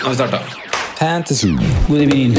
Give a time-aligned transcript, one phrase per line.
[0.00, 0.38] Nå har vi starta.
[0.98, 1.48] Fantasy.
[1.88, 2.34] God evening.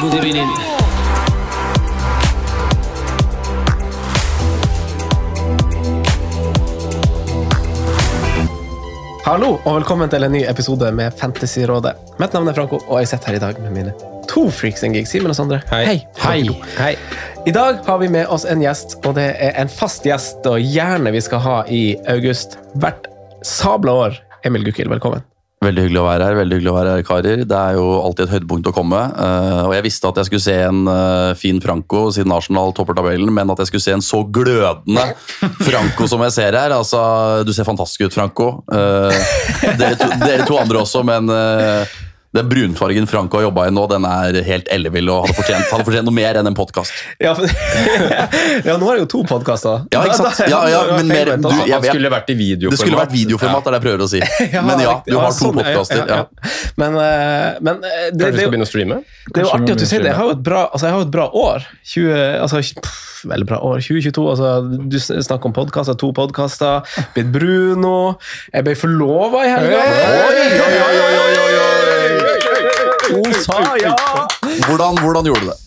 [0.00, 0.48] God evening.
[9.24, 11.92] Hallo og velkommen til en ny episode med Fantasyrådet.
[12.18, 13.92] Mitt navn er Franco, og jeg sitter her i dag med mine
[14.36, 15.10] to freaks and geeks.
[15.10, 15.60] Simen og Sondre.
[15.70, 16.00] Hei.
[16.20, 16.42] Hei.
[16.78, 16.94] Hei.
[17.46, 20.58] I dag har vi med oss en gjest, og det er en fast gjest og
[20.58, 23.04] gjerne vi skal ha i august hvert
[23.46, 24.16] sabla år.
[24.42, 25.22] Emil Gukild, velkommen.
[25.62, 27.44] Veldig hyggelig å være her, veldig hyggelig å være her, karer.
[27.46, 28.98] Det er jo alltid et høydepunkt å komme.
[28.98, 32.98] eh, og jeg visste at jeg skulle se en eh, fin Franco siden Arsenal topper
[32.98, 35.06] tabellen, men at jeg skulle se en så glødende
[35.68, 37.00] Franco som jeg ser her altså,
[37.46, 38.50] Du ser fantastisk ut, Franco.
[38.74, 39.22] Eh,
[39.78, 41.30] dere, to, dere to andre også, men
[42.36, 45.86] den brunfargen Frank har jobba i nå, den er helt ellevill og hadde fortjent, hadde
[45.88, 46.92] fortjent noe mer enn en podkast.
[47.26, 47.32] Ja,
[48.66, 49.86] ja, nå er det jo to podkaster.
[49.92, 50.42] Ja, ikke sant?
[50.50, 52.76] Ja, ja, men mer- du- jeg- jeg- skulle vært i videoformat.
[52.76, 54.20] Det skulle vært videoformat, er det jeg prøver å si.
[54.66, 56.04] Men ja, du har to podkaster.
[56.10, 56.20] Ja.
[56.76, 59.00] Men, eh, men det, det, det, er å streame?
[59.32, 60.12] Det er jo artig at du sier det.
[60.12, 61.66] Jeg har jo et bra, altså jeg har et bra år.
[61.94, 62.12] 20,
[62.44, 63.02] altså, pff,
[63.32, 63.80] veldig bra år.
[63.84, 64.26] 2022.
[64.34, 64.52] Altså,
[64.92, 66.86] du snakker om podkaster, to podkaster.
[67.16, 67.96] Blitt Bruno.
[68.52, 69.82] Jeg ble forlova i helga.
[69.82, 71.45] Oi, oi, oi, oi, oi,
[73.44, 73.94] Sa ja!
[74.66, 75.60] Hvordan, hvordan gjorde du det?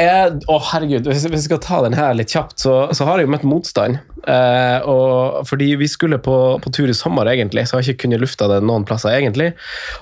[0.00, 3.20] Jeg, å herregud, hvis, hvis jeg skal ta den her litt kjapt, så, så har
[3.20, 3.98] jeg jo møtt motstand.
[4.24, 8.06] Eh, og, fordi vi skulle på, på tur i sommer, egentlig, så har jeg ikke
[8.06, 9.12] kunnet lufta det noen plasser.
[9.18, 9.50] egentlig.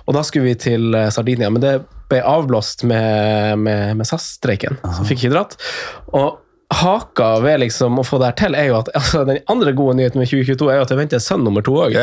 [0.07, 1.75] Og da skulle vi til eh, Sardinia, men det
[2.09, 4.79] ble avblåst med, med, med SAS-streiken.
[4.97, 5.59] Så fikk ikke dratt.
[6.15, 6.39] Og
[6.75, 9.97] haka ved liksom å få det her til, er jo at altså, den andre gode
[9.99, 11.97] nyheten med 2022 er jo at jeg venter sønn nummer to òg.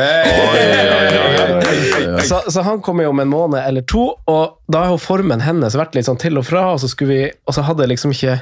[2.26, 5.44] Så, så han kommer jo om en måned eller to, og da har jo formen
[5.44, 7.94] hennes vært litt sånn til og fra, og så, skulle vi, og så hadde jeg
[7.94, 8.40] liksom ikke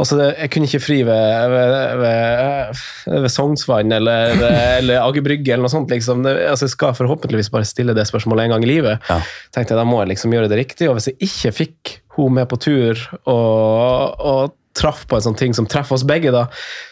[0.00, 2.84] altså det, Jeg kunne ikke fri ved, ved, ved,
[3.24, 4.36] ved Sognsvann eller,
[4.78, 5.92] eller Aker Brygge eller noe sånt.
[5.92, 6.24] liksom.
[6.26, 9.04] Det, altså jeg skal forhåpentligvis bare stille det spørsmålet en gang i livet.
[9.08, 9.20] Ja.
[9.54, 12.36] tenkte jeg Da må jeg liksom gjøre det riktig, og hvis jeg ikke fikk hun
[12.36, 16.46] med på tur og, og traff på en sånn ting som treffer oss begge, da,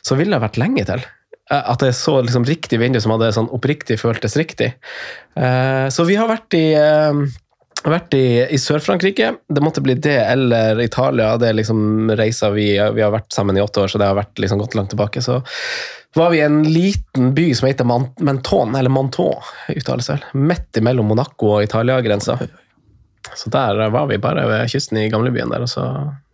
[0.06, 1.04] så ville det vært lenge til.
[1.50, 4.74] Eh, At jeg så liksom riktig vindu som hadde sånn oppriktig føltes riktig.
[5.36, 7.22] Eh, Så vi har vært i, eh,
[7.84, 9.36] vært i, i Sør-Frankrike.
[9.48, 11.36] Det måtte bli det eller Italia.
[11.40, 14.18] Det er liksom reiser vi, vi har vært sammen i åtte år, så det har
[14.20, 15.22] vært liksom gått langt tilbake.
[15.24, 15.40] Så
[16.14, 17.86] var vi i en liten by som heter
[18.20, 19.34] Menton, eller Manton,
[19.70, 20.24] uttales vel.
[20.34, 22.36] Midt mellom Monaco og Italia-grensa.
[23.36, 25.84] Så der var vi bare ved kysten i gamlebyen der, og så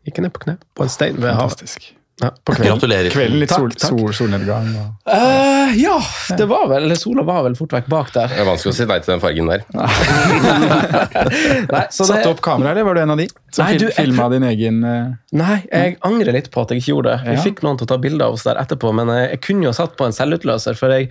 [0.06, 1.59] gikk ned på kne på en stein ved havet.
[1.61, 1.93] Fantastisk.
[2.17, 2.78] Ja, på kvelden.
[2.78, 3.11] Gratulerer.
[3.12, 3.91] Kvelden litt Takk, sol, takk.
[3.93, 4.71] sol, solnedgang.
[4.81, 4.87] Og...
[5.05, 5.99] Uh, ja,
[6.39, 8.31] det var vel Sola var vel fort vekk bak der.
[8.33, 9.66] Det er vanskelig å si nei til den fargen der.
[10.56, 13.83] Nei, så Satte det, opp kamera, eller var du en av de som Nei, fil
[13.83, 17.12] du, jeg filma din egen eh, nei, jeg angrer litt på at jeg ikke gjorde
[17.15, 17.21] det.
[17.28, 17.45] Vi Ja.
[17.45, 19.77] fikk noen til å ta bilde av oss der etterpå, men jeg, jeg kunne jo
[19.77, 21.11] satt på en selvutløser, for jeg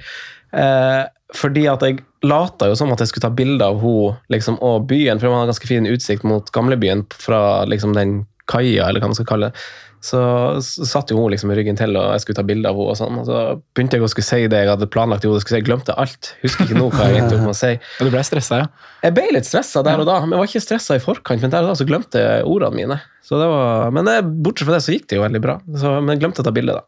[0.57, 1.03] eh,
[1.35, 4.87] fordi at jeg lata jo som at jeg skulle ta bilde av henne liksom, og
[4.89, 9.11] byen, for man har ganske fin utsikt mot gamlebyen fra liksom, den kaia, eller hva
[9.11, 9.65] man skal kalle det.
[10.05, 10.19] Så,
[10.61, 12.91] så satt jo hun liksom i ryggen til, og jeg skulle ta bilde av henne.
[12.93, 13.39] Og sånn, og så
[13.73, 15.41] begynte jeg å skulle si det jeg hadde planlagt i hodet.
[15.41, 15.61] skulle si.
[15.63, 16.29] Jeg glemte alt.
[16.43, 17.71] Husker ikke nå hva jeg endte opp med å si.
[17.99, 18.91] Og du ble stressa, ja?
[19.07, 21.41] Jeg ble litt stressa der og da, men jeg var ikke stressa i forkant.
[21.41, 22.99] Men der og da så glemte jeg ordene mine.
[23.25, 25.55] Så det var, men eh, bortsett fra det så gikk det jo veldig bra.
[25.81, 26.83] Så, men jeg glemte å ta bilde, da.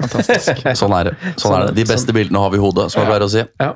[0.00, 0.64] Fantastisk.
[0.80, 1.12] Sånn er det.
[1.38, 1.76] Sånn er det.
[1.76, 3.44] De beste bildene har vi i hodet, som jeg pleier å si.
[3.62, 3.68] Ja.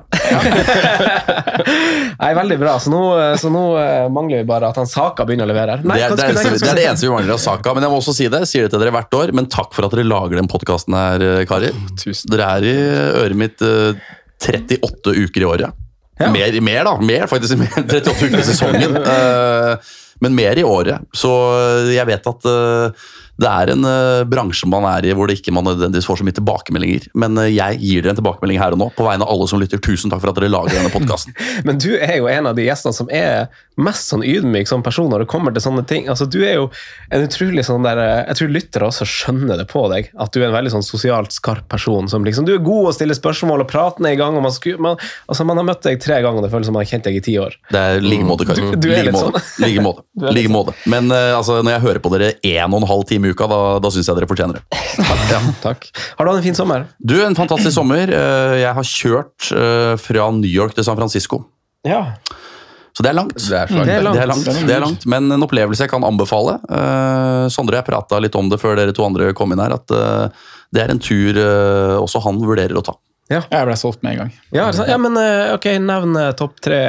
[2.24, 2.74] Nei, veldig bra.
[2.82, 3.02] Så nå,
[3.38, 5.84] så nå eh, mangler vi bare at han Saka begynner å levere her.
[5.86, 7.74] Det det, det er det eneste vi mangler av Saka.
[7.76, 9.70] Men jeg må også si det, jeg sier det til dere hvert år, men takk
[9.76, 11.76] for at dere lager den podkasten her, eh, karer.
[12.02, 12.26] Tusen.
[12.32, 12.74] Dere er i
[13.22, 14.08] øret mitt eh,
[14.42, 15.82] 38 uker i året.
[16.18, 16.32] Ja.
[16.32, 16.96] Mer, mer, da.
[16.98, 17.58] Mer, faktisk.
[17.62, 18.98] Mer 38 uker i sesongen.
[19.04, 21.04] Eh, men mer i året.
[21.14, 25.28] Så eh, jeg vet at eh, det er en eh, bransje man er i hvor
[25.28, 27.08] det ikke man nødvendigvis får så mye tilbakemeldinger.
[27.20, 29.82] Men jeg gir dere en tilbakemelding her og nå, på vegne av alle som lytter.
[29.84, 31.36] Tusen takk for at dere lager denne podkasten.
[31.68, 35.10] Men du er jo en av de gjestene som er mest sånn ydmyk som person
[35.12, 36.06] når det kommer til sånne ting.
[36.08, 36.70] Altså, du er jo
[37.12, 37.98] en utrolig sånn der
[38.30, 41.36] Jeg tror lyttere også skjønner det på deg, at du er en veldig sånn sosialt
[41.36, 42.08] skarp person.
[42.08, 44.32] som liksom, Du er god å stille spørsmål, og praten er i gang.
[44.40, 44.96] og Man, sku, man,
[45.28, 47.20] altså, man har møtt deg tre ganger, og det føles som man har kjent deg
[47.20, 47.58] i ti år.
[47.69, 48.48] Det er like måte.
[48.48, 49.36] Du- du er litt sånn.
[49.60, 50.06] Like måte.
[50.16, 50.72] Er Like måte.
[50.88, 53.48] Men uh, altså, når jeg hører på dere en og en halv time i uka,
[53.50, 54.80] da, da syns jeg dere fortjener det.
[55.26, 55.88] Ja, takk.
[56.16, 56.86] Har du hatt en fin sommer?
[57.02, 58.08] Du, en fantastisk sommer.
[58.08, 61.42] Uh, Jeg har kjørt uh, fra New York til San Francisco.
[61.84, 62.14] Ja.
[62.96, 63.36] Så det er langt.
[63.36, 64.16] Det er Det er langt.
[64.16, 66.54] Det er langt, det er langt, men en opplevelse jeg kan anbefale.
[66.64, 69.74] Eh, Sondre og jeg prata litt om det før dere to andre kom inn her,
[69.76, 69.92] at
[70.72, 71.36] det er en tur
[72.00, 72.96] også han vurderer å ta.
[73.28, 73.42] Ja.
[73.52, 74.32] Jeg ble solgt med en gang.
[74.56, 75.20] Ja, ja men
[75.52, 76.80] ok, nevn topp tre,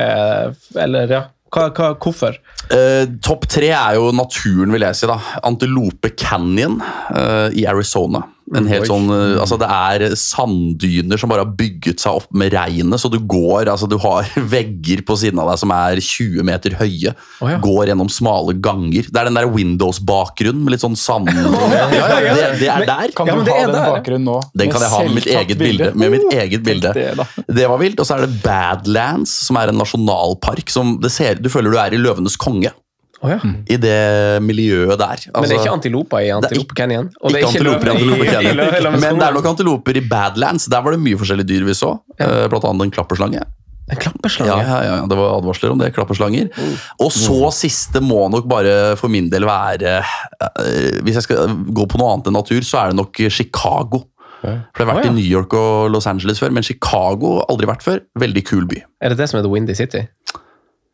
[0.79, 1.25] eller ja.
[1.53, 2.37] Hva, hva, hvorfor?
[2.73, 5.07] Eh, Topp tre er jo naturen, vil jeg si.
[5.09, 5.17] da.
[5.47, 8.25] Antelope Canyon eh, i Arizona.
[8.55, 8.87] En helt Oi.
[8.87, 13.01] sånn, eh, altså Det er sanddyner som bare har bygget seg opp med regnet.
[13.01, 16.77] Så du går, altså du har vegger på siden av deg som er 20 meter
[16.79, 17.11] høye.
[17.43, 17.59] Oh, ja.
[17.63, 19.09] Går gjennom smale ganger.
[19.11, 21.31] Det er den der Windows-bakgrunnen med litt sånn sand...
[21.67, 23.11] Ja, ja, det, det er der.
[23.15, 23.91] Kan du ha den der.
[23.91, 24.37] bakgrunnen nå?
[24.57, 25.91] Den kan jeg ha med mitt eget bilde.
[25.99, 26.93] Med mitt eget bilde.
[26.95, 27.45] Det.
[27.59, 27.99] Det var vilt.
[27.99, 30.71] Og så er det Badlands, som er en nasjonalpark.
[30.71, 32.71] som det ser, Du føler du er i Løvenes konge
[33.17, 33.37] Å ja.
[33.65, 33.97] i det
[34.45, 35.21] miljøet der.
[35.25, 37.07] Men det er Altså- ikke antiloper i Antilope Canyon?
[37.21, 38.99] Og det ikke er antiloper i Canyon.
[39.03, 40.67] Men det er nok antiloper i Badlands.
[40.69, 41.95] Der var det mye forskjellige dyr vi så.
[42.19, 42.45] Ja.
[42.51, 43.41] Blant annet en klapperslange.
[43.87, 44.51] En klapperslange?
[44.51, 45.93] Ja, ja, ja, Det var advarsler om det.
[45.95, 46.51] klapperslanger.
[46.99, 51.87] Og så siste må nok bare for min del være eh, Hvis jeg skal gå
[51.87, 54.03] på noe annet enn natur, så er det nok Chicago.
[54.41, 55.13] For jeg har vært oh, ja.
[55.13, 58.03] i New York og Los Angeles før, men Chicago aldri vært før.
[58.21, 58.83] Veldig kul by.
[59.01, 60.03] Er det det som er The Windy City?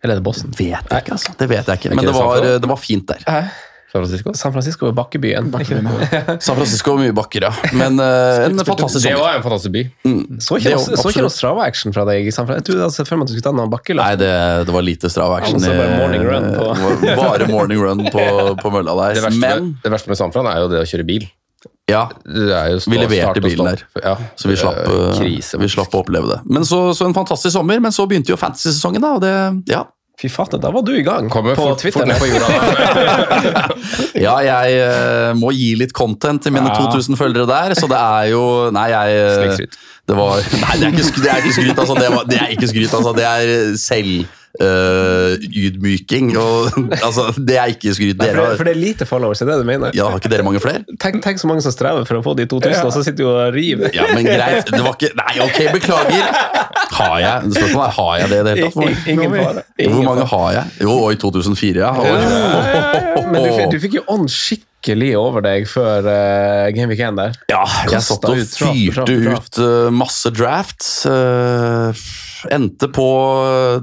[0.04, 0.52] Eller er det Boston?
[0.58, 1.32] Vet jeg ikke, altså.
[1.40, 1.90] Det vet jeg ikke.
[1.96, 3.24] Men det det var, det var fint der.
[3.94, 4.32] San Francisco?
[4.34, 5.52] San Francisco er bakkebyen.
[5.54, 5.86] bakkebyen?
[6.42, 7.52] San Francisco er mye bakker, ja.
[7.78, 9.22] Men uh, en fantastisk Det sommer.
[9.22, 9.84] var en fantastisk by.
[10.42, 12.64] Så ikke Det noe- så ikke noe Strava-action fra deg i San Francisco?
[12.64, 14.02] Jeg trodde altså, før man skulle ta noen bakkeløft.
[14.02, 14.32] Nei, det,
[14.66, 15.62] det var lite strava action.
[15.62, 18.26] Altså bare morning run på- Det Bare morning run på,
[18.66, 19.20] på mølla der.
[19.22, 21.30] Det verste, Men det verste med San Fran er jo det å kjøre bil.
[21.90, 24.16] Ja, Det er jo Vi leverte bilen der, Ja.
[24.36, 25.60] så vi slapp, Eh, eh, Krise.
[25.60, 26.40] vi slapp å oppleve det.
[26.46, 29.14] Men så, så en fantastisk sommer, men så begynte jo fantasy-sesongen, da.
[29.18, 29.34] Og det,
[29.74, 29.84] ja.
[30.22, 32.06] Fy fatter, da var du i gang Kommer på Twitter.
[32.06, 32.48] ned på jorda.
[34.26, 36.76] ja, jeg uh, må gi litt content til mine Ja.
[36.86, 39.58] 2000 følgere der, så det er jo Nei, jeg uh,
[40.08, 41.98] Det var Nei, det er ikke, det er ikke skryt, altså.
[41.98, 43.14] Det, var, det er ikke skryt, altså.
[43.18, 44.26] Det er selv
[44.62, 45.34] eh,
[45.64, 46.34] ydmyking.
[46.38, 46.76] Og,
[47.08, 48.18] altså, det er ikke skryt.
[48.20, 49.96] Nei, for, Dere det, har, for det er lite followers, er det du mener?
[49.98, 50.84] ja, har ikke dere mange flere?
[51.02, 53.30] Tenk, tenk så mange som strever for å få de 2000, og så sitter du
[53.32, 53.90] og river.
[53.98, 54.70] Ja, men greit.
[54.70, 56.28] Det var ikke Nei, ok, beklager.
[56.94, 59.08] Har jeg Spørsmålet er har jeg det i det hele tatt?
[59.14, 59.64] Ingen fare.
[59.90, 60.76] Hvor mange har jeg?
[60.86, 61.92] Jo, og i 2004, ja.
[63.34, 67.18] Men du, fikk- du fikk jo ånd skikkelig over deg før uh, Game Week 1
[67.18, 67.38] der.
[67.50, 69.58] Ja, jeg Kastet satt og ut draft, fyrte draft, draft.
[69.58, 70.92] ut uh, masse drafts.
[71.10, 72.04] eh,
[72.52, 73.08] endte på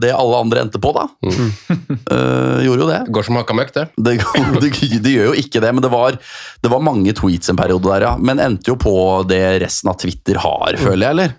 [0.02, 1.06] det alle andre endte på, da.
[2.10, 3.00] Eh, gjorde jo det.
[3.14, 3.86] Går som hakka møkk, det.
[4.04, 4.16] Det,
[4.62, 4.70] det.
[5.04, 6.16] det gjør jo ikke det, men det var,
[6.62, 8.16] det var mange tweets en periode der, ja.
[8.18, 8.94] Men endte jo på
[9.28, 11.38] det resten av Twitter har, føler jeg, eller?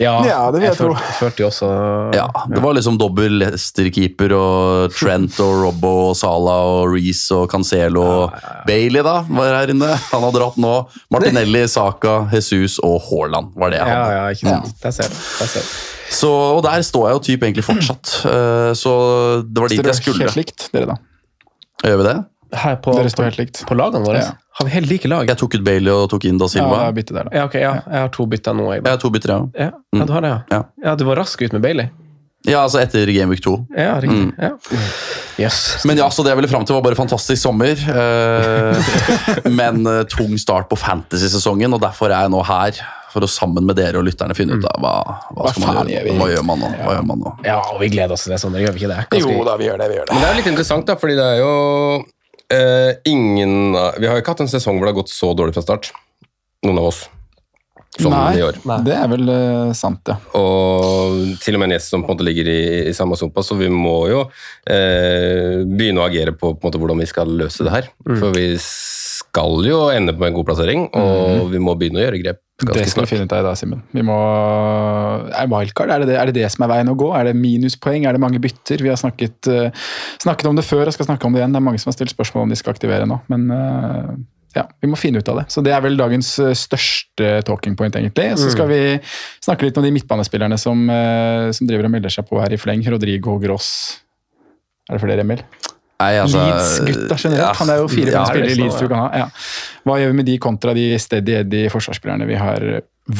[0.00, 0.94] Ja, Ja, det vil jeg jeg tro.
[1.18, 1.68] Førte også
[2.16, 7.50] Ja, Det var liksom dobbel Leicester-keeper og Trent og Robbo og Salah og Reece og
[7.52, 8.38] Cancelo og
[8.68, 9.92] Bailey, da, var her inne.
[10.08, 10.74] Han har dratt nå.
[11.12, 14.76] Martinelli, Saka, Jesus og Haaland var det jeg Ja, ja, ikke sant.
[14.80, 15.80] Der ser du.
[16.10, 18.16] Så, og der står jeg jo typ egentlig fortsatt.
[18.30, 18.90] Eh, Så
[19.46, 20.26] det var dit Dere jeg skulle.
[20.26, 20.96] helt likt, dere, da.
[21.86, 22.16] Gjør vi det?
[22.60, 23.60] Her på, Dere står helt likt.
[23.68, 24.32] på lagene våre Ja.
[24.58, 25.28] har vi helt like lag.
[25.30, 26.80] Jeg tok ut Bailey og tok inn Da Ja, Silva.
[26.82, 27.30] Ja, er der, da.
[27.36, 27.74] Ja, ok, ja.
[27.86, 28.66] Jeg har to bytter nå.
[28.74, 29.66] Jeg, Jeg har to bytter, ja.
[29.66, 29.70] ja.
[29.94, 30.40] ja, du har det, ja.
[30.50, 30.62] Ja.
[30.84, 31.88] Ja, du var rask ut med Bailey.
[32.48, 33.54] Ja, altså etter Game Week 2.
[33.76, 34.16] Ja, riktig.
[34.16, 34.34] Mm.
[34.40, 34.50] Ja.
[35.38, 35.84] Yes.
[35.84, 37.76] Men ja, så det jeg ville fram til, var bare fantastisk sommer.
[37.76, 38.94] Eh,
[39.60, 42.80] men eh, tung start på fantasy-sesongen, og derfor er jeg nå her.
[43.10, 44.92] For å sammen med dere og lytterne finne ut av hva,
[45.34, 46.06] hva, Hva skal man gjøre.
[46.12, 46.18] gjør?
[46.20, 46.70] Hva gjør man nå?
[46.84, 47.34] Hva gjør man nå?
[47.48, 48.54] Ja, og vi gleder oss til det sånn.
[48.60, 49.00] Gjør vi ikke det?
[49.10, 49.88] Ganske- Jo da, vi gjør det.
[49.90, 50.14] vi gjør det.
[50.14, 51.54] Men det er litt interessant, da, fordi det er jo
[52.50, 55.54] eh, ingen Vi har jo ikke hatt en sesong hvor det har gått så dårlig
[55.54, 55.90] fra start.
[56.64, 57.08] Noen av oss.
[57.98, 58.38] Som Nei.
[58.38, 58.54] i år.
[58.86, 60.14] Det er vel eh, sant, ja.
[60.38, 63.42] Og til og med en gjest som på en måte ligger i, i samme sumpa,
[63.42, 64.20] så vi må jo
[64.70, 67.88] eh, begynne å agere på, på en måte, hvordan vi skal løse det her.
[68.06, 68.20] Mm.
[68.22, 68.46] For vi
[69.20, 72.74] skal jo ende på en god plassering, og vi må begynne å gjøre grep Det
[72.74, 73.84] skal skal vi finne ut av i dag, Simen.
[73.94, 74.16] Vi må
[75.36, 77.12] Er wildcard er det det, er det det som er veien å gå?
[77.16, 78.06] Er det minuspoeng?
[78.08, 78.82] Er det mange bytter?
[78.84, 79.86] Vi har snakket, uh,
[80.22, 81.56] snakket om det før og skal snakke om det igjen.
[81.56, 83.20] Det er mange som har stilt spørsmål om de skal aktivere nå.
[83.32, 84.12] Men uh,
[84.56, 85.46] ja, vi må finne ut av det.
[85.54, 88.32] Så det er vel dagens eh, største talking point, egentlig.
[88.34, 88.80] Så skal vi
[89.38, 90.90] snakke litt om de midtbanespillerne som,
[91.54, 92.82] som driver og melder seg på her i fleng.
[92.90, 93.70] Rodrigo Gross.
[94.90, 95.44] Er det flere, Emil?
[96.00, 97.42] Nei, altså, Leeds-gutta generelt.
[97.44, 99.10] ja, Han er jo fire ja, spillere i er Leeds du kan ha.
[99.24, 99.28] Ja.
[99.84, 102.66] Hva gjør vi med de kontra de steady eddy forsvarsspillerne vi har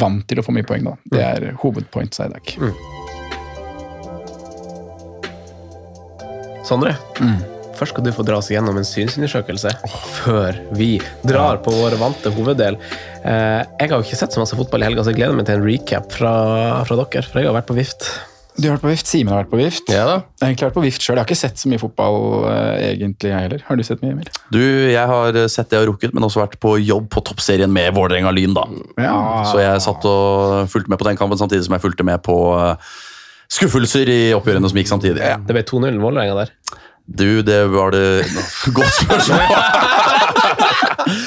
[0.00, 0.96] vant til å få mye poeng, da?
[1.12, 2.52] Det er hovedpoint, dag.
[2.60, 2.74] Mm.
[6.70, 6.94] Sondre,
[7.74, 9.72] først skal du få dra oss gjennom en synsundersøkelse
[10.20, 10.92] før vi
[11.26, 12.78] drar på vår vante hoveddel.
[13.24, 15.48] Eh, jeg har jo ikke sett så masse fotball i helga, så jeg gleder meg
[15.48, 16.34] til en recap fra,
[16.86, 17.26] fra dere.
[17.26, 18.06] For jeg har vært på vift.
[18.58, 19.90] Du har vært på vift, Simen har vært på vift.
[19.92, 20.16] Ja da.
[20.40, 21.14] Jeg har egentlig vært på vift sjøl.
[21.14, 22.18] Jeg har ikke sett så mye fotball
[22.50, 23.62] eh, egentlig, jeg heller.
[23.68, 24.32] Har du sett mye, Emil?
[24.52, 27.72] Du, jeg har sett det jeg har rukket, men også vært på jobb på toppserien
[27.72, 28.66] med Vålerenga Lyn, da.
[29.00, 29.14] Ja.
[29.48, 32.36] Så jeg satt og fulgte med på den kampen samtidig som jeg fulgte med på
[32.58, 32.92] eh,
[33.50, 35.34] skuffelser i oppgjørene som gikk samtidig.
[35.46, 36.54] Det ble 2-0 Vålerenga der.
[37.10, 38.06] Du, det var det
[38.76, 40.08] Godt spørsmål!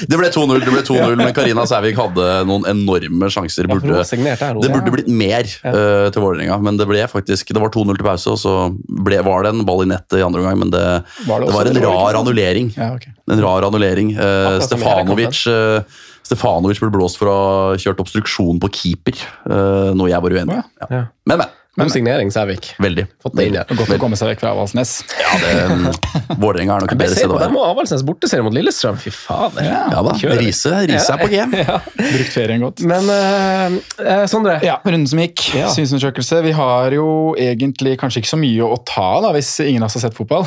[0.09, 3.69] det ble 2-0, det ble 2-0, men Karina Sævik hadde noen enorme sjanser.
[3.71, 7.99] Burde, det burde blitt mer uh, til Vålerenga, men det ble faktisk Det var 2-0
[7.99, 10.73] til pause, og så ble, var det en ball i nettet i andre omgang, men
[10.73, 10.85] det,
[11.27, 12.71] Var det det, var en rar annullering.
[12.77, 13.13] Ja, okay.
[13.31, 14.13] En rar annullering.
[14.15, 20.23] I Stefanovic uh, Stefanovic ble blåst for å ha kjørt obstruksjon på keeper, noe jeg
[20.23, 20.61] var uenig i.
[20.79, 20.87] Ja.
[20.87, 21.01] Ja.
[21.27, 21.43] Men,
[21.75, 21.87] men.
[21.87, 22.67] God signering, Sævik.
[22.77, 23.07] Veldig.
[23.23, 23.65] Fått det inn her.
[23.73, 24.91] Godt å komme seg vekk fra Avaldsnes.
[25.17, 25.93] Ja, det,
[26.37, 27.47] Vålerenga er nok et bedre se sted å være.
[27.47, 28.99] Der må Avaldsnes borteserie mot Lillestrøm.
[29.01, 29.65] Fy fader.
[29.65, 30.43] Ja da, Kjører.
[30.43, 31.63] Riise, er på game.
[31.63, 31.79] Ja.
[31.97, 32.83] Brukt ferien godt.
[32.85, 35.47] Men eh, eh, Sondre, Ja, runden som gikk.
[35.57, 35.71] Ja.
[35.73, 36.43] Synsundersøkelse.
[36.45, 37.07] Vi har jo
[37.39, 40.45] egentlig kanskje ikke så mye å ta da, hvis ingen av oss har sett fotball.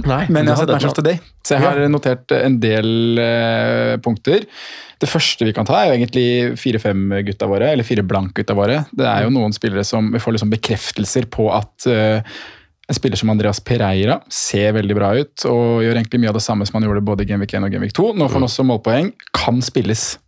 [0.00, 3.20] Nei, Men jeg har sett Match of the Day, så jeg har notert en del
[3.20, 4.48] uh, punkter.
[5.02, 8.82] Det første vi kan ta, er jo egentlig fire-fem-gutta våre, eller fire blank-gutta våre.
[8.94, 12.36] Det er jo noen spillere som vi får liksom bekreftelser på at uh,
[12.88, 16.44] en spiller som Andreas Pereira ser veldig bra ut og gjør egentlig mye av det
[16.44, 18.10] samme som han gjorde både i Genvik 1 og Genvik 2.
[18.18, 19.12] Nå får han også målpoeng.
[19.36, 20.18] Kan spilles.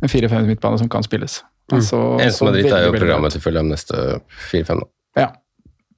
[0.00, 1.42] En fire-fem midtbane som kan spilles.
[1.72, 2.22] Altså, mm.
[2.24, 3.00] En som er jo veldig bra ut.
[3.00, 4.06] programmet til følge om neste
[4.52, 4.80] 4-5.
[4.80, 4.88] da.
[5.20, 5.28] Ja.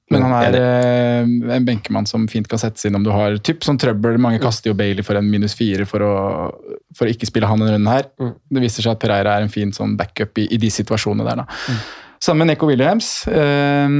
[0.09, 3.65] Men han er eh, en benkemann som fint kan settes inn om du har typ
[3.65, 4.17] sånn trøbbel.
[4.21, 6.15] Mange kaster jo Bailey for en minus fire for å,
[6.97, 8.09] for å ikke spille han denne runden her.
[8.49, 11.43] Det viser seg at Pereira er en fin sånn backup i, i de situasjonene der.
[11.43, 11.77] da.
[12.19, 13.13] Sammen med Neko Williams.
[13.29, 13.97] Eh,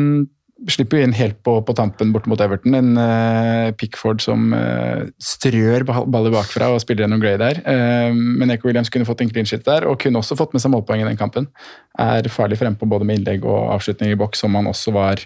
[0.68, 2.76] slipper jo inn helt på, på tampen bort mot Everton.
[2.76, 7.62] En eh, Pickford som eh, strør ballet baller bakfra og spiller gjennom Gray der.
[7.64, 10.64] Eh, men Neko Williams kunne fått en clean shit der, og kunne også fått med
[10.64, 11.48] seg målpoeng i den kampen.
[12.00, 15.24] Er farlig frempå både med innlegg og avslutning i boks, som han også var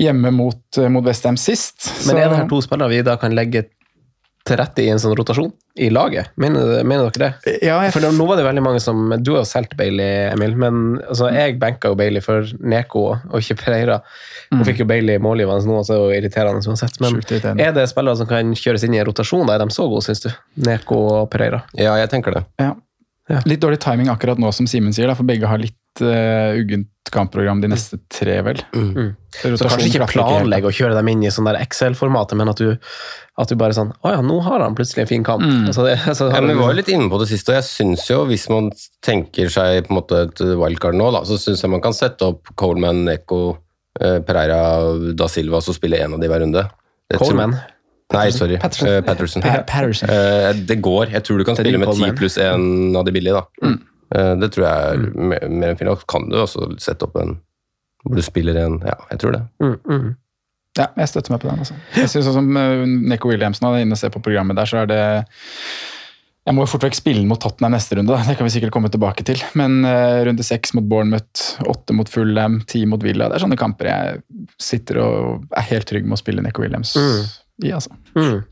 [0.00, 1.90] hjemme mot, eh, mot Westham sist.
[2.06, 3.66] Men er det her to spillere vi da kan legge
[4.42, 6.32] til rette i en sånn rotasjon i laget?
[6.40, 7.52] Mener, mener dere det?
[7.62, 10.56] Ja, jeg For nå var det veldig mange som Du har jo solgt Bailey, Emil,
[10.58, 14.00] men altså, jeg benka jo Bailey for Neko og ikke Pereira.
[14.52, 16.98] Og fikk jo Bailey målgivende nå, så er det jo irriterende uansett.
[17.02, 17.20] Men
[17.54, 19.46] er det spillere som kan kjøres inn i en rotasjon?
[19.46, 20.32] Da er de så gode, syns du?
[20.66, 21.62] Neko og Pereira.
[21.78, 22.44] Ja, jeg tenker det.
[22.62, 22.74] Ja.
[23.30, 23.38] Ja.
[23.46, 26.88] Litt dårlig timing akkurat nå, som Simen sier, da, for begge har litt uh, uggent
[27.12, 28.62] kampprogram de neste tre, vel.
[28.74, 29.12] Mm.
[29.36, 32.72] Så kanskje ikke planlegge å kjøre dem inn i sånn der Excel-formatet, men at du,
[33.38, 35.44] at du bare sånn Å ja, nå har han plutselig en fin kamp.
[35.68, 37.68] Altså, det, altså, Ja, men Vi var jo litt inne på det siste, og jeg
[37.68, 38.70] syns jo, hvis man
[39.04, 42.32] tenker seg på en måte et wildcard nå, da, så syns jeg man kan sette
[42.32, 43.42] opp Coleman, Eco,
[44.00, 44.62] eh, Pereira,
[45.18, 46.64] Da Silva så spille én av de hver runde.
[47.12, 47.18] Coleman?
[47.18, 47.58] tror- Coleman.
[48.12, 48.58] Nei, sorry.
[48.62, 48.88] Patterson.
[48.88, 49.42] Eh, Patterson.
[49.44, 50.10] Pa- Patterson.
[50.10, 51.10] Eh, det går.
[51.14, 52.16] Jeg tror du kan spille med ti Coleman.
[52.18, 53.72] pluss én av de billige, da.
[54.12, 55.90] Eh, det tror jeg er mer, mer enn fint.
[55.92, 57.38] Og Kan du også sette opp en
[58.02, 59.42] hvor du spiller en Ja, jeg tror det.
[59.62, 60.10] Mm, mm.
[60.78, 61.58] Ja, jeg støtter meg på den.
[61.62, 61.74] Altså.
[61.94, 64.80] Jeg synes sånn som uh, Neko Williamsen hadde inne og se på programmet der, så
[64.82, 65.00] er det
[66.42, 68.24] Jeg må jo fort vekk spille mot Tottenham neste runde, da.
[68.26, 69.38] det kan vi sikkert komme tilbake til.
[69.54, 73.28] Men uh, runde seks mot Bournemouth, åtte mot Fulham, ti mot Villa.
[73.30, 74.18] Det er sånne kamper jeg
[74.58, 76.96] sitter og er helt trygg med å spille Neko Williams
[77.62, 77.72] i.
[77.74, 77.94] altså.
[78.16, 78.42] Mm.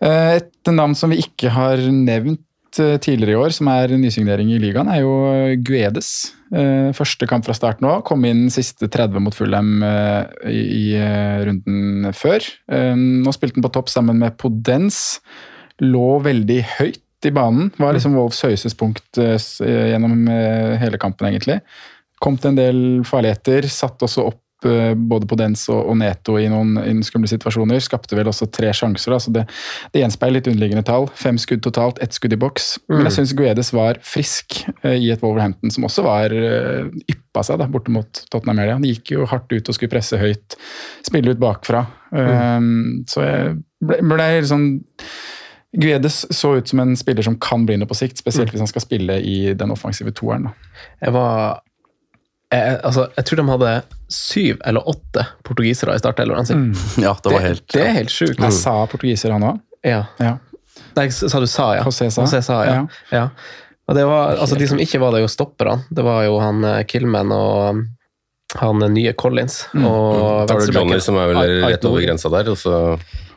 [0.00, 4.52] Eh, Et navn som vi ikke har nevnt eh, tidligere i år, som er nysignering
[4.54, 5.12] i ligaen, er jo
[5.66, 6.32] Guedes.
[6.54, 7.98] Eh, Første kamp fra start nå.
[8.06, 9.84] Kom inn siste 30 mot Fulham
[10.48, 10.96] i,
[11.46, 12.44] runden før.
[12.70, 15.20] Nå spilte han på topp sammen med Podens.
[15.80, 17.70] Lå veldig høyt i banen.
[17.76, 20.26] Var liksom Wolfs høyeste punkt gjennom
[20.80, 21.60] hele kampen, egentlig.
[22.20, 23.68] Kom til en del farligheter.
[23.70, 27.80] Satt også opp både Podens og, og Neto i noen, i noen skumle situasjoner.
[27.82, 29.46] Skapte vel også tre sjanser, da, så det,
[29.94, 31.08] det gjenspeiler litt underliggende tall.
[31.18, 32.72] Fem skudd totalt, ett skudd i boks.
[32.92, 37.44] Men jeg syns Guedes var frisk eh, i et Wolverhampton som også var uh, yppa
[37.46, 38.76] seg da, borte mot Tottenham Media.
[38.78, 40.58] Han gikk jo hardt ut og skulle presse høyt,
[41.06, 41.86] spille ut bakfra.
[42.10, 44.72] Um, så jeg ble, ble sånn
[45.70, 48.70] Guedes så ut som en spiller som kan bli noe på sikt, spesielt hvis han
[48.70, 50.48] skal spille i den offensive toeren.
[50.98, 51.60] Jeg var
[52.50, 53.72] jeg, altså, jeg tror de hadde
[54.10, 56.64] syv eller åtte portugisere i startelveren sin.
[56.98, 58.40] Ja, det var helt det er helt sjukt.
[58.42, 59.60] Jeg sa portugiser, han òg.
[59.86, 60.04] Ja.
[60.18, 60.36] Ja.
[60.96, 61.84] Nei, sa du sa, ja.
[61.86, 62.64] José sa.
[62.66, 62.80] ja.
[63.14, 63.28] ja.
[63.90, 65.80] Og det var, altså, de som ikke var det, jo stopperne.
[65.90, 67.80] Det var jo han Kilman Killman og um,
[68.60, 69.64] han eh, nye Collins.
[69.74, 70.74] Og Da har du.
[70.74, 72.74] Johnny som er vel rett over grensa der, og så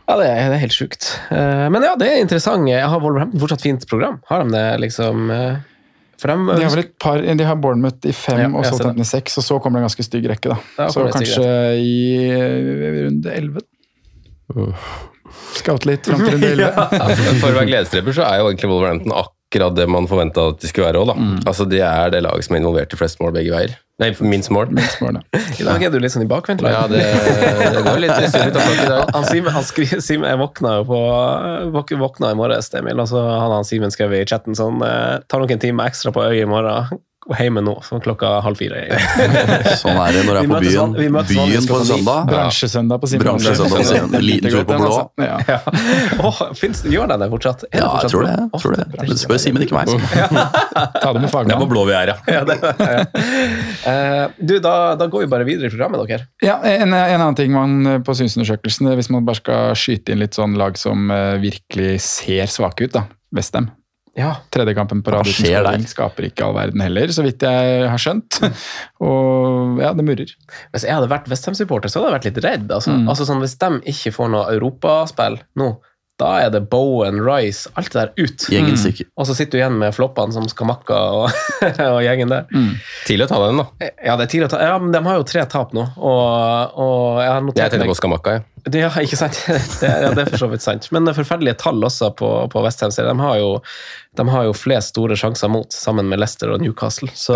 [0.04, 1.08] Ja, det er, det er helt sjukt.
[1.34, 2.70] Eh, Men ja, det er interessant.
[2.70, 4.20] Jeg har Wolverhampton fortsatt fint program?
[4.30, 5.32] Har de det, liksom?
[6.24, 9.08] De har vel et par, de har Bournemouth i fem Ja, og så ser i
[9.08, 10.54] seks, og så kommer det en ganske stygg rekke.
[10.54, 10.58] da.
[10.80, 11.48] Ja, så kanskje
[11.84, 11.96] i
[13.08, 13.66] runde elleve.
[15.58, 16.88] Scout litt fram til runde elleve.
[17.42, 20.70] For, å være gledesdreper så er jo egentlig Wolverhampton akkurat det man forventa at de
[20.72, 21.18] skulle være òg, da.
[21.20, 21.36] Mm.
[21.44, 23.76] Altså, de er det laget som er involvert i flest mål begge veier.
[24.04, 24.74] Nei, minst mål.
[25.60, 26.64] I dag er du litt sånn i bakvendt.
[26.68, 27.04] Ja, det,
[27.78, 28.36] det går litt opp
[28.74, 29.14] i dag.
[29.16, 33.24] Han Simen, han skri, Simen, jeg våkna jo på våkna i morges, Emil, og så
[33.24, 36.50] hadde han Simen skrevet i chatten sånn eh, Ta noen timer ekstra på øyet i
[36.50, 37.00] morgen.
[37.24, 38.82] Hjemme nå, sånn klokka halv fire.
[39.80, 40.96] Sånn er det når jeg er på byen.
[41.14, 42.26] møtes Byen på en søndag.
[42.28, 43.24] Bransjesøndag på Simen.
[43.24, 44.18] Bransjesøndag på Simen.
[44.26, 44.98] Liten tur på blå.
[45.24, 45.38] Ja.
[45.48, 45.60] Ja.
[46.28, 47.64] Åh, finnes, gjør den det fortsatt?
[47.70, 48.34] Er det Ja, jeg tror det.
[48.42, 48.88] Jeg tror det.
[49.14, 49.94] Det spør Simen, ikke meg.
[51.04, 52.18] Ta det med Det er på blå vi er, ja.
[52.34, 53.06] Ja, det, ja.
[53.94, 56.28] Eh, du, da, da går vi bare videre i programmet, dere.
[56.44, 60.24] Ja, en, en annen ting man eh, på synsundersøkelsen, hvis man bare skal skyte inn
[60.24, 63.08] litt sånn lag som eh, virkelig ser svake ut, da.
[63.34, 63.72] Westham.
[64.16, 64.36] Ja.
[64.54, 68.02] Tredje kampen på rad uten skåring skaper ikke all verden heller, så vidt jeg har
[68.02, 68.38] skjønt.
[69.08, 70.36] Og ja, det murrer.
[70.74, 72.68] Hvis jeg hadde vært Westham-supporter, så hadde jeg vært litt redd.
[72.70, 72.94] Altså.
[72.94, 73.08] Mm.
[73.10, 75.72] Altså, sånn, hvis de ikke får noe europaspill nå,
[76.22, 78.46] da er det Bowen, Rice, alt det der ut.
[78.54, 79.08] Gjengen stikker.
[79.18, 81.42] Og så sitter du igjen med floppene som Skamakka og,
[81.90, 82.46] og gjengen der.
[83.08, 83.90] Tidlig å ta den, da.
[84.06, 84.62] Ja, det er tidlig å ta.
[84.62, 87.90] Ja, men de har jo tre tap nå, og, og jeg har Jeg notert tenkte
[87.90, 88.46] på Skamakka, jeg.
[88.64, 89.36] Det, ja, ikke sant?
[89.82, 90.86] Det, ja, det er for så vidt sant.
[90.96, 92.94] Men det er forferdelige tall også på, på Westham.
[92.96, 93.58] De, har jo-
[94.16, 97.10] de har jo flest store sjanser mot, sammen med Leicester og Newcastle.
[97.18, 97.36] Så,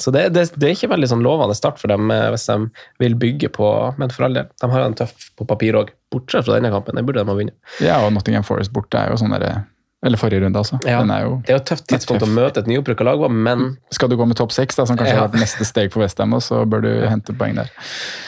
[0.00, 2.56] så det, det, det er ikke veldig sånn lovende start for dem eh, hvis de
[3.04, 3.68] vil bygge på
[4.00, 5.92] Men for all del, de har en tøff på papir òg.
[6.14, 6.94] Bortsett fra denne kampen.
[6.96, 7.56] Den burde de ha vunnet.
[7.82, 9.64] Ja, og Nottingham Forest borte er jo sånn derre
[10.04, 10.76] Eller forrige runde, altså.
[10.84, 10.98] Ja.
[11.00, 13.70] Den er jo Det er jo et tøft tidspunkt å møte et nyopprykka lag men
[13.90, 15.20] Skal du gå med topp seks, som kanskje Ja.
[15.22, 17.70] har vært neste steg for Westham, så bør du hente poeng der.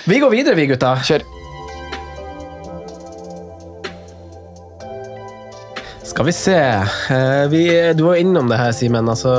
[0.07, 0.95] vi går videre, vi gutta.
[1.05, 1.23] Kjør.
[6.07, 6.57] Skal vi se.
[7.11, 9.09] Eh, Vi, du var innom det her, Simen.
[9.09, 9.33] Altså,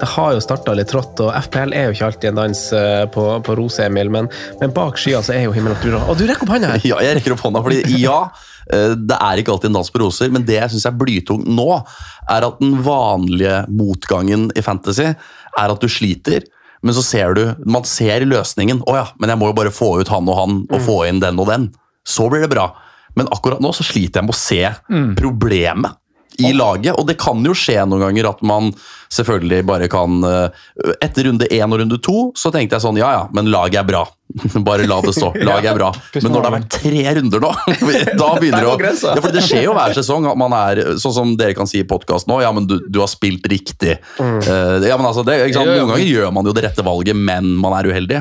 [0.00, 3.04] det har jo starta litt trått, og FPL er jo ikke alltid en dans eh,
[3.12, 4.28] på, på rose, Emil, men,
[4.60, 6.74] men bak skya så er jo himmelen og Å, du rekker opp hånda!
[6.90, 8.18] Ja, jeg rekker opp hånda, fordi ja,
[8.72, 11.48] eh, det er ikke alltid en dans på roser, men det jeg syns er blytungt
[11.48, 11.70] nå,
[12.32, 16.46] er at den vanlige motgangen i Fantasy er at du sliter,
[16.84, 18.82] men så ser du Man ser løsningen.
[18.86, 21.22] Å ja, men jeg må jo bare få ut han og han og få inn
[21.22, 21.70] den og den.
[22.06, 22.68] Så blir det bra.
[23.16, 24.60] Men akkurat nå så sliter jeg med å se
[25.18, 25.96] problemet
[26.38, 28.72] i laget, og det kan jo skje noen ganger at man
[29.12, 30.64] selvfølgelig bare kan eh,
[31.04, 33.86] Etter runde én og runde to så tenkte jeg sånn Ja ja, men laget er
[33.88, 34.02] bra.
[34.66, 35.30] Bare la det stå.
[35.46, 35.92] Laget er bra.
[36.14, 37.52] Men når det har vært tre runder nå,
[38.20, 38.74] da begynner det å
[39.14, 41.80] ja, for Det skjer jo hver sesong at man er sånn som dere kan si
[41.84, 42.40] i podkast nå.
[42.42, 43.96] Ja, men du, du har spilt riktig.
[44.18, 47.78] Eh, ja, men altså, det, Noen ganger gjør man jo det rette valget, men man
[47.78, 48.20] er uheldig.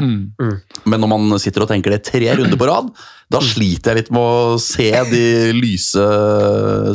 [0.85, 2.93] Men når man sitter og tenker det tre runder på rad,
[3.33, 5.23] da sliter jeg litt med å se de
[5.57, 6.03] lyse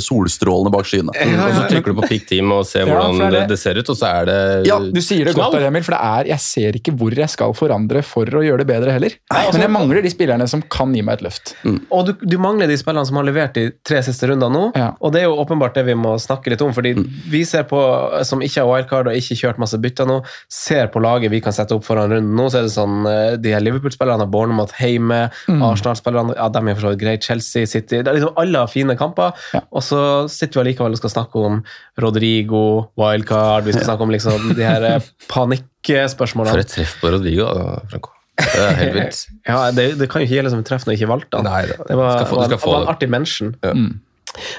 [0.05, 1.11] solstrålene bak skyene.
[1.11, 3.90] Og så trykker du på pick team og ser hvordan ja, det det, ser ut,
[3.90, 4.38] og så er det
[4.69, 7.55] Ja, Du sier det godt, Emil, for det er, jeg ser ikke hvor jeg skal
[7.59, 9.16] forandre for å gjøre det bedre heller.
[9.33, 11.55] Men jeg mangler de spillerne som kan gi meg et løft.
[11.66, 14.64] Og du, du mangler de spillerne som har levert de tre siste rundene nå.
[14.79, 14.93] Ja.
[15.03, 16.71] Og det er jo åpenbart det vi må snakke litt om.
[16.77, 16.95] fordi
[17.31, 17.81] vi ser på,
[18.27, 21.55] som ikke har wildcard og ikke kjørt masse bytter nå, ser på laget vi kan
[21.57, 22.47] sette opp foran runden nå.
[22.51, 26.74] så er det sånn, eh, De her Liverpool-spillerne har Bournemouth hjemme, Arsenal-spillerne ja, de er
[26.76, 29.33] for så vidt greit, Chelsea, City det er liksom Alle har fine kamper.
[29.56, 29.61] Ja.
[29.72, 31.62] Og så sitter vi allikevel og skal snakke om
[32.04, 32.62] Rodrigo,
[33.00, 35.00] wildcard, vi skal snakke om liksom de her eh,
[35.35, 36.54] panikkspørsmålene.
[36.54, 38.12] For et treff på Rodrigo, da, Franco.
[38.40, 39.24] Det er helt vilt.
[39.48, 41.48] Ja, det, det kan jo ikke gjelde som treff når jeg ikke valgte han.
[41.50, 43.54] Nei, det- det var, få- var, var en artig mention.
[43.64, 43.74] Ja.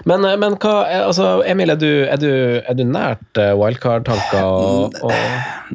[0.10, 2.30] Men, eh, men hva, eh, altså, Emil, er du, er du,
[2.60, 4.44] er du nært eh, wildcard-tanker?
[4.44, 5.14] Og, og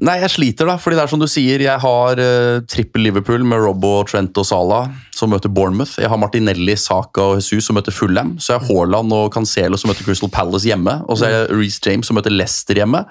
[0.05, 0.77] Nei, jeg sliter, da.
[0.81, 4.45] fordi det er som du sier, jeg har uh, trippel Liverpool med Robbo, Trent og
[4.45, 5.97] Salah, som møter Bournemouth.
[6.03, 8.35] Jeg har Martinelli, Saka og Jesus som møter Fulham.
[8.37, 10.99] Så jeg har Haaland og Cancelo som møter Crystal Palace hjemme.
[11.09, 13.07] Og så er jeg Reece James som møter Leicester hjemme.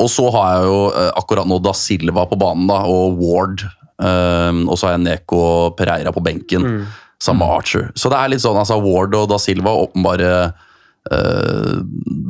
[0.00, 3.66] Og så har jeg jo uh, akkurat nå Da Silva på banen da, og Ward.
[4.00, 6.86] Um, og så har jeg Neko og Pereira på benken.
[7.20, 7.88] Sammen med Archer.
[7.94, 10.30] Så det er litt sånn, altså Ward og Da Silva åpenbare
[11.12, 11.74] øh,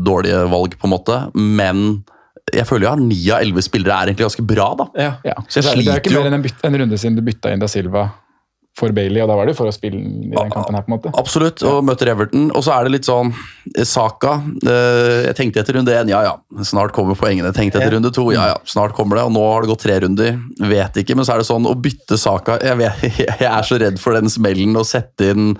[0.06, 1.18] dårlige valg, på en måte.
[1.34, 1.84] Men
[2.50, 4.88] jeg føler jo at ni av elleve spillere er egentlig ganske bra, da.
[4.98, 5.12] ja.
[5.26, 5.36] Ja.
[5.46, 7.22] Så jeg det, er, det er ikke mer enn en, byt, en runde siden du
[7.26, 8.08] bytta inn Da Silva
[8.78, 10.94] for Bailey, og da var det for å spille i den kampen her, på en
[10.94, 11.10] måte.
[11.18, 12.46] Absolutt, og møter Everton.
[12.56, 13.32] Og så er det litt sånn
[13.74, 14.36] eh, Saka.
[14.62, 17.50] eh, Jeg tenkte etter runde én, ja ja, snart kommer poengene.
[17.52, 19.24] Tenkte etter runde to, ja ja, snart kommer det.
[19.28, 20.38] Og nå har det gått tre runder.
[20.70, 23.04] Vet ikke, men så er det sånn å bytte Saka Jeg, vet,
[23.42, 25.50] jeg er så redd for den smellen å sette inn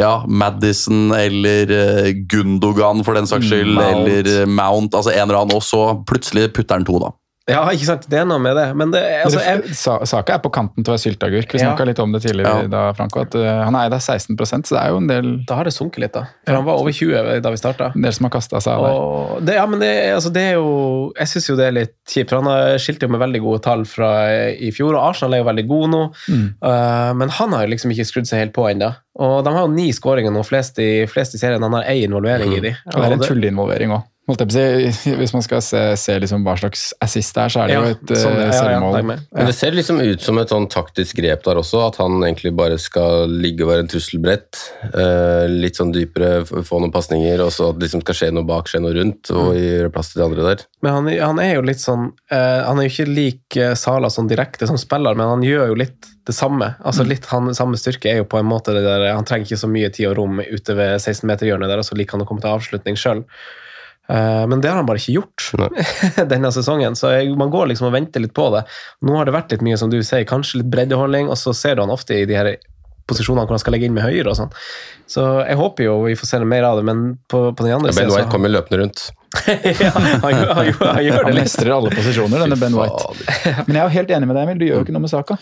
[0.00, 4.08] ja, Madison eller eh, Gundogan for den saks skyld, Mount.
[4.08, 7.12] eller Mount, altså en eller annen, og så plutselig putter han to, da.
[7.44, 8.06] Ja, ikke sant?
[8.08, 8.64] Det er noe med det.
[8.72, 11.50] Men det, altså, jeg, Saka er på kanten til å være sylteagurk.
[11.52, 11.66] Vi Ja.
[11.74, 12.68] snakka litt om det tidligere Ja.
[12.72, 13.20] da, Franco.
[13.20, 15.74] At uh, han er der 16% så det er jo en del, da har det
[15.76, 16.22] sunket litt, da.
[16.46, 17.90] For han var over 20 da vi starta.
[17.94, 19.44] en del som har kasta seg av der.
[19.44, 22.30] Det, ja, men det, altså, det er jo Jeg syns jo det er litt kjipt.
[22.30, 24.10] for Han har skilte jo med veldig gode tall fra
[24.56, 26.02] i fjor, og Arsenal er jo veldig god nå.
[26.32, 26.48] Mm.
[26.64, 28.94] Uh, men han har jo liksom ikke skrudd seg helt på ennå.
[29.20, 31.62] Og de har jo ni skåringer nå, flest i, flest i serien.
[31.62, 32.72] Han har én involvering i de.
[32.88, 34.02] Og det er en tulleinvolvering òg.
[35.20, 37.82] Hvis man skal se, se liksom hva slags assist det er, så er det Ja,
[37.84, 38.96] jo et sånn, uh, ja, selvmål.
[38.96, 39.16] Ja.
[39.36, 42.54] Men det ser liksom ut som et sånn taktisk grep der også, at han egentlig
[42.56, 44.62] bare skal ligge og være en trusselbrett.
[44.88, 48.48] eh, litt sånn dypere, få noen pasninger, og så at det liksom skal skje noe
[48.48, 50.64] bak, skje noe rundt, og gjøre plass til de andre der.
[50.84, 54.10] Men han, han er jo litt sånn eh, Han er jo ikke lik eh, Sala
[54.12, 56.70] sånn direkte som spiller, men han gjør jo litt det samme.
[56.84, 59.60] Altså litt han, Samme styrke er jo på en måte det der Han trenger ikke
[59.60, 62.40] så mye tid og rom ute ved 16-meterhjørnet der, og så liker han å komme
[62.44, 63.24] til avslutning sjøl.
[64.08, 65.46] Men det har han bare ikke gjort
[66.32, 68.64] denne sesongen, så jeg, man går liksom og venter litt på det.
[69.06, 71.76] Nå har det vært litt mye, som du sier, kanskje litt breddeholdning, og så ser
[71.78, 72.52] du han ofte i de her
[73.08, 74.52] posisjonene hvor han skal legge inn med høyre og sånn.
[75.12, 77.92] Så jeg håper jo vi får se mer av det, men på, på den andre
[77.92, 79.02] Ja, ben White kommer løpende rundt.
[79.44, 83.08] ja, han, gjør- han, gjør- han gjør det Han mestrer alle posisjoner, denne Ben White.
[83.66, 84.60] Men jeg er jo helt enig med deg, Emil.
[84.60, 85.36] Du gjør jo ikke noe med saka.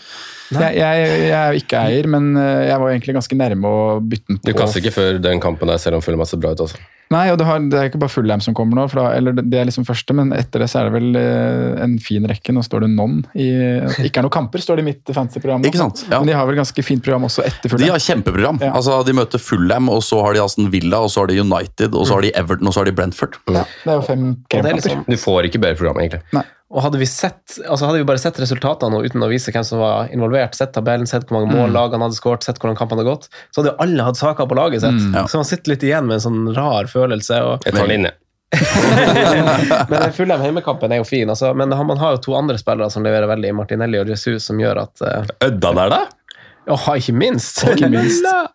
[0.53, 3.85] Jeg, jeg, jeg er jo ikke eier, men eh, jeg var egentlig ganske nærme å
[4.01, 4.57] bytte den Du på.
[4.59, 6.65] kaster ikke før den kampen der, selv om Fulham ser bra ut.
[6.65, 6.81] altså.
[7.13, 9.35] Nei, og det, har, det er ikke bare Fullham som kommer nå, for da, eller
[9.37, 12.55] det, er liksom første, men etter det så er det vel eh, en fin rekke.
[12.55, 13.47] Nå står det Non i
[14.07, 15.67] Ikke er noen kamper, står det i mitt fancy-program.
[15.69, 16.05] Ikke sant?
[16.09, 16.19] Ja.
[16.19, 18.61] Men de har vel ganske fint program også etter De har kjempeprogram.
[18.63, 18.73] Ja.
[18.77, 21.93] Altså, de møter Fullham, og så har de Aston Villa, og så har de United,
[21.93, 23.39] og så har de Everton, og så har de Brentford.
[23.47, 24.81] Ja, det er jo fem er kremkamper.
[24.81, 26.43] liksom, Du får ikke bedre program, egentlig.
[26.73, 29.81] Og hadde vi sett, altså hadde vi bare sett resultatene uten å vise hvem som
[29.83, 33.11] var involvert, sett tabellen, sett hvor mange mål lagene hadde skåret, sett hvordan kampene hadde
[33.11, 35.05] gått, så hadde jo alle hatt saker på laget sitt.
[35.13, 35.27] ja.
[35.29, 37.41] Så man sitter litt igjen med en sånn rar følelse.
[37.45, 38.15] Og, Jeg tar linje.
[39.89, 41.29] men den fulle heimekampen er jo fin.
[41.29, 44.61] Altså, men man har jo to andre spillere som leverer veldig, Martinelli og Jesus, som
[44.61, 46.01] gjør at uh, Ødda der, da?
[46.71, 47.59] Åh, ikke minst!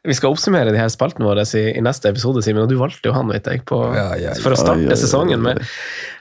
[0.09, 3.11] vi skal oppsummere de her spaltene våre i, i neste episode, Simen, og du valgte
[3.11, 4.38] jo han, vet jeg, på, Ja, ja, ja.
[4.40, 5.61] for å starte sesongen med.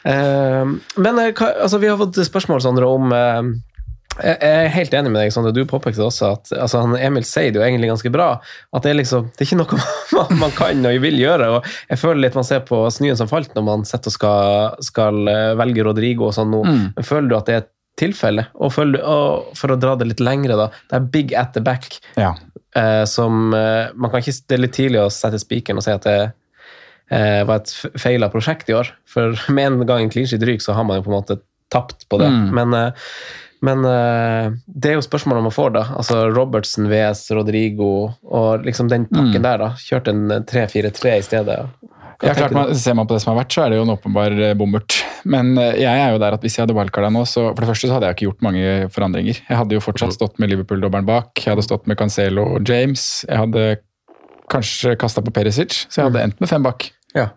[0.04, 3.56] Uh, men eh, hva, altså, vi har fått spørsmål, Sondre, om uh,
[4.18, 5.54] jeg er helt enig med deg, Sondre.
[5.54, 8.30] Du påpekte også at altså, han, Emil sier det jo egentlig ganske bra.
[8.74, 9.80] At det er liksom, det er ikke noe
[10.18, 11.50] man, man kan og vil gjøre.
[11.58, 14.78] og Jeg føler litt man ser på snøen som falt når man sitter og skal,
[14.86, 16.64] skal eh, velge Rodrigo og sånn nå.
[16.66, 16.86] Mm.
[17.06, 18.48] Føler du at det er et tilfelle?
[18.58, 20.70] Og, for, og for å dra det litt lengre, da.
[20.90, 22.00] Det er big at the back.
[22.18, 22.36] Ja.
[22.76, 25.94] eh, som eh, man kan ikke, Det er litt tidlig å sette spikeren og si
[25.96, 26.20] at det
[27.12, 28.94] eh, var et feila prosjekt i år.
[29.10, 31.42] For med en gang en clean sheet ryker, så har man jo på en måte
[31.74, 32.30] tapt på det.
[32.32, 32.48] Mm.
[32.56, 33.12] Men, eh,
[33.66, 35.86] men eh, det er jo spørsmålet man får, da.
[35.98, 37.92] Altså Robertson, VS, Rodrigo
[38.24, 39.64] og liksom den pakken der.
[39.64, 39.72] da.
[39.82, 41.58] Kjørt en 3-4-3 i stedet.
[42.24, 43.92] Ja, klart, man, Ser man på det som har vært, så er det jo en
[43.94, 44.96] åpenbar eh, bommert.
[45.30, 47.70] Men eh, jeg er jo der at hvis jeg hadde wildcarda nå, så for det
[47.70, 48.64] første så hadde jeg ikke gjort mange
[48.96, 49.42] forandringer.
[49.50, 53.04] Jeg hadde jo fortsatt stått med Liverpool-dobbelen bak, jeg hadde stått med Cancelo og James.
[53.30, 53.68] Jeg hadde
[54.50, 56.90] kanskje kasta på Perisic, så jeg hadde endt med fem bak.
[57.18, 57.30] Ja.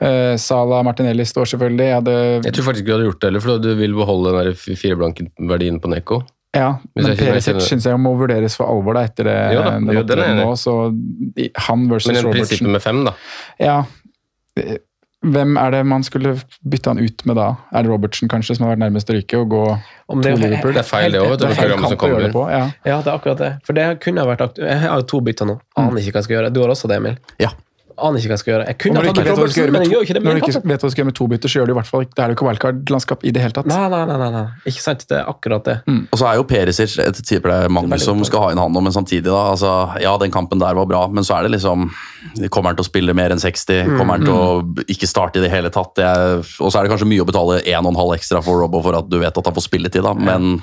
[0.00, 1.86] Uh, Sala Martinelli står selvfølgelig.
[1.90, 2.12] Jeg hadde
[2.46, 4.52] Jeg tror faktisk ikke du hadde gjort det heller, for du vil beholde den der
[4.54, 6.20] f- fireblanke-verdien på Neko.
[6.56, 9.74] Ja, Hvis men Perisic syns jeg må vurderes for alvor da, etter det, Jo da,
[9.76, 10.46] den jo, den nå.
[10.58, 10.72] Så
[11.68, 12.24] han versus Robertsen.
[12.26, 13.12] Men i prinsippet med fem, da.
[13.62, 13.76] Ja.
[15.20, 16.30] Hvem er det man skulle
[16.64, 17.50] bytte han ut med da?
[17.76, 19.64] Er det Robertsen kanskje som har vært nærmest å ryke, og gå
[20.08, 20.72] Om det to er- Liverpool?
[20.72, 21.48] Det er feil, det vet Det
[22.24, 22.62] det på, ja.
[22.88, 23.50] Ja, det er akkurat det.
[23.66, 24.70] For det kunne vært aktuelt.
[24.70, 25.58] Jeg har jo to bytter nå.
[25.76, 26.52] Aner ikke hva jeg skal gjøre.
[26.54, 27.18] Du har også det, Emil.
[27.38, 27.50] Ja.
[28.00, 28.66] Aner ikke hva jeg skal gjøre.
[28.70, 30.14] Jeg kunne ha tatt vet hva du Robertson, skal gjøre men med jeg gjør ikke
[30.14, 31.70] to, det når du ikke vet hva du skal gjøre med to bytter, så gjør
[31.70, 33.70] du i hvert fall ikke Det er jo ikke wildcard-landskap i det hele tatt.
[33.70, 34.44] Nei, nei, nei, nei, nei.
[34.70, 35.04] Ikke sant.
[35.10, 35.76] Det er akkurat det.
[36.10, 38.74] Og så er jo Perisic et type det er mange som skal ha inn han
[38.74, 39.42] nå, men samtidig, da.
[39.54, 41.90] Altså, ja, den kampen der var bra, men så er det liksom
[42.52, 43.94] Kommer han til å spille mer enn 60?
[43.96, 45.94] Kommer han til å ikke starte i det hele tatt?
[45.96, 48.98] Det er, og så er det kanskje mye å betale 1,5 ekstra for Robbo for
[48.98, 50.60] at du vet at han får spilletid, da, men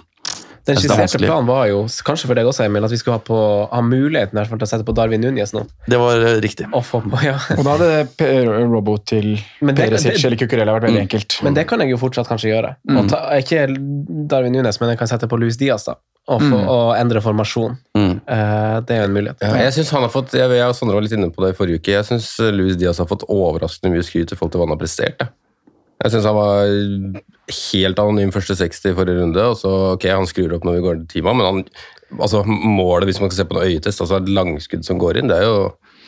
[0.67, 3.23] Den er skisserte planen var jo, kanskje for deg også, Emil, at vi skulle ha,
[3.23, 3.37] på,
[3.71, 5.63] ha muligheten her, til å sette på Darwin Núñez nå.
[5.87, 6.67] det var eh, riktig.
[6.75, 7.37] Og for, ja.
[7.55, 11.39] Og da hadde Robo Robbo til Perisic eller Cucurella vært veldig enkelt.
[11.47, 12.75] Men det kan jeg jo fortsatt kanskje gjøre.
[12.93, 13.65] Og ta, ikke
[14.29, 17.79] Darwin Núñez, men jeg kan sette på Luis Diaz da, og, få, og endre formasjon.
[17.97, 18.13] Mm.
[18.19, 19.47] Eh, det er jo en mulighet.
[19.47, 21.55] Ja, jeg synes han har fått, jeg, jeg og Sondre var litt inne på det
[21.55, 21.95] i forrige uke.
[21.95, 24.83] Jeg syns Louis Diaz har fått overraskende mye skryt i forhold til hva han har
[24.83, 25.23] prestert.
[25.23, 25.35] Jeg,
[26.03, 26.73] jeg syns han var
[27.71, 29.43] helt anonym første 60 i forrige runde.
[29.43, 31.63] og så, ok, Han skrur opp når vi går til tima, men han,
[32.19, 35.31] altså, målet, hvis man skal se på en øyetest, altså et langskudd som går inn,
[35.31, 35.59] det er jo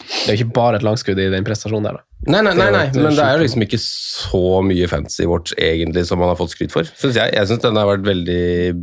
[0.09, 1.97] Det er jo ikke bare et langskudd i den prestasjonen der.
[1.99, 2.05] da.
[2.27, 6.05] Nei, nei, nei, nei men det er jo liksom ikke så mye fancy watch egentlig
[6.07, 7.33] som han har fått skryt for, Synes jeg.
[7.35, 8.73] Jeg syns den har vært veldig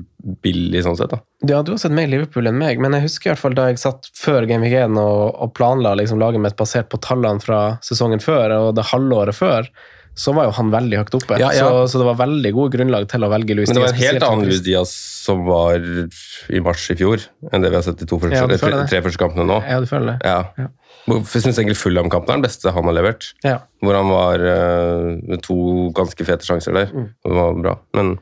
[0.45, 1.11] billig sånn sett.
[1.11, 1.19] da.
[1.47, 3.67] Ja, du har sett mer Liverpool enn meg, men jeg husker i hvert fall da
[3.69, 7.43] jeg satt før Game Week 1 og, og planla liksom laget mitt basert på tallene
[7.43, 9.69] fra sesongen før og det halvåret før,
[10.17, 11.37] så var jo han veldig høyt oppe.
[11.41, 11.67] Ja, ja.
[11.67, 13.75] Så, så det var veldig gode grunnlag til å velge Louis Diaz.
[13.75, 14.95] Men det var en helt annen Louis Luis Diaz
[15.27, 18.47] som var i mars i fjor, enn det vi har sett de to første, Ja,
[18.49, 18.89] tre, føler det.
[18.95, 19.61] tre første kampene nå.
[19.67, 20.31] Ja, du føler det?
[20.33, 20.71] Ja.
[21.07, 23.29] Jeg syns egentlig Fulham-kampen er den beste han har levert.
[23.47, 23.61] Ja.
[23.85, 25.59] Hvor han var eh, med to
[25.95, 26.91] ganske fete sjanser der.
[26.91, 27.07] Mm.
[27.23, 27.77] Det var bra.
[27.95, 28.17] Men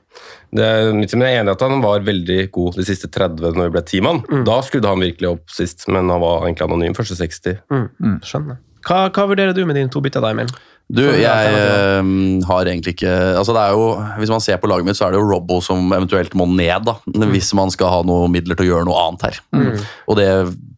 [0.52, 3.70] det, men jeg er enig i at han var veldig god de siste 30 når
[3.70, 4.20] vi ble ti mann.
[4.28, 4.44] Mm.
[4.50, 7.62] Da skrudde han virkelig opp sist, men han var egentlig anonym første 60.
[7.72, 8.60] Mm, skjønner.
[8.84, 10.50] Hva, hva vurderer du med dine to bytter, Emil?
[10.92, 12.08] Du, jeg eh,
[12.44, 13.86] har egentlig ikke altså det er jo,
[14.20, 16.84] Hvis man ser på laget mitt, så er det jo Robbo som eventuelt må ned.
[16.84, 16.98] da,
[17.32, 19.40] Hvis man skal ha noe midler til å gjøre noe annet her.
[19.56, 19.80] Mm.
[20.12, 20.28] Og det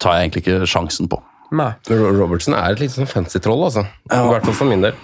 [0.03, 1.19] tar jeg egentlig ikke sjansen på.
[1.57, 1.73] Nei.
[1.91, 3.87] Men Robertson er et litt sånn fancy troll, altså.
[4.11, 4.97] I hvert fall for min del.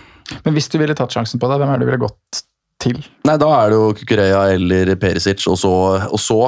[0.47, 2.43] Men hvis du ville tatt sjansen på det, hvem er det du ville gått
[2.83, 2.99] til?
[3.23, 5.71] Nei, Da er det jo Kukureya eller Perisic, og så,
[6.11, 6.39] og så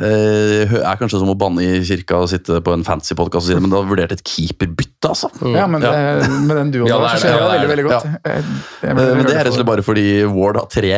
[0.00, 3.50] eh, er kanskje som å banne i kirka og sitte på en fancy podkast og
[3.50, 5.28] si det, men da vurderte et keeperbytte, altså.
[5.52, 5.92] Ja, men det,
[6.48, 8.08] med den duoen Ja, der, er så skjer det, det veldig, er veldig godt.
[8.08, 8.32] Ja.
[8.32, 8.44] Jeg-
[8.84, 10.90] jeg Eh, Men det er rett og slett bare fordi Ward har tre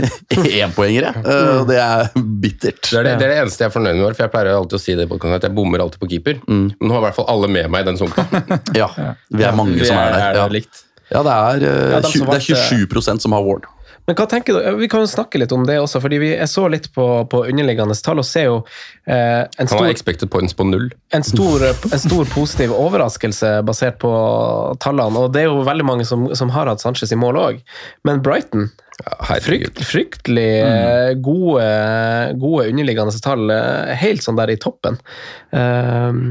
[0.64, 1.10] énpoengere.
[1.24, 2.82] Eh, og Det er bittert.
[2.90, 4.78] Det er det, det er det eneste jeg er fornøyd med, for jeg pleier alltid
[4.78, 6.40] å si det at jeg bommer alltid på keeper.
[6.48, 8.26] Men nå har i hvert fall alle med meg i den sumpa.
[8.80, 8.88] Ja,
[9.32, 10.40] vi er mange Vi som er der.
[10.40, 10.82] Ja, likt.
[11.12, 13.66] ja det, er, uh, Ja, det er 27 som har Ward.
[14.06, 14.76] Men hva tenker du?
[14.78, 17.42] Vi kan jo snakke litt om det også, fordi vi, jeg så litt på, på
[17.50, 18.56] underliggende tall og ser jo
[19.10, 20.88] eh, en, stor, expected points på null.
[21.16, 24.12] en, stor, en stor positiv overraskelse basert på
[24.82, 25.26] tallene.
[25.26, 27.62] Og det er jo veldig mange som, som har hatt Sanchez i mål òg.
[28.06, 29.36] Men Brighton Ja.
[29.44, 31.18] Frykt, fryktelig mm.
[31.20, 31.66] gode,
[32.40, 34.96] gode underliggende tall, eh, helt sånn der i toppen.
[35.52, 36.22] Eh,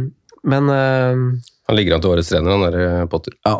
[0.45, 1.21] men eh,
[1.67, 3.35] Han ligger an til årets trener, han der eh, Potter.
[3.45, 3.59] Ja.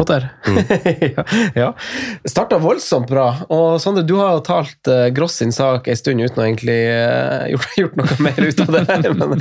[0.00, 0.28] Potter
[1.16, 1.68] ja, ja.
[2.24, 3.26] Starta voldsomt bra.
[3.52, 6.78] Og Sondre, du har jo talt uh, Gross sin sak en stund uten å egentlig
[6.88, 9.12] uh, gjort, gjort noe mer ut av det.
[9.20, 9.36] Men,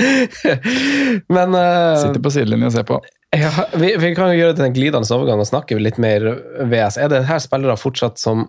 [1.38, 3.00] men uh, Sitter på sidelinjen og ser på.
[3.30, 6.24] Ja, vi, vi kan jo gjøre det til en glidende overgang og snakke litt mer
[6.66, 6.96] VS.
[6.98, 8.48] Er det her spillere fortsatt som,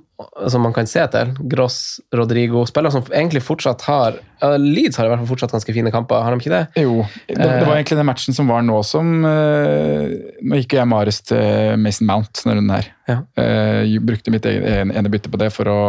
[0.49, 1.35] som man kan se til?
[1.53, 5.75] Gross, Rodrigo, spillere som egentlig fortsatt har ja, Leeds har i hvert fall fortsatt ganske
[5.77, 6.63] fine kamper, har de ikke det?
[6.81, 10.89] Jo, det, det var egentlig den matchen som var nå som eh, Nå gikk jeg
[10.89, 12.91] Mares til Mason Mount denne runden her.
[13.11, 13.21] Ja.
[13.37, 15.81] Eh, jeg brukte mitt ene bytte på det for å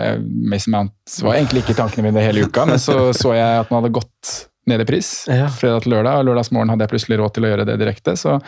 [0.00, 3.62] eh, Mason Mount var egentlig ikke i tankene mine hele uka, men så så jeg
[3.62, 5.48] at den hadde gått ned i pris Ja.
[5.52, 8.16] fredag til lørdag, og lørdagsmorgen hadde jeg plutselig råd til å gjøre det direkte.
[8.18, 8.38] så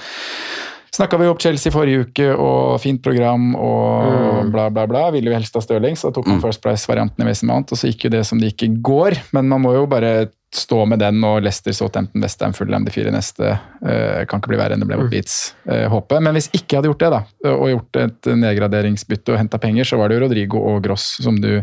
[0.93, 5.07] Snakka vi opp Chelsea forrige uke, og fint program og bla, bla, bla.
[5.15, 7.89] Ville jo helst ha Stirling, så tok man First Price-varianten i Mason Mount, og så
[7.89, 9.17] gikk jo det som det gikk i går.
[9.33, 13.09] Men man må jo bare stå med den og Leicester, Southampton, Westham, Fulham de fire
[13.15, 13.55] neste.
[13.81, 16.21] Uh, kan ikke bli verre enn det ble mot Beats, uh, håpet.
[16.21, 19.89] Men hvis ikke jeg hadde gjort det, da, og gjort et nedgraderingsbytte og henta penger,
[19.89, 21.55] så var det jo Rodrigo og Gross som du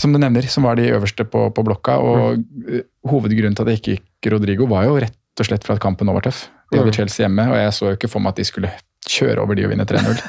[0.00, 1.96] som du nevner, som var de øverste på, på blokka.
[1.98, 2.82] og mm.
[3.08, 6.08] Hovedgrunnen til at det ikke gikk Rodrigo, var jo rett og slett for at kampen
[6.08, 6.46] nå var tøff.
[6.72, 8.72] De hadde Chelsea hjemme, og jeg så jo ikke for meg at de skulle
[9.06, 10.22] kjøre over de og vinne 3-0.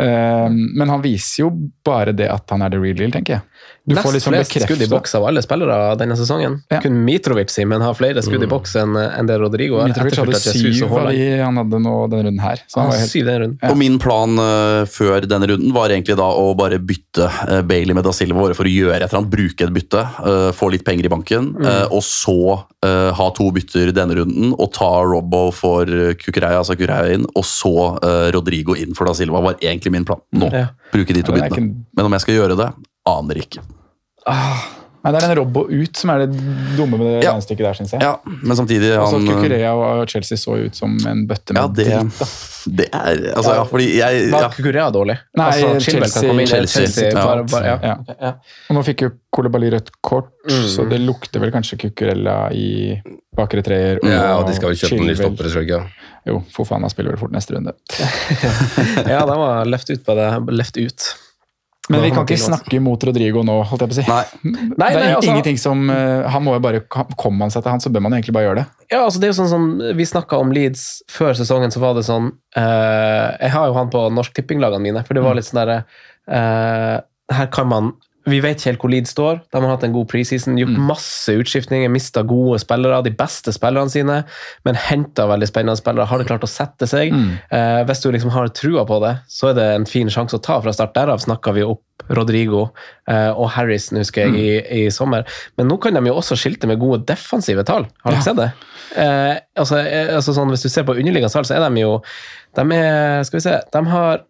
[0.00, 1.52] um, men han viser jo
[1.86, 3.46] bare det at han er the real deal, tenker jeg.
[3.84, 6.58] Du Nest får liksom flest skudd i boks av alle spillere denne sesongen.
[6.68, 6.82] Ja.
[6.84, 9.88] Kun Mitrovic men har flere skudd i boks enn en det Rodrigo har.
[9.88, 12.60] Mitrovic hadde syv av de han hadde nå denne runden her.
[12.68, 13.58] Så han Han var helt, syv denne runden.
[13.62, 13.70] Ja.
[13.72, 17.96] Og min plan uh, før denne runden var egentlig da å bare bytte uh, Bailey
[17.96, 20.84] med Da Silva for å gjøre et eller annet, bruke et bytte, uh, få litt
[20.86, 22.36] penger i banken, eh, og så
[22.80, 27.44] ha to bytter denne runden og ta Robbo for uh, Kukureya, altså Kukureya inn, og
[27.44, 27.74] så
[28.32, 30.22] Rodrigo inn for Da Silva, var egentlig min plan.
[30.32, 30.48] Nå.
[30.54, 30.70] Ja.
[30.94, 31.68] Bruke de to Ja, byttene.
[31.68, 32.70] ikke- Men om jeg skal gjøre det,
[33.18, 33.62] aner ikke.
[35.00, 36.34] Nei, det er en Robbo ut som er det
[36.76, 37.30] dumme med det Ja.
[37.32, 38.02] regnestykket der, syns jeg.
[38.04, 41.86] Ja, men samtidig han, Kukurea og Chelsea så ut som en bøtte med Ja, det,
[41.88, 42.18] dritt.
[42.18, 42.26] da.
[42.76, 44.50] det er Altså, ja, fordi jeg Var ja.
[44.52, 45.16] Kukurea dårlig?
[45.40, 47.14] Nei, altså, Chelsea- inn Chelsea, Chelsea.
[47.16, 47.78] bare, bare, ja.
[47.82, 48.14] Ja.
[48.20, 48.32] ja.
[48.68, 50.68] Og nå fikk jo Kolibali rødt kort, Mm.
[50.68, 53.00] så det lukter vel kanskje Kukurella i
[53.36, 54.00] bakre treer.
[54.04, 55.90] Ja, og de skal vel kjøpe noen nye stoppere, tror jeg
[56.26, 57.72] Jo, for faen, han spiller vel fort neste runde.
[59.08, 60.28] ja, de var løft ut på det.
[60.52, 61.08] Løft ut.
[61.90, 64.04] Men vi kan ikke snakke mot Rodrigo nå, holdt jeg på å si.
[64.06, 64.50] Nei.
[64.80, 67.64] Nei, det er nei, altså- ingenting som eh, Han må jo bare Kommer man seg
[67.64, 68.66] til han, så bør man egentlig bare gjøre det.
[68.92, 69.66] Ja, altså det er jo sånn som
[69.98, 73.90] Vi snakka om Leeds før sesongen, så var det sånn uh, Jeg har jo han
[73.92, 75.80] på Norsk Tippinglagene mine, for det var litt sånn derre
[76.30, 77.02] uh,
[77.34, 77.92] Her kan man
[78.28, 79.38] Vi vet ikke helt hvor Leeds står.
[79.48, 83.92] De har hatt en god preseason, gjort masse utskiftninger, mista gode spillere, de beste spillerne
[83.92, 84.18] sine,
[84.68, 86.08] men henta veldig spennende spillere.
[86.10, 87.14] Har det klart å sette seg?
[87.14, 90.44] Eh, hvis du liksom har trua på det, så er det en fin sjanse å
[90.44, 90.92] ta fra start.
[90.98, 92.66] Derav snakka vi opp Rodrigo
[93.08, 95.24] eh, og Harrison, husker jeg, i, i sommer.
[95.56, 97.88] Men nå kan de jo også skilte med gode defensive tall.
[98.04, 98.26] Har du ja.
[98.26, 98.50] sett det?
[99.00, 102.00] Eh, altså, eh, altså sånn, hvis du ser på underliggende tall, så er de jo
[102.58, 104.24] De er Skal vi se De har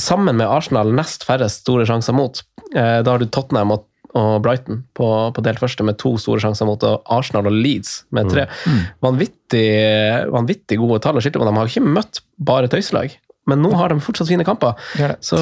[0.00, 2.42] sammen med Arsenal nest færrest store sjanser mot.
[2.74, 3.86] Eh, da har du Tottenham og,
[4.18, 8.02] og Brighton på, på delt første med to store sjanser mot, og Arsenal og Leeds
[8.14, 8.46] med tre.
[9.04, 9.66] Vanvittig,
[10.32, 11.48] vanvittig gode tall å skilte på.
[11.48, 13.18] De har ikke møtt bare tøyselag.
[13.50, 14.78] men nå har de fortsatt fine kamper.
[15.02, 15.16] Er.
[15.24, 15.38] Så,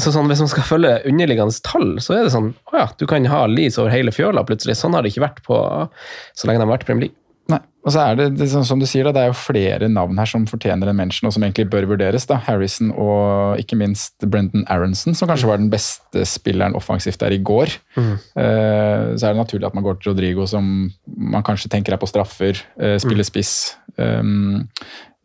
[0.00, 3.04] så sånn, hvis man skal følge underliggende tall, så er det sånn å ja, du
[3.10, 4.78] kan ha Leeds over hele fjøla plutselig.
[4.80, 7.18] Sånn har det ikke vært på så lenge de har vært i Premier League.
[7.50, 7.58] Nei.
[7.82, 10.18] Og så er det, det sånn som du sier, da, det er jo flere navn
[10.20, 12.28] her som fortjener en mention, og som egentlig bør vurderes.
[12.30, 12.38] da.
[12.46, 17.40] Harrison og ikke minst Brendan Aronson, som kanskje var den beste spilleren offensivt der i
[17.42, 17.74] går.
[17.98, 18.12] Mm.
[18.38, 22.02] Eh, så er det naturlig at man går til Rodrigo, som man kanskje tenker er
[22.02, 23.74] på straffer, eh, spiller spiss.
[23.98, 24.68] Um,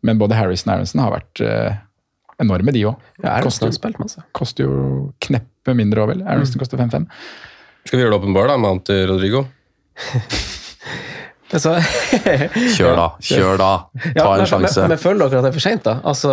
[0.02, 1.78] men både Harrison og Aronson har vært eh,
[2.42, 3.08] enorme, de òg.
[3.22, 3.70] Ja, koster,
[4.34, 4.74] koster jo
[5.22, 6.26] kneppe mindre òg, vel.
[6.26, 7.06] Aronson koster 5-5.
[7.86, 9.46] Skal vi gjøre det åpenbart, da, med til Rodrigo?
[11.48, 11.72] Så,
[12.76, 13.68] Kjør da, kjør da.
[14.04, 14.82] ja, Ta en sjanse.
[14.84, 15.94] men, men føler dere at det er for seint, da?
[16.04, 16.32] Altså,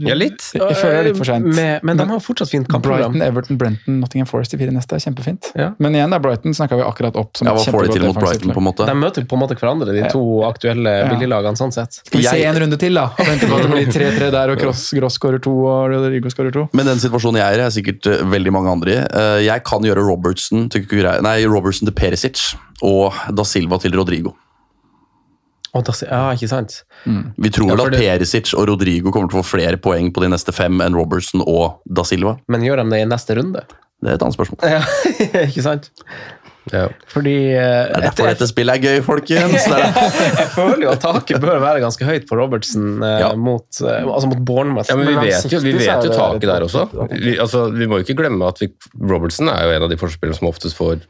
[0.00, 0.46] Ja, litt.
[0.56, 1.44] Jeg føler det er litt for sent.
[1.56, 3.12] Med, men de har fortsatt fint kampprogram.
[3.12, 5.50] Brighton, Everton, Brenton, Nottingham Forest i fire neste kjempefint.
[5.58, 5.72] Ja.
[5.82, 8.06] Men igjen, da, Brighton snakka vi akkurat opp som Ja, et får de kjempegodt til
[8.08, 8.86] mot Brighton, på en måte?
[8.88, 11.10] De møter på en måte hverandre, de to aktuelle Ja.
[11.12, 12.00] billiglagene, sånn sett.
[12.00, 13.04] Skal vi se Jeg- en runde til, da?
[13.12, 16.32] Og vente på at det blir 3-3 der, og Gross, Gross skårer to, og Rodrigo
[16.32, 16.68] skårer to.
[16.72, 18.98] Men den situasjonen jeg er i, er sikkert eh, veldig mange andre i.
[19.04, 20.86] Eh, Jeg kan gjøre Robertson til,
[21.22, 24.32] nei, Robertson til Perisic og Da Silva til Rodrigo.
[26.06, 26.78] Ja, ikke sant?
[27.04, 30.24] Vi tror vel ja, at Perisic og Rodrigo kommer til å få flere poeng på
[30.24, 32.36] de neste fem enn Robertson og Da Silva.
[32.52, 33.66] Men gjør de det i neste runde?
[34.02, 34.60] Det er et annet spørsmål.
[34.68, 34.82] Ja,
[35.48, 35.90] ikke sant?
[36.72, 36.88] Ja.
[37.12, 39.66] Fordi eh, Det er derfor dette spillet er gøy, folkens!
[40.40, 43.28] Jeg føler jo at taket bør være ganske høyt på Robertsen eh, Ja.
[43.38, 44.90] mot, eh, altså mot Bournemouth.
[44.90, 46.88] Ja, men vi vet jo, vi vet jo taket der også.
[47.14, 50.00] Vi, altså, vi må jo ikke glemme at vi, Robertson er jo en av de
[50.00, 51.06] forspillerne som oftest får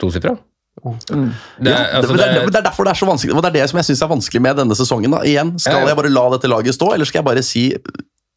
[0.00, 0.36] tosifra.
[0.80, 3.48] Det, Ja, er- altså, det, det, det, er- er derfor det er så vanskelig, det
[3.50, 5.10] er det som jeg syns er vanskelig med denne sesongen.
[5.10, 5.18] da.
[5.26, 5.88] Igjen, Skal Ja, ja.
[5.92, 7.64] jeg bare la dette laget stå, eller skal jeg bare si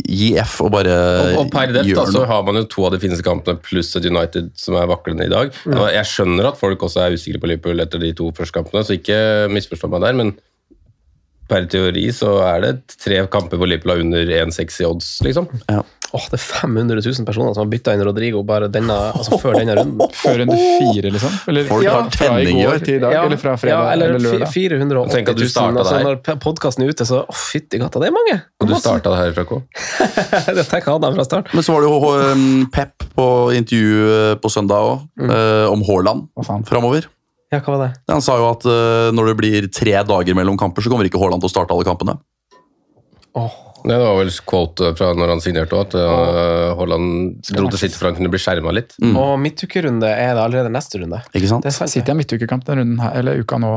[0.03, 2.91] gi F og bare og, og per def da, så har man jo to av
[2.91, 5.53] de fineste kampene pluss et United som er vaklende i dag.
[5.69, 8.83] Og jeg skjønner at folk også er usikre på Liverpool etter de to første kampene,
[8.83, 10.33] så ikke misforstå meg der, men
[11.47, 15.47] per teori så er det tre kamper hvor Liverpool har under 1,6 i odds, liksom.
[16.13, 19.55] Åh, det er 500 000 personer som har bytta inn Rodrigo bare denne, altså før
[19.57, 20.11] denne runden.
[20.23, 21.37] Før runde fire, liksom?
[21.49, 22.83] Eller Folk har fra i tenning i går år.
[22.85, 24.51] til i dag, eller fra fredag ja, eller, eller lørdag?
[24.53, 25.49] fi- 480 Tenk at du 000.
[25.55, 28.37] startet Altså, når podkasten er ute, så åh, fytti gata, det er mange!
[28.61, 29.59] Og du starta det her fra K.
[30.59, 31.49] det tenker jeg fra start.
[31.57, 32.45] Men så var det jo um,
[32.77, 35.03] Pep på intervju eh, på søndag òg,
[35.73, 37.09] om Haaland Hva framover.
[37.53, 37.91] Ja, hva var det?
[38.09, 41.21] Han sa jo at eh, når det blir tre dager mellom kamper, så kommer ikke
[41.21, 42.17] Haaland til å starte alle kampene.
[43.83, 47.97] Det var vel quote fra når han signerte òg, at uh, Haaland dro til sitt
[47.97, 48.95] for han kunne bli skjerma litt.
[49.03, 49.17] Mm.
[49.19, 51.19] Og midtukerunde er det allerede neste runde.
[51.33, 51.67] Ikke sant?
[51.67, 53.73] Det sitter har midtukekamp den runden her, eller uka nå.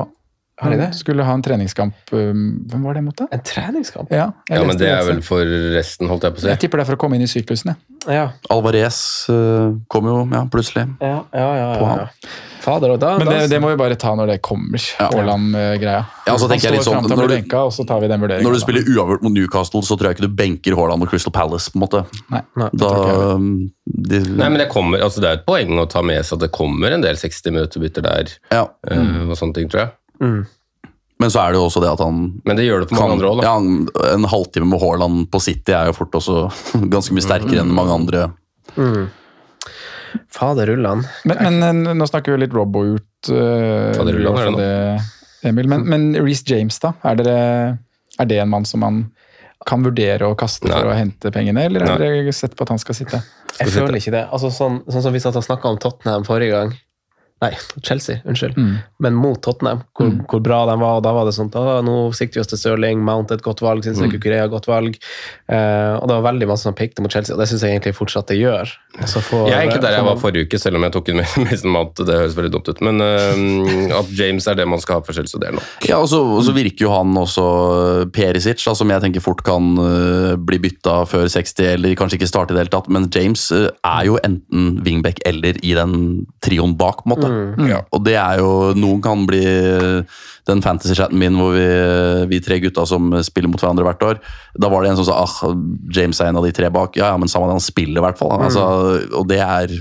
[0.56, 0.86] Det?
[0.96, 3.26] Skulle ha en treningskamp um, Hvem var det mot, da?
[3.30, 4.08] En treningskamp?
[4.08, 6.48] Ja, Ja, men det er vel for resten, holdt jeg på å si.
[6.48, 7.74] Jeg tipper det er for å komme inn i syklusen.
[7.74, 7.96] jeg.
[8.16, 8.30] Ja.
[8.54, 10.86] Alvarez uh, kom jo ja, plutselig.
[11.02, 11.66] Ja, ja, ja.
[11.76, 12.30] På ja, han.
[12.66, 14.80] Fader, da, Men det, det må vi bare ta når det kommer.
[14.98, 16.00] Haaland-greia.
[16.26, 18.24] Ja, så tenker jeg litt sånn, Han når du- benka, og så tar vi den
[18.24, 18.48] vurderingen.
[18.48, 21.34] Når du spiller uavgjort mot Newcastle, så tror jeg ikke du benker Haaland og Crystal
[21.36, 21.70] Palace.
[21.70, 22.02] på en måte.
[22.32, 22.90] Nei, Nei, Da,
[23.36, 26.40] um, de, Nei, men det, kommer, altså det er et poeng å ta med seg
[26.40, 28.34] at det kommer en del 60 minutter-bytter der.
[28.50, 28.66] ja.
[28.90, 29.30] Mm.
[29.30, 29.90] og sånne ting, tror jeg.
[30.22, 30.46] Mm.
[31.18, 33.06] Men så er det jo også det at han Men det gjør det på mange
[33.06, 33.52] kan, andre også, da.
[34.04, 36.42] ja, En halvtime med Haaland på City er jo fort også
[36.94, 38.26] ganske mye sterkere enn mange andre.
[38.76, 39.06] Mm.
[40.32, 41.04] Fader rullan.
[41.28, 45.68] Men, men eh, nå snakker vi litt Robbo ut, uh, Faderullan er det det, Emil.
[45.68, 46.94] Men, men Reece James, da?
[47.06, 47.40] Er, dere,
[48.20, 49.04] er det en mann som man
[49.66, 52.80] kan vurdere å kaste for å hente pengene, eller har dere sett på at han
[52.80, 53.20] skal sitte?
[53.56, 54.26] Jeg føler ikke det.
[54.30, 56.74] Altså, sånn, sånn som vi satt og snakka om Tottenham forrige gang.
[57.42, 57.50] Nei,
[57.84, 58.54] Chelsea, unnskyld.
[58.56, 58.76] Mm.
[59.04, 60.22] Men mot Tottenham, hvor, Mm.
[60.26, 60.96] hvor bra de var.
[60.96, 63.60] og Da var det sånn da, nå sikter vi oss til Stirling, Mount et godt
[63.60, 64.14] valg, syns jeg Mm.
[64.16, 64.96] Kukurea godt valg.
[65.48, 67.94] Eh, og det var veldig masse som pekte mot Chelsea, og det syns jeg egentlig
[67.94, 68.72] fortsatt det gjør.
[68.98, 71.08] Altså, for- Jeg er egentlig der jeg for- var forrige uke, selv om jeg tok
[71.10, 71.94] inn Mason Mount.
[71.96, 72.80] Det høres veldig dumt ut.
[72.80, 75.86] Men uh, at James er det man skal ha for Chelsea, det er nok.
[75.86, 77.44] Ja, og så, og så virker jo han også
[78.00, 82.16] eh, Perisic, da, som jeg tenker fort kan uh, bli bytta før 60, eller kanskje
[82.18, 82.88] ikke starte i det hele tatt.
[82.88, 87.25] Men James er jo enten wingback eller i den trioen bak, på en måte.
[87.32, 87.68] Mm.
[87.70, 87.82] Ja.
[87.94, 89.42] Og det er jo Noen kan bli
[90.46, 91.66] den fantasy-chatten min hvor vi,
[92.30, 94.20] vi tre gutta som spiller mot hverandre hvert år.
[94.54, 95.56] Da var det en som sa ah,
[95.94, 96.98] James er en av de tre bak.
[96.98, 98.34] Ja, ja, men samme det, han spiller i hvert fall.
[98.38, 98.64] Altså,
[99.18, 99.74] og det er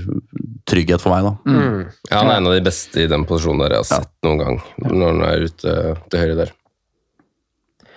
[0.66, 1.34] trygghet for meg, da.
[1.46, 1.80] Mm.
[2.10, 4.42] Ja, han er en av de beste i den posisjonen der jeg har sett noen
[4.42, 4.62] gang.
[4.86, 5.76] Når han er ute
[6.10, 6.56] til høyre der.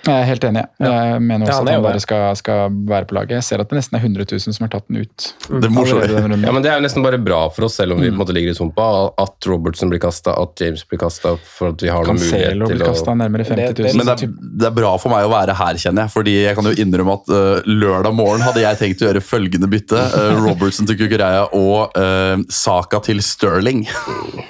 [0.09, 0.63] Jeg er helt enig.
[0.79, 0.89] jeg.
[0.89, 3.35] Jeg mener Ja, også han at han bare skal, skal være på laget.
[3.39, 5.27] Jeg ser at det nesten er 100 000 som har tatt den ut.
[5.49, 6.35] Det er.
[6.39, 8.23] Ja, men Det er jo nesten bare bra for oss, selv om vi mm.
[8.35, 8.87] ligger i sumpa,
[9.21, 12.83] at Robertson blir kasta, at James blir kasta, for at vi har noen mulighet til
[12.83, 13.89] å kasta nærmere 50 000.
[13.89, 16.13] Det- Men det er, det er bra for meg å være her, kjenner jeg.
[16.15, 19.69] Fordi jeg kan jo innrømme at uh, lørdag morgen hadde jeg tenkt å gjøre følgende
[19.71, 19.99] bytte.
[20.15, 23.85] Uh, Robertson til Kukureya og uh, Saka til Sterling.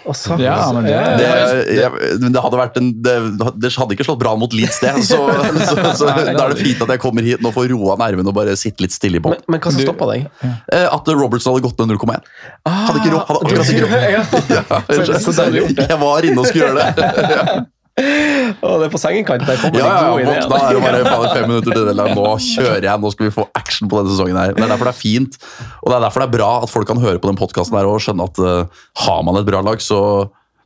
[0.09, 0.15] Og
[0.73, 1.27] men det- Det,
[1.75, 3.15] jeg, det hadde vært en det,
[3.61, 4.93] det hadde ikke slått bra mot Leeds, det.
[5.09, 5.19] Så
[5.69, 8.35] så, så da er det fint at jeg kommer hit nå får roa nervene og
[8.37, 9.43] bare sitte litt stille i båten.
[9.49, 10.27] Men hva som stoppa deg?
[10.45, 12.29] Eh, At Robertson hadde gått ned 0,1.
[12.69, 13.25] Hadde ikke råd.
[13.29, 13.97] Hadde akkurat ikke råd.
[14.15, 14.23] Ja.
[15.09, 15.49] Ja, Så-.
[15.79, 17.67] Jeg var inne og skulle gjøre det.
[17.99, 19.47] Å, det er på sengekanten.
[19.49, 20.35] Der kommer Ja, ja, en god idé.
[20.39, 22.07] Da er det bare faen, fem minutter til det.
[22.15, 24.53] Nå kjører jeg, nå skal vi få action på denne sesongen her.
[24.55, 25.37] Det er derfor det er fint,
[25.83, 27.99] og det er derfor det er bra at folk kan høre på den podkasten og
[28.03, 29.99] skjønne at uh, har man et bra lag, så,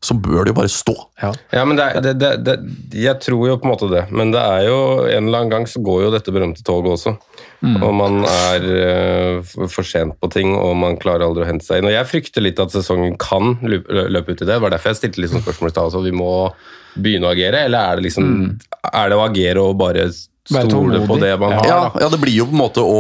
[0.04, 0.94] så bør det jo bare stå.
[1.24, 2.56] Ja, men det, er- det, det, det,
[3.06, 4.78] Jeg tror jo på en måte det, men det er jo
[5.08, 7.16] en eller annen gang så går jo dette berømte toget også.
[7.64, 11.80] Og man er uh, for- sent på ting, og man klarer aldri å hente seg
[11.80, 11.88] inn.
[11.88, 14.52] Og jeg frykter litt at sesongen kan løpe, løpe ut i det.
[14.52, 15.88] Det var derfor jeg stilte sånn spørsmål i stad.
[15.88, 16.34] Altså, vi må
[17.00, 18.28] begynne å agere, eller er det liksom
[18.92, 20.10] Er det å agere og bare
[20.50, 21.68] stole på det man har?
[21.68, 23.00] Ja, ja, det blir jo på en måte å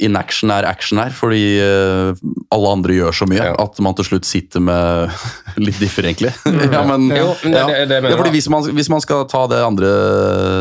[0.00, 2.14] In action er action her, fordi eh,
[2.54, 3.54] alle andre gjør så mye Ja.
[3.58, 5.10] at man til slutt sitter med
[5.66, 6.30] litt differ, egentlig.
[6.74, 7.66] ja, men, Jo, det ja.
[7.86, 9.90] det- fordi hvis man, hvis man skal ta det andre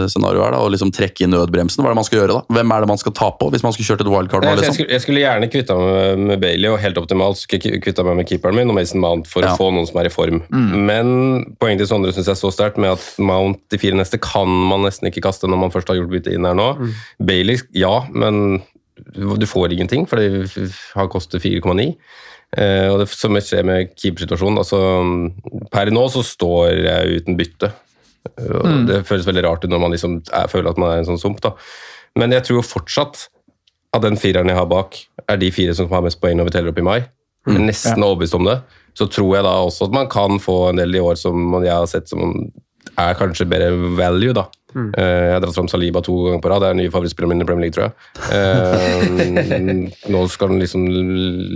[0.10, 2.42] scenarioet her da, og liksom trekke i nødbremsen, hva er det man skal gjøre da?
[2.60, 4.50] Hvem er det man skal ta på hvis man skulle kjørt et wildcard nå?
[4.56, 4.78] Jeg, Liksom?
[4.80, 8.04] skulle, jeg skulle gjerne kvitta meg med, med Bailey, og helt optimalt skulle jeg kvitta
[8.08, 9.54] meg med keeperen min og Mason Mount for Ja.
[9.54, 10.42] å få noen som er i form.
[10.50, 11.14] Men
[11.62, 14.48] poenget til Sondre syns jeg er så sterkt med at Mount de fire neste kan
[14.50, 16.70] man nesten ikke kaste når man først har gjort bytte inn her nå.
[17.20, 18.62] Bailey, ja, men
[19.16, 21.94] du får ingenting, for det har kostet 4,9.
[22.58, 24.80] Eh, og det som skjer med keepersituasjonen altså,
[25.70, 27.70] Per nå så står jeg uten bytte.
[28.50, 31.22] Og Det føles veldig rart når man liksom er, føler at man er en sånn
[31.22, 31.42] sump.
[31.46, 31.54] da.
[32.20, 33.28] Men jeg tror fortsatt
[33.96, 34.98] at den fireren jeg har bak,
[35.30, 37.00] er de fire som har mest poeng når vi teller opp i mai.
[37.48, 38.60] Jeg er nesten overbevist om det.
[38.98, 41.72] Så tror jeg da også at man kan få en del i år som jeg
[41.74, 42.36] har sett som
[43.00, 44.50] er kanskje bedre value, da.
[44.76, 46.62] Eh, Jeg har dratt fram Saliba to ganger på rad.
[46.64, 47.94] Det er den nye favorittspilleren min i Premier League, tror jeg.
[48.36, 50.86] Eh, Nå skal han liksom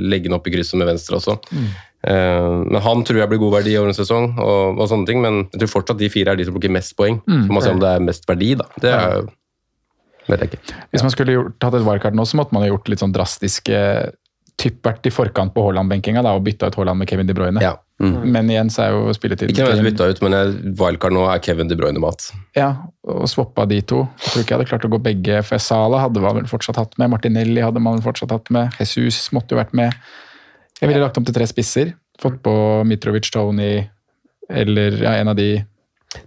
[0.10, 1.38] legge den opp i krysset med venstre også.
[1.54, 1.68] Mm.
[2.04, 5.22] Men han tror jeg blir god verdi over en sesong, og, og sånne ting.
[5.24, 7.22] Men jeg tror fortsatt de fire er de som plukker mest poeng.
[7.24, 8.66] Så må man se om det er mest verdi, da.
[8.84, 9.30] Det er,
[10.28, 10.82] vet jeg ikke.
[10.92, 13.16] Hvis man skulle gjort, hatt et wildcard nå, så måtte man ha gjort litt sånn
[13.16, 13.80] drastiske
[14.60, 17.64] typ vært i forkant på Haaland-benkinga og bytta ut Haaland med Kevin De Bruyne.
[17.64, 17.78] Ja.
[18.26, 21.68] Men igjen så er jo spilletiden Ikke nødvendigvis bytta ut, men wildcard nå er Kevin
[21.72, 22.32] De Bruyne-mat.
[22.56, 22.70] Ja,
[23.08, 24.04] og swappa de to.
[24.24, 26.76] Jeg tror ikke jeg hadde klart å gå begge, for Sala hadde man vel fortsatt
[26.82, 27.10] hatt med.
[27.14, 28.72] Martinelli hadde man vel fortsatt hatt med.
[28.80, 29.94] Jesus måtte jo vært med.
[30.82, 31.94] Jeg ville lagt om til tre spisser.
[32.22, 32.54] Fått på
[32.86, 33.88] Mitrovic, Tony
[34.50, 35.64] eller ja, en av de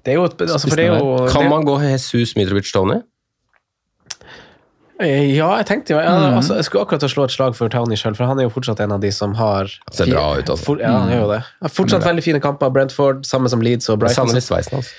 [0.03, 3.01] Det er jo, et- altså, for det er jo Kan man gå Jesus Mitrovic Tony?
[5.01, 6.37] Eh, Ja, jeg tenkte jo ja, Mm.
[6.39, 8.81] altså, Jeg skulle akkurat slå et slag for Townie sjøl, for han er jo fortsatt
[8.81, 10.65] en av de som har Ser bra ut, altså.
[10.65, 11.43] For, ja, han gjør jo det.
[11.63, 12.71] Har Fortsatt veldig fine kamper.
[12.73, 14.29] Brentford, samme som Leeds og Jeg Brighton.
[14.29, 14.93] Samme med sveisen hans.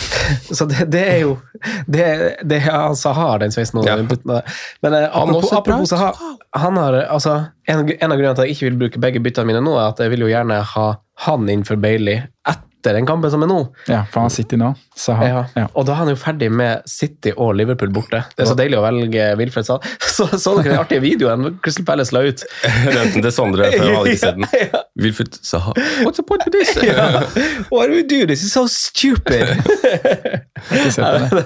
[0.58, 1.38] så det, det er jo
[1.86, 3.82] Det, det er altså har den sveisen.
[3.86, 3.96] Ja.
[3.96, 6.12] Men eh, apropos, apropos Saha,
[6.54, 9.46] han har altså en, en av grunnene til at jeg ikke vil bruke begge byttene
[9.52, 10.86] mine nå, er at jeg vil jo gjerne ha
[11.28, 13.56] han innenfor Bailey etter den kampen som er nå.
[13.88, 14.74] Ja, for han har City nå.
[14.94, 15.26] Saha.
[15.26, 15.38] Ja.
[15.56, 15.64] Ja.
[15.74, 18.20] Og da er han jo ferdig med City og Liverpool borte.
[18.36, 19.80] Det er så deilig å velge Wilfred Sand.
[20.14, 22.44] Så, så dere den artige videoen Crystal Palace la ut?
[22.94, 24.84] Nevnte til Sondre, for jeg hadde ikke sett den.
[25.02, 25.72] Wilfred Saha.
[26.04, 26.76] What's the point with this?
[26.84, 27.24] Ja.
[27.72, 28.44] Why do we do this?
[28.44, 29.48] It's so stupid!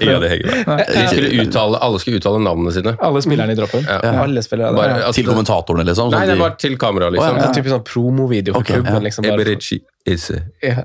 [0.01, 0.43] Ja, det.
[1.09, 2.97] Skulle uttale, alle skulle uttale navnene sine.
[3.01, 3.87] Alle spillerne i droppen.
[3.89, 4.13] Ja.
[4.27, 6.13] Alle spillere Bare, altså, Til kommentatorene, liksom?
[6.13, 7.39] Nei, sånn det er bare til kamera, liksom.
[7.41, 7.49] ja.
[7.49, 8.95] En typisk sånn promovideo for Ok, klubben.
[8.95, 9.05] ja.
[9.09, 9.57] liksom bare.
[10.09, 10.31] Is
[10.65, 10.85] Ja.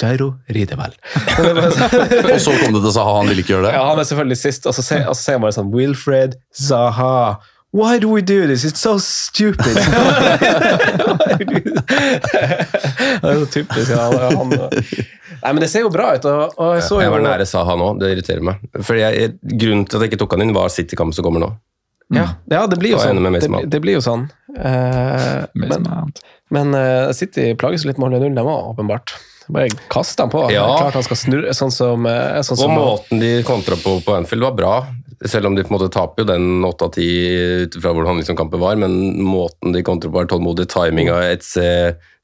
[0.00, 3.72] Jairo sånn- Og så kom det til Saha, han ville ikke gjøre det?
[3.76, 7.38] Ja, han er selvfølgelig sist, og så ser, jeg så han bare sånn Wilfred Zaha.
[7.72, 8.64] Why do we do this?
[8.68, 9.76] It's so stupid!
[13.22, 13.90] Det er så typisk.
[13.90, 16.26] Ja, han, nei, men det ser jo bra ut.
[16.28, 18.62] Og, og jeg så Jeg var nære Saha nå, det irriterer meg.
[18.80, 21.50] Fordi jeg, Grunnen til at jeg ikke tok han inn, var City-kamp som kommer nå.
[22.12, 23.22] ja, ja, det blir jo sånn.
[23.24, 24.26] Det, det blir jo sånn.
[24.52, 25.86] Uh, Men,
[26.52, 29.14] men uh, City plages litt med å holde null, dem òg, åpenbart.
[29.52, 30.46] Bare kast den på.
[30.52, 30.64] Ja.
[30.64, 34.16] Er Klart han skal snurre, sånn som, sånn som Og måten de kontra på på
[34.16, 34.74] Anfield var bra.
[35.28, 38.18] Selv om de på en måte taper jo den 8 av 10 ut fra hvordan
[38.18, 40.66] liksom kampen var, men måten de kontra på var tålmodig.
[40.72, 41.66] Timinga Etse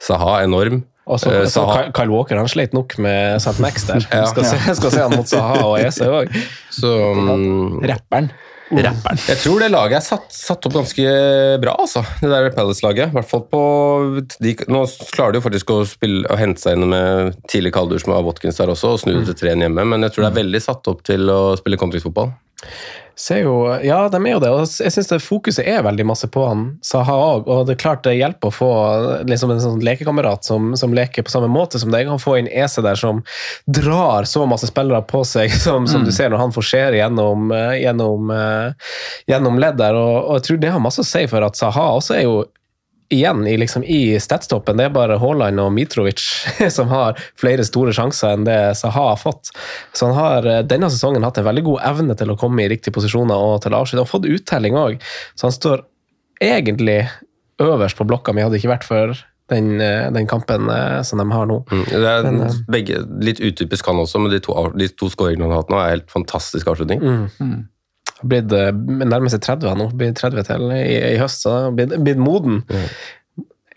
[0.02, 0.80] Saha enorm.
[1.08, 1.62] Og så, Eh, så
[1.96, 3.60] Kyle- Walker han sleit nok med St.
[3.64, 4.02] Max der.
[4.12, 4.26] Ja.
[4.26, 6.34] skal, se, skal se han mot Saha og Ese òg.
[6.74, 8.28] Så mm, Rapperen.
[8.68, 9.20] Rapperen.
[9.30, 11.14] Jeg tror det laget er satt, satt opp ganske
[11.62, 12.02] bra, altså.
[12.20, 13.14] Det der Palace-laget.
[13.14, 13.62] Hvert fall på
[14.44, 14.82] de, Nå
[15.14, 18.60] klarer de jo faktisk å, spille, å hente seg inn med tidlig kalddusj med Watkins
[18.60, 20.92] der også, og snu det til 3-1 hjemme, men jeg tror det er veldig satt
[20.92, 22.32] opp til å spille kontringsfotball.
[23.18, 24.50] Ser jo, ja, de er jo det.
[24.54, 27.48] Og jeg syns fokuset er veldig masse på han Saha òg.
[27.50, 28.68] Og det er klart det hjelper å få
[29.26, 32.06] liksom en sånn lekekamerat som, som leker på samme måte som deg.
[32.06, 33.24] Han får inn Ese der som
[33.66, 37.80] drar så masse spillere på seg, som, som du ser når han forserer gjennom, eh,
[37.82, 38.94] gjennom, eh,
[39.34, 39.98] gjennom ledd der.
[39.98, 42.38] Og, og jeg tror det har masse å si for at Saha også er jo
[43.08, 44.76] igjen i, liksom, i statstoppen.
[44.76, 46.24] Det er bare Haaland og Mitrovic
[46.76, 49.52] som har flere store sjanser enn det Saha har fått.
[49.96, 52.68] Så han har eh, denne sesongen hatt en veldig god evne til å komme i
[52.72, 54.04] riktige posisjoner og til avslutt.
[54.04, 55.00] Og fått uttelling òg,
[55.34, 55.86] så han står
[56.44, 57.00] egentlig
[57.58, 59.16] øverst på blokka mi, hadde det ikke vært for
[59.48, 61.62] den, eh, den kampen eh, som de har nå.
[61.70, 61.84] Mm.
[61.88, 65.56] Det er Men, begge, litt utypisk han også, men de to, de to skåringene han
[65.56, 67.00] har hatt nå, er helt fantastisk avslutning.
[67.00, 67.66] Mm.
[68.22, 71.76] Blitt nærmest nærmer seg 30 han nå, blir 30 til i, i høst, så har
[71.76, 72.64] blitt, blitt moden.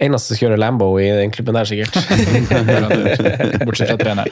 [0.01, 1.93] Eneste som kjører Lambo i den klubben der, sikkert.
[3.67, 4.31] Bortsett fra treneren.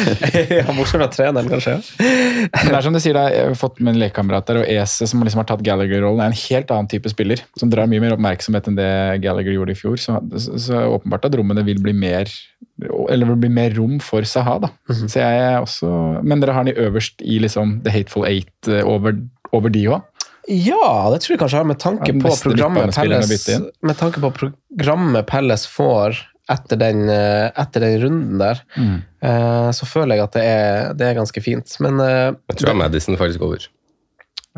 [0.58, 1.76] ja, bortsett fra treneren, kanskje.
[2.00, 5.22] Men det er som du sier, jeg har fått med en lekekamerat og Ese, som
[5.22, 7.44] liksom har tatt Gallagher-rollen, er en helt annen type spiller.
[7.60, 8.90] Som drar mye mer oppmerksomhet enn det
[9.22, 10.02] Gallagher gjorde i fjor.
[10.02, 12.34] Så, så, så åpenbart at rommene vil bli mer
[12.82, 14.58] eller vil bli mer rom for Saha.
[14.66, 14.72] da.
[14.90, 15.06] Mhm.
[15.06, 18.82] Så jeg er også, Men dere har den øverst i liksom The Hateful Eight eh,
[18.82, 19.14] over,
[19.56, 20.02] over de òg?
[20.50, 23.46] Ja, det tror jeg kanskje har med tanke Ja, på programmet Pelles,
[23.80, 26.18] med tanke på programmet Pelles får
[26.52, 28.98] etter den, eh, etter den runden der, Mm.
[29.24, 31.76] eh, så føler jeg at det er, det er ganske fint.
[31.80, 33.64] Men eh, Jeg tror det Madison faktisk over.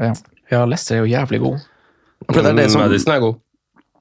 [0.00, 0.12] Ja.
[0.50, 1.60] ja, Leicester er jo jævlig god.
[2.34, 3.36] Men det er det som- Madison er god.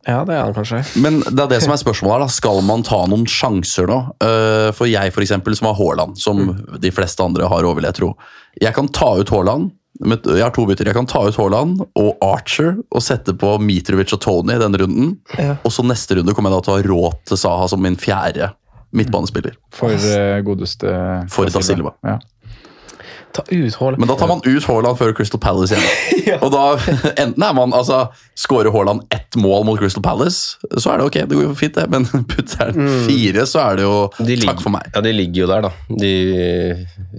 [0.08, 0.82] Ja, det er han kanskje.
[1.02, 2.20] Men det er det som er spørsmålet her.
[2.20, 2.28] da.
[2.28, 4.00] Skal man ta noen sjanser nå?
[4.22, 7.84] Eh, For jeg, for eksempel, som har Haaland, som de fleste andre har òg, vil
[7.86, 8.16] jeg tro.
[8.62, 9.72] Jeg kan ta ut Haaland.
[10.04, 10.90] Men Jeg har to bytter.
[10.90, 14.82] Jeg kan ta ut Haaland og Archer og sette på Mitrovic og Tony i denne
[14.82, 15.16] runden.
[15.40, 15.56] Ja.
[15.64, 17.98] Og så neste runde kommer jeg da til å ha råd til Saha som min
[18.00, 18.52] fjerde
[18.96, 19.56] midtbanespiller.
[19.76, 20.92] For eh, godeste
[21.32, 21.96] For Da Silva.
[22.06, 22.20] Ja.
[23.36, 24.00] Ta ut Haaland.
[24.00, 26.40] Men da tar man ut Haaland før Crystal Palace igjen.
[26.46, 26.64] Og da
[27.24, 28.06] enten er man altså
[28.40, 31.18] Skårer Haaland ett mål mot Crystal Palace, så er det ok.
[31.28, 31.90] Det går jo fint, det.
[31.92, 33.98] Men putter han fire, så er det jo
[34.32, 34.88] De takk for meg.
[34.96, 35.74] Ja, de ligger jo der, da.
[36.00, 36.14] De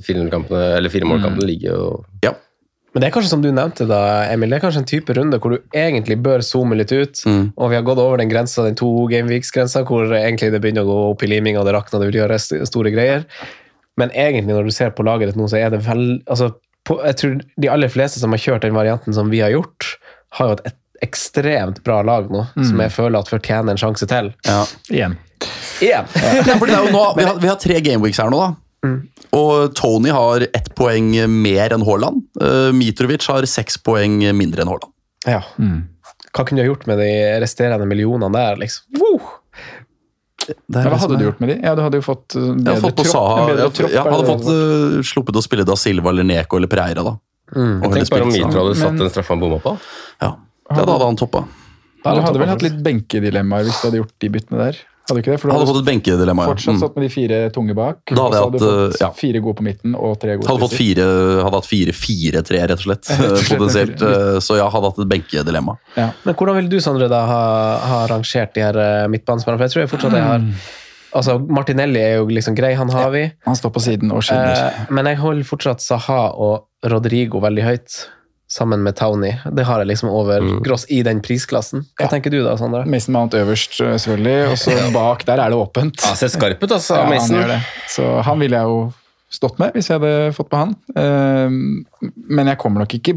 [0.07, 1.41] firekampene, eller mm.
[1.45, 1.87] ligger jo
[2.25, 2.37] Ja.
[2.97, 3.99] Men det er kanskje som du nevnte, da,
[4.33, 7.21] Emil, det er kanskje en type runde hvor du egentlig bør zoome litt ut.
[7.29, 7.43] Mm.
[7.53, 10.89] Og vi har gått over den grensa, den to gameweeks-grensa, hvor egentlig det begynner å
[10.89, 13.29] gå opp i liming, og det rakner, det vil gjøre store greier.
[14.01, 16.55] Men egentlig, når du ser på laget ditt nå, så er det vel altså,
[16.89, 17.37] på, Jeg tror
[17.67, 19.93] de aller fleste som har kjørt den varianten som vi har gjort,
[20.41, 24.09] har jo et, et ekstremt bra lag nå, som jeg føler at fortjener en sjanse
[24.09, 24.33] til.
[24.49, 24.63] Ja.
[24.89, 25.21] Igjen.
[25.85, 26.09] Igjen!
[26.17, 26.45] Ja.
[26.73, 28.55] Ja, nå, vi, har, vi har tre gameweeks her nå, da.
[29.37, 32.23] Og Tony har ett poeng mer enn Haaland.
[32.41, 34.93] Uh, Mitrovic har seks poeng mindre enn Haaland.
[35.27, 35.43] Ja.
[36.37, 37.11] Hva kunne du ha gjort med de
[37.43, 38.87] resterende millionene der, liksom?
[39.01, 39.35] Wow!
[40.47, 41.57] Det Ja, hva hadde du gjort med de?
[41.59, 43.09] Ja, Du hadde jo fått eh, Jeg bedre fått tropp.
[43.11, 43.39] Saha.
[43.49, 46.61] bedre Jeg, tropp, jeg jeg, hadde fått uh, sluppet å spille Da Silva eller Neko
[46.61, 47.15] eller Pereira, da.
[47.55, 47.73] Mm.
[47.81, 49.77] Og Tenk bare om Mitro hadde satt den straffa han bomma på.
[50.23, 50.33] Ja,
[50.71, 51.45] det hadde han toppa.
[52.07, 54.81] Du hadde vel hatt litt benkedilemmaer hvis du hadde gjort de byttene der?
[55.07, 55.39] Hadde ikke det?
[55.39, 56.43] For du Hadde hadde fått et benkedilemma.
[56.43, 56.51] ja.
[56.51, 56.79] fortsatt Mm.
[56.81, 57.99] stått med de fire tunge bak.
[58.11, 59.11] Da hadde jeg du hatt, ja.
[59.15, 61.05] fire gode på midten og tre gode Hadde fått fire,
[61.47, 63.11] hadde hatt fire-fire-tre, rett og slett.
[63.21, 64.43] Rett og slett, Potensielt.
[64.43, 65.77] Så jeg hadde hatt et benkedilemma.
[65.97, 66.09] Ja.
[66.25, 67.43] Men hvordan vil du, Sondre, da ha,
[67.87, 69.59] ha rangert de her eh, midtbanespillerne?
[69.63, 70.51] For jeg tror jeg fortsatt jeg har
[71.17, 73.23] Altså, Martinelli er jo liksom grei, han har vi.
[73.47, 74.59] Han står på siden og skinner.
[74.67, 77.95] Eh, men jeg holder fortsatt Saha og Rodrigo veldig høyt,
[78.49, 79.41] sammen med Townie.
[79.53, 81.83] Det har jeg liksom over gross i den prisklassen.
[81.99, 82.09] Hva Ja.
[82.13, 82.85] tenker du da, Sondre?
[82.87, 84.51] Mason Mount øverst, eh, selvfølgelig.
[84.53, 85.97] Og så bak der er det åpent.
[86.05, 87.37] Ja, ser skarp ut, altså, Ja, han Mason.
[87.37, 87.61] gjør det.
[87.89, 88.93] Så han ville jeg jo
[89.31, 90.77] stått med hvis jeg hadde fått på han.
[90.95, 91.49] Eh,
[92.29, 93.17] Men jeg kommer nok ikke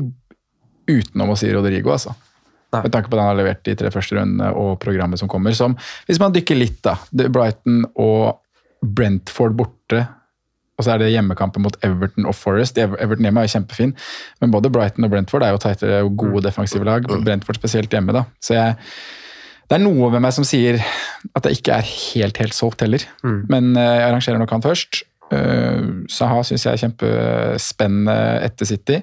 [0.89, 2.15] utenom å si Rodrigo, altså.
[2.73, 2.81] Nei.
[2.83, 5.53] Med tanke på det han har levert de tre første rundene og programmet som kommer.
[5.57, 5.75] Som,
[6.07, 6.97] hvis man dykker litt, da.
[7.13, 8.39] Brighton og
[8.85, 10.07] Brentford borte.
[10.79, 12.79] Og så er det hjemmekampen mot Everton og Forest.
[12.79, 13.91] Everton hjemme er jo kjempefin,
[14.39, 17.03] men både Brighton og Brentford er jo teitere og gode defensive lag.
[17.25, 18.23] Brentford spesielt hjemme, da.
[18.39, 18.77] Så jeg,
[19.67, 20.79] det er noe ved meg som sier
[21.35, 23.03] at jeg ikke er helt, helt solgt heller.
[23.51, 25.03] Men eh, jeg arrangerer nok han først.
[25.29, 28.15] Uh, Saha syns jeg er kjempespennende
[28.47, 29.01] etter City.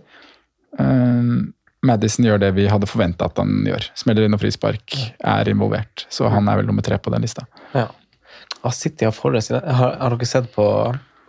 [0.81, 1.45] Uh,
[1.87, 3.91] Madison gjør det vi hadde forventa at han gjør.
[3.99, 6.07] Smeller inn og frispark, er involvert.
[6.11, 7.47] Så han er vel nummer tre på den lista.
[7.77, 7.87] Ja.
[8.63, 9.61] Ah, City har den.
[9.71, 10.67] Har, har dere sett på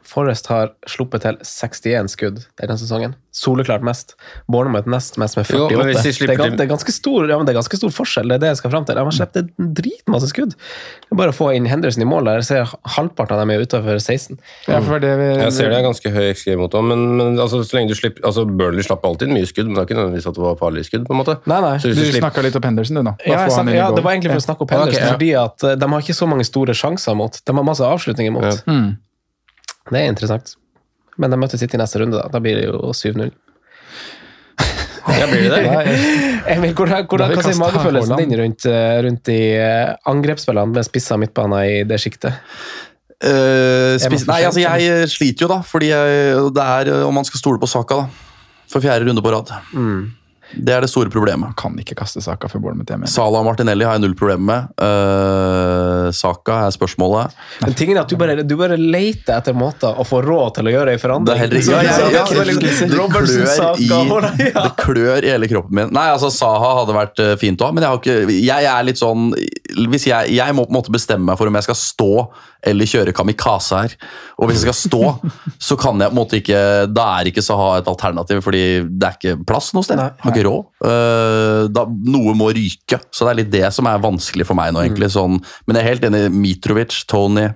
[0.08, 3.16] Forrest har sluppet til 61 skudd denne sesongen.
[3.38, 4.16] Soleklart mest.
[4.50, 5.58] Bournemouth nest mest med 48.
[5.60, 8.32] Jo, de det, er, ganske, det, er ganske stor, ja, det er ganske stor forskjell.
[8.32, 8.98] Det er det jeg skal frem til.
[8.98, 10.56] De har sluppet dritmasse skudd.
[10.56, 12.40] Det er bare å få inn Henderson i mål der.
[12.42, 14.40] Jeg ser halvparten av dem er utenfor 16.
[14.72, 17.38] Ja, for det vi, Jeg ser det er ganske høy XG mot ham, men, men
[17.44, 20.00] altså, så lenge du slipper altså, Burnley slapp alltid mye skudd, men det er ikke
[20.00, 21.06] nødvendigvis at det var farlige skudd.
[21.10, 21.38] på en måte.
[21.46, 21.76] Nei, nei.
[21.84, 23.18] Så hvis Du du slipper snakka litt om Henderson, du, nå.
[23.28, 24.82] Ja, jeg snak, ja, det var egentlig for å snakke opp Ja.
[24.82, 25.14] Henderson, Ok, ja.
[25.14, 27.38] fordi at eh, de har ikke så mange store sjanser mot.
[27.44, 28.48] De har masse avslutninger mot.
[28.50, 28.58] Ja.
[28.66, 28.96] Mm.
[29.92, 30.56] Det er interessant.
[31.18, 32.28] Men de møter City i neste runde, da.
[32.30, 33.32] Da blir det jo 7-0.
[35.08, 35.94] Ja, blir det det?
[36.52, 40.84] Emil, hvordan, Da hvordan, hva sier magefølelsen din rundt, eh, rundt de eh, angrepsspillene med
[40.86, 42.36] spissa midtbaner i det sjiktet?
[43.18, 45.62] Spis- Nei, altså jeg sliter jo, da.
[45.66, 48.10] Fordi jeg, det er om man skal stole på Saka, da.
[48.70, 49.54] For fjerde runde på rad.
[49.72, 50.12] Mm.
[50.56, 51.56] Det er det store problemet.
[51.60, 53.08] Kan ikke kaste Saka for Bournemouth hjemme.
[53.12, 54.60] Salah og Martinelli har jeg null problem med.
[54.80, 57.26] Uh, Saka er spørsmålet.
[57.64, 60.66] Men tingen er at du bare, du bare leter etter måter å få råd til
[60.72, 61.30] å gjøre ei forandring.
[61.30, 61.74] Det er helt riktig.
[61.74, 62.54] Ja, ja, ja, det, klør i,
[64.58, 65.90] det klør i hele kroppen min.
[65.96, 68.18] Nei, altså Saha hadde vært eh, fint òg, men jeg, har ikke,
[68.48, 69.22] jeg er litt sånn
[69.88, 72.12] hvis Jeg, jeg må på en måte bestemme meg for om jeg skal stå
[72.68, 73.96] eller kjøre kamikaze her.
[74.38, 75.02] Og hvis jeg skal stå,
[75.70, 79.10] så kan jeg på en måte ikke Da er ikke Saha et alternativ, fordi det
[79.10, 80.00] er ikke plass noe sted.
[80.00, 80.68] Nei, ikke råd.
[80.90, 83.00] Eh, da, noe må ryke.
[83.10, 85.10] Så det er litt det som er vanskelig for meg nå, egentlig.
[85.16, 86.24] Sånn, men jeg er helt enig.
[86.38, 87.48] Mitrovic, Tony,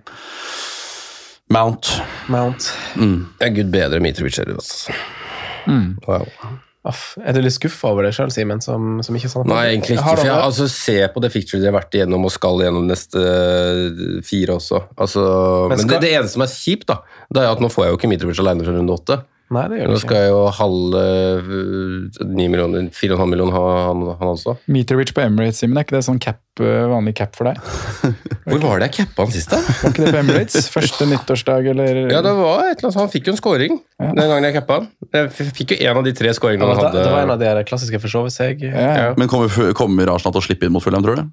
[1.52, 1.94] Mount.
[2.32, 2.72] Mount.
[2.96, 3.26] Mm.
[3.42, 4.96] Ja, gud bedre Mitrovic er det, altså.
[6.08, 6.28] Wow.
[6.82, 10.00] Aff, er du litt skuffa over deg sjøl, Simen, som, som ikke sånn Nei, egentlig
[10.00, 10.16] ikke.
[10.18, 13.22] For jeg, altså, se på det picturet de har vært igjennom og skal gjennom neste
[13.22, 14.80] eh, fire også.
[14.98, 15.26] Altså,
[15.70, 16.98] Men men det, det eneste som er kjipt, da,
[17.30, 19.20] det er at nå får jeg jo ikke Mitrovic alene fra runde åtte.
[19.52, 21.00] Nei, det gjør det Nå du skal jeg jo halve
[21.44, 24.54] øh, ni millioner, fire og en halv million ha han, han også.
[24.72, 27.60] Meterwich på Emirates, Simen, er ikke det sånn cap, eh, vanlig cap for deg?
[28.48, 29.60] Hvor var det jeg cappa han sist, da?
[29.60, 30.70] Var ikke det på Emirates?
[30.78, 32.02] Første nyttårsdag, eller?
[32.14, 34.80] Ja, det var et eller annet, Han fikk jo en scoring den gangen jeg cappa
[34.80, 34.88] han.
[35.14, 37.04] Jeg fikk jo en av de tre scoringene Ja, han hadde.
[37.04, 38.64] det var en av de her klassiske forsove seg.
[38.66, 39.12] Ja, ja.
[39.20, 41.28] Men kommer, kommer Arsenal til å slippe inn mot Fulham, tror du?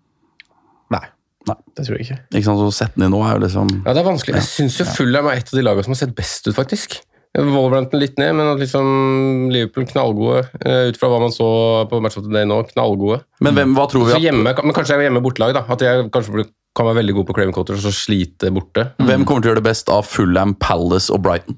[1.49, 2.19] Nei, det tror jeg ikke.
[2.35, 4.37] Ikke sant, så Sette den inn nå er jo liksom Ja, det er vanskelig.
[4.41, 6.99] Jeg syns jo Fulham er et av de lagene som har sett best ut, faktisk.
[7.47, 10.45] Wolverhampton litt ned, men at liksom Liverpool knallgode.
[10.65, 11.49] eh, Ut fra hva man så
[11.91, 13.21] på Match of the Day nå, knallgode.
[13.45, 15.63] Men hvem, hva tror vi at, hjemme, men kanskje jeg er hjemme bortelag, da.
[15.71, 18.89] At jeg kanskje kan være veldig god på Craven Cotter og så slite borte.
[19.03, 21.57] Hvem kommer til å gjøre det best av Fulham, Palace og Brighton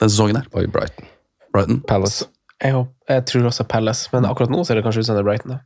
[0.00, 0.40] denne sesongen?
[0.40, 0.48] her?
[0.58, 1.06] Oi, Brighton.
[1.54, 1.82] Brighton?
[1.88, 2.26] Palace.
[2.62, 5.22] Jeg, håper, jeg tror også Palace, men akkurat nå ser det kanskje ut som det
[5.24, 5.54] er Brighton.
[5.56, 5.60] Da.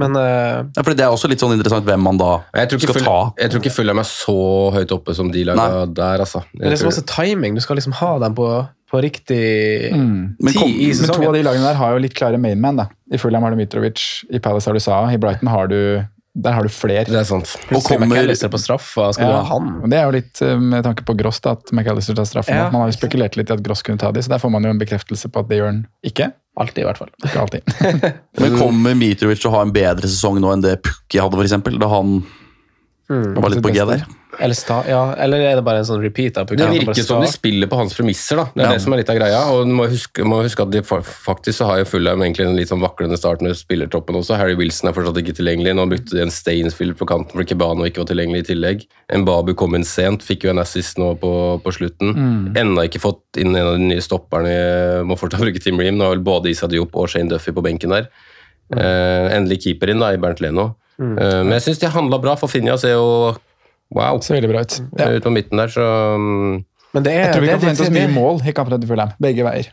[0.00, 3.04] Men uh, Ja, for Det er også litt sånn interessant hvem man da skal Full,
[3.04, 3.16] ta.
[3.42, 4.36] jeg tror ikke Fulham er så
[4.72, 6.40] høyt oppe som de laga der, altså.
[6.54, 7.58] men det er så masse timing.
[7.58, 8.46] Du skal liksom ha dem på,
[8.90, 10.36] på riktig Mm.
[10.40, 12.76] Tid kom- i Men to av de lagene der har jo litt klare mainman.
[12.76, 12.86] da.
[13.12, 16.04] I Fulham har du Mitrovic, i Palace har du Saha, i Brighton har du
[16.40, 17.04] der har du flere.
[17.06, 17.56] det er sant.
[17.72, 19.90] og kommer- McAllister på hva Skal du ha han?
[19.90, 22.54] Det er jo litt eh, med tanke på Gross, da, at McAllister tar straffen.
[22.54, 22.70] Ja.
[22.70, 24.62] Man har jo spekulert litt i at Gross kunne ta de, så der får man
[24.62, 26.32] jo en bekreftelse på at det gjør han ikke.
[26.56, 27.10] Alltid, i hvert fall.
[27.24, 27.62] Ikke alltid.
[28.40, 31.78] Men kommer Mitrovic til å ha en bedre sesong nå enn det Pukki hadde, eksempel,
[31.80, 32.24] Da han
[33.08, 34.04] var litt på G der?
[34.38, 36.34] Eller, sta, ja, eller er det bare en sånn repeat?
[36.36, 38.36] Da, Det virker som de spiller på hans premisser.
[38.36, 38.44] da.
[38.54, 38.72] Det er Ja.
[38.76, 39.40] det som er litt av greia.
[39.50, 42.54] og du må huske, må huske at de faktisk så har jo Fulham egentlig en
[42.56, 44.36] litt sånn vaklende start med spillertroppen også.
[44.36, 45.74] Harry Wilson er fortsatt ikke tilgjengelig.
[45.74, 48.86] Nå brukte de en Stainsfield på kanten fordi Kebano ikke var tilgjengelig i tillegg.
[49.12, 52.54] Mbabu kom inn sent, fikk jo en assist nå på, på slutten.
[52.54, 55.04] Ennå ikke fått inn en av de nye stopperne.
[55.04, 55.96] Må fortsatt bruke Tim Ream.
[55.98, 58.08] Nå har vel både Issa Diop og Shane Duffy på benken der.
[58.72, 60.76] Eh, endelig keeper inn da, i Bernt Leno.
[61.00, 63.36] Eh, men jeg syns de handla bra, for Finja ser jo
[63.96, 64.78] wow Ser veldig bra ut.
[64.98, 65.10] Ja.
[65.16, 65.86] ut på midten der, så
[66.94, 68.90] Men det er, Jeg tror vi det, kan forvente oss mye mål i kampen etter
[68.90, 69.70] Fulham, begge veier.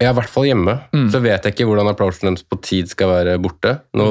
[0.00, 0.74] Ja, i hvert fall hjemme.
[1.12, 3.78] Så vet jeg ikke hvordan approachen deres på tid skal være borte.
[3.96, 4.06] Nå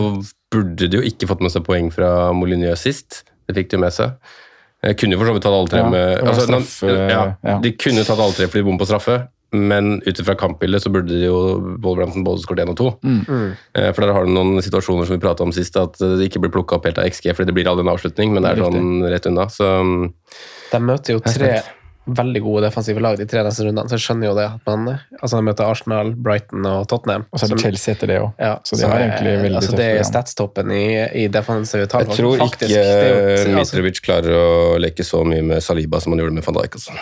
[0.54, 3.24] burde de jo ikke fått med seg poeng fra Molyneux sist.
[3.46, 4.16] Det fikk de jo med seg.
[4.86, 7.58] Jeg kunne jo for så vidt tatt alle tre med ja, altså, straffe, ja, ja.
[7.60, 9.18] De kunne tatt alle tre fordi de bom på straffe,
[9.56, 11.40] men ut ifra kampbildet så burde de jo
[11.82, 12.92] Wolverhampton både skåret én og to.
[13.02, 13.56] Mm.
[13.74, 16.54] For der har du noen situasjoner som vi prata om sist, at det ikke blir
[16.54, 19.10] plukka opp helt av XG fordi det blir aldri en avslutning, men det er sånn
[19.10, 19.50] rett unna.
[19.54, 20.10] Så um,
[20.70, 21.58] de møter jo tre
[22.16, 24.48] veldig gode defensive lag de tre neste rundene, så jeg skjønner jo det.
[24.50, 27.26] at man, altså De møter Arsenal, Brighton og Tottenham.
[27.30, 28.30] Og så er det Chelsea etter det òg.
[28.42, 30.86] Ja, Så de så, har egentlig veldig altså, tøft Det er statstoppen i,
[31.24, 32.08] i defensive tall.
[32.08, 32.76] jeg tror faktisk.
[32.76, 36.80] ikke Mitrovic klarer å leke så mye med Saliba som han gjorde med van Dijk.
[36.82, 36.98] Altså.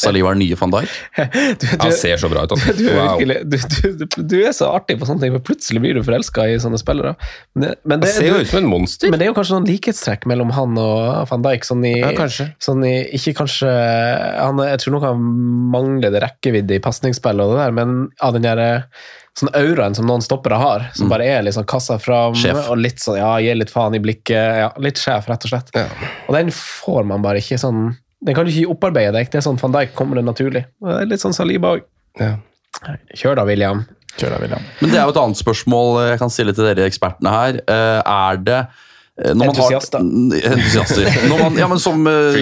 [0.00, 0.94] Saliva er nye van Dijk.
[1.60, 2.54] du, du, Han ser så bra ut.
[2.54, 2.74] Altså.
[2.78, 3.18] du, er Wow.
[3.18, 6.02] virkelig, du, du, du, du er så artig på sånne ting, for plutselig blir du
[6.06, 7.14] forelska i sånne spillere.
[7.54, 9.12] Men det, men det, ser jo ut som en monster.
[9.12, 11.00] Men det er jo kanskje noen likhetstrekk mellom han og
[11.32, 11.68] van Dijk.
[11.68, 12.50] Sånn i, Ja, kanskje.
[12.62, 15.28] Sånn i, ikke kanskje han, Jeg tror nok han
[15.74, 18.64] mangler det rekkevidde i pasningsspillet, og det der, men av den der
[19.38, 22.68] sånn auraen som noen stoppere har, som bare er sånn kassa fram Sjef.
[22.70, 24.60] og litt sånn, ja, gir litt faen i blikket.
[24.62, 25.72] ja, Litt sjef, rett og slett.
[25.74, 25.88] Ja.
[26.28, 29.26] Og den får man bare ikke sånn Den kan du ikke opparbeide deg.
[29.28, 30.62] Det er sånn Van Dijk kommer det naturlig.
[30.80, 31.82] Det er litt sånn Saliba òg.
[32.18, 32.36] Ja.
[33.14, 33.82] Kjør da, William.
[34.16, 34.62] Kjør da, William.
[34.80, 37.58] Men det er jo et annet spørsmål jeg kan stille til dere ekspertene her.
[37.68, 38.60] Eh, Er det
[39.18, 40.00] eh, når man har- Entusiaster.
[40.54, 41.10] Entusiaster.
[41.28, 42.38] Når man, ja, men som uh,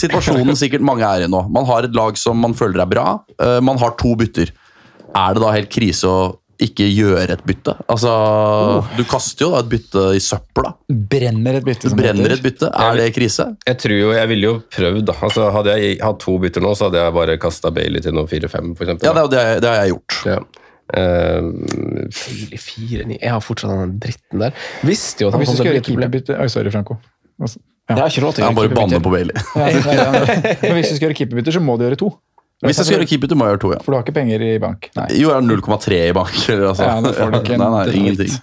[0.00, 1.42] situasjonen sikkert mange er i nå.
[1.52, 3.06] Man har et lag som man føler er bra.
[3.42, 4.54] Uh, Man har to bytter.
[5.16, 6.20] Er det da helt krise å
[6.58, 7.74] ikke gjøre et bytte?
[7.86, 8.10] Altså,
[8.98, 10.72] Du kaster jo da et bytte i søpla.
[10.90, 11.90] Brenner et bytte.
[11.92, 12.36] Som brenner heter.
[12.40, 12.70] et bytte.
[12.74, 13.46] Er det krise?
[13.68, 15.14] Jeg tror jo, jeg ville jo prøvd, da.
[15.22, 18.26] Altså, hadde jeg hatt to bytter nå, så hadde jeg bare kasta Bailey til noen
[18.30, 19.06] 4-5, for eksempel.
[19.06, 20.18] Ja, det, er det, det har jeg gjort.
[20.26, 20.40] Ja.
[20.98, 21.48] Eh,
[22.16, 23.18] Tidlig 4-9.
[23.20, 24.54] Jeg har fortsatt den dritten der.
[24.88, 26.96] Visste jo at han Hvis du skulle gjøre keeperbytte Oi, sorry, Franco.
[27.38, 29.36] Altså, Jeg har ikke råd til å Han gjøre bare banner på Bailey.
[29.98, 30.08] Ja.
[30.64, 32.08] Men hvis du skal gjøre keeperbytter, så må du gjøre to.
[32.66, 33.82] Hvis jeg skal gjøre keeper, må jeg gjøre to, ja.
[33.84, 34.88] For du har ikke penger i bank?
[34.98, 35.06] Nei.
[35.14, 36.38] Jo, jeg har 0,3 i bank.
[36.56, 36.88] Altså.
[36.88, 38.34] Ja, da får du ikke en nei, nei, ingenting.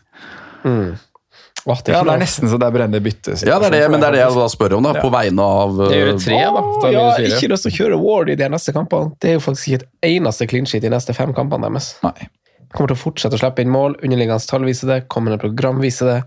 [1.66, 3.36] Åh, det er Ja, det er nesten så det er brenne bytte.
[3.42, 4.94] Ja, det er det, men det er det jeg da spør om, da.
[5.02, 6.62] På vegne av Det er jo tre, da.
[6.84, 9.16] da Ja, ikke lyst til å kjøre Ward i de neste kampene.
[9.20, 11.96] Det er jo faktisk ikke et eneste clean sheet i neste fem kampene deres.
[12.06, 12.30] Nei.
[12.76, 13.98] Kommer til å fortsette å slippe inn mål.
[14.04, 15.00] Underliggende tall viser det.
[15.12, 16.18] Kommende program viser det.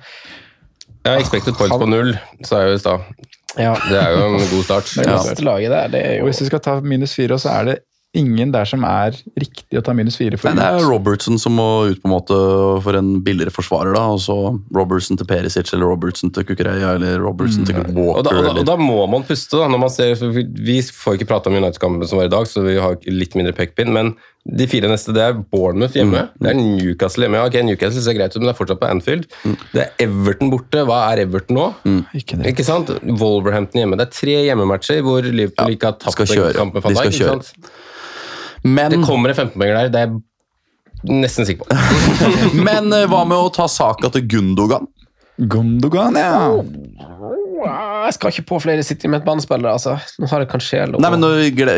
[1.07, 3.27] Jeg har expected points på null, sa jeg jo i stad.
[3.59, 3.74] Ja.
[3.88, 4.90] Det er jo en god start.
[4.98, 5.20] Det ja.
[5.50, 7.78] laget der, det er Og hvis du skal ta minus fire, så er det
[8.16, 10.54] ingen der som er riktig å ta minus fire for.
[10.56, 12.38] Nei, det er Robertson som må ut på en måte
[12.84, 13.92] for en billigere forsvarer.
[13.94, 14.36] da, og så
[14.74, 18.64] Robertson til Perisic eller Robertson til Kukureya eller Robertson til Og da, og, da, og
[18.70, 19.68] da må man puste, da.
[19.68, 22.64] når man ser, vi, vi får ikke prate om United-kampen som var i dag, så
[22.64, 23.92] vi har litt mindre pekepinn.
[23.92, 24.14] Men
[24.49, 27.42] de fire neste det er Bournemouth hjemme, det er Newcastle hjemme.
[27.44, 29.26] Ok, Newcastle ser greit ut, men det er fortsatt på Anfield.
[29.74, 30.84] Det er Everton borte.
[30.88, 31.66] Hva er Everton nå?
[32.16, 32.55] Ikke det.
[32.55, 32.94] Ikke sant?
[33.20, 33.99] Wolverhampton hjemme.
[34.01, 37.44] Det er tre hjemmematcher hvor Liverpool ikke har tapt en kamp med De Van.
[38.64, 41.76] Men, Det kommer en 15-poenger der, det er jeg nesten sikker på.
[42.68, 44.88] men eh, hva med å ta saka til Gundogan?
[45.38, 47.12] Gundogan, ja.
[47.64, 49.96] Jeg skal ikke på flere City Midtbanespillere, altså.
[50.22, 51.00] Nå har jeg Cancelo.
[51.02, 51.32] Nei, men nå,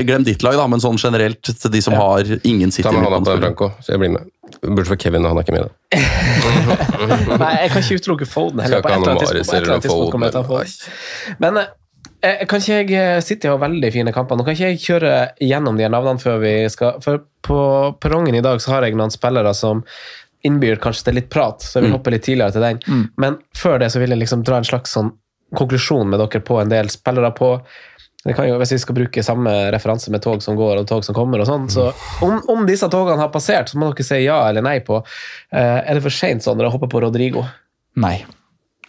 [0.06, 3.06] Glem ditt lag, da, men sånn generelt til de som har ingen City Ta med
[3.06, 3.84] hånda på midtbanespillere.
[3.86, 4.30] Så jeg blir med.
[4.60, 5.68] Bortsett fra Kevin, han er ikke med.
[7.40, 8.82] Nei, jeg kan ikke utelukke Foden heller.
[8.84, 12.80] På et eller annet tidspunkt, et kommer jeg til å få Men eh, kan ikke
[12.80, 14.38] jeg eh, City har veldig fine kamper.
[14.38, 15.14] Nå kan ikke jeg kjøre
[15.44, 17.60] gjennom de her navnene før vi skal For på
[18.02, 19.84] perrongen i dag så har jeg noen spillere som
[20.44, 23.08] innbyr kanskje til litt prat, så jeg vil hoppe litt tidligere til den.
[23.20, 25.10] Men før det så vil jeg liksom dra en slags sånn
[25.56, 27.54] konklusjon med dere på en del spillere på
[28.24, 31.04] det kan jo, Hvis vi skal bruke samme referanse med tog som går og tog
[31.06, 31.86] som kommer, og sånn, så
[32.20, 35.00] om, om disse togene har passert, så må dere si ja eller nei på
[35.50, 37.42] Uh, Er det for seint sånn når jeg hopper på Rodrigo?
[37.98, 38.20] Nei.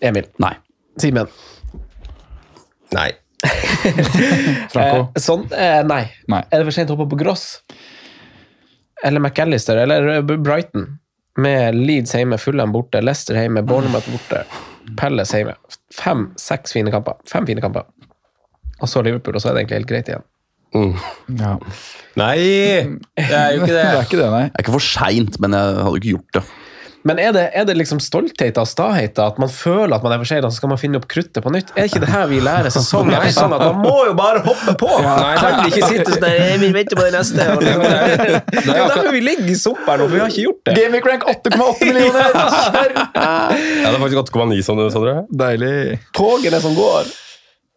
[0.03, 0.27] Emil?
[0.43, 0.51] Nei.
[1.01, 1.31] Simen?
[2.93, 3.07] Nei.
[4.73, 5.07] Franco.
[5.07, 5.47] Eh, sånn?
[5.55, 6.03] Eh, nei.
[6.29, 6.43] Nei.
[6.51, 7.45] Er det for sent å hoppe på Gross?
[9.01, 9.79] Eller McAllister?
[9.81, 10.99] Eller Brighton?
[11.41, 14.43] Med Leeds hjemme, Fulham borte, Leicester hjemme, Bournemouth borte,
[14.97, 15.55] Palace hjemme.
[15.95, 17.19] Fem-seks fine kamper.
[17.29, 17.87] Fem fine kamper.
[18.81, 20.27] Og så Liverpool, og så er det egentlig helt greit igjen.
[21.37, 21.55] Ja.
[22.19, 22.37] Nei!
[23.17, 24.43] Det er jo ikke Det er ikke det, nei.
[24.47, 26.43] Det er ikke for seint, men jeg hadde ikke gjort det.
[27.07, 30.19] Men er det, er det liksom stolthet av stahet at man føler at man er
[30.21, 31.71] for sein, og så skal man finne opp kruttet på nytt?
[31.73, 34.75] Er ikke det her vi lærer sesong etter sesong, at man må jo bare hoppe
[34.77, 34.89] på?
[35.01, 37.47] Nei, kan ikke sitte sånn der, vi venter på det neste.
[37.55, 37.73] Og det,
[38.53, 40.61] det er jo derfor vi ligger i sump her nå, for vi har ikke gjort
[40.69, 40.77] det.
[40.77, 42.29] Gaming rank 8,8 millioner!
[43.21, 45.13] Ja, det er faktisk 8,9 sånn, Sondre.
[45.41, 45.97] Deilig.
[46.15, 47.09] Togene som går.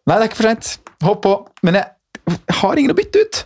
[0.05, 0.71] Nei, det er ikke for seint.
[1.05, 1.33] Hopp på.
[1.65, 3.41] Men jeg har ingen å bytte ut.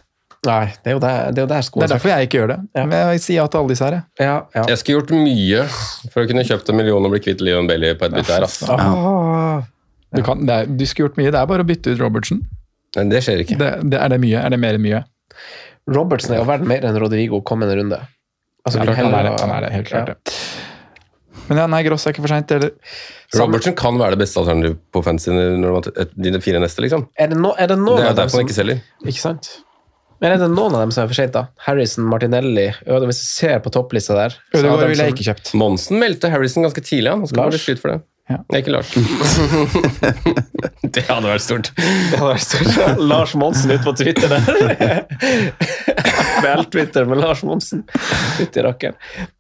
[0.48, 2.52] Nei, det er jo der, det er jo der Det er derfor jeg ikke gjør
[2.54, 2.58] det.
[2.78, 2.84] Ja.
[2.86, 3.96] Men jeg sier ja til alle disse her.
[3.98, 4.04] jeg.
[4.24, 4.64] Ja, ja.
[4.72, 5.66] Jeg skulle gjort mye
[6.14, 8.46] for å kunne kjøpt en million og bli kvitt Leon Bailey på et bytte her.
[8.48, 8.70] Altså.
[8.72, 9.68] Ah.
[10.16, 11.34] Du, kan, det er, du skulle gjort mye.
[11.36, 12.40] Det er bare å bytte ut Robertsen.
[12.96, 13.60] Men det skjer ikke.
[13.60, 14.40] Det, det, er det mye?
[14.40, 15.04] Er det mer enn mye?
[15.90, 18.00] Robertsen er jo verdt mer enn Rodrigo kom en runde.
[18.64, 20.16] Altså, Ja, vil han, er det, han er det, helt klart Ja.
[20.16, 20.40] det.
[21.50, 22.52] Men ja, nei, Gross er ikke for seint.
[23.40, 25.34] Robertsen kan være det beste alternativet på fantasy
[26.14, 27.08] dine fire neste, liksom.
[27.18, 28.84] Er det, no, er det no, Det er derfor han ikke selger.
[29.02, 29.50] Ikke sant?
[30.20, 31.46] Men er det noen av dem som er for sent, da?
[31.64, 35.54] Harrison, Martinelli Øde, Hvis du ser på topplista der så Ødegaard ville jeg ikke kjøpt.
[35.60, 37.12] Monsen meldte Harrison ganske tidlig.
[37.14, 37.66] Han skal Lars?
[37.66, 38.02] bli for det.
[38.30, 38.36] Ja.
[38.54, 38.92] Nei, ikke Lars.
[40.94, 41.72] det hadde vært stort.
[41.80, 43.00] Det hadde vært stort.
[43.10, 44.44] Lars Monsen ute på Twitter der.
[46.44, 47.82] Vel-Twitter med Lars Monsen.
[48.38, 49.00] Fytti rakkeren.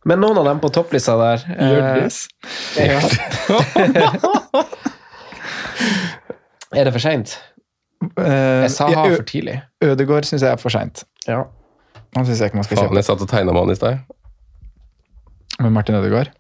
[0.10, 2.18] Men noen av dem på topplista der eh, Gjørdis.
[2.82, 3.00] ja.
[6.70, 7.32] Er det for seint?
[8.00, 9.58] Uh, Jeg sa ha for tidlig.
[9.84, 11.04] Ødegård syns jeg er for seint.
[11.28, 11.42] Ja.
[12.16, 12.96] Han syns jeg ikke man skal Faen, kjøpe.
[13.02, 13.98] jeg satt og tegna med han i stad.
[15.60, 16.32] Med Martin Ødegaard?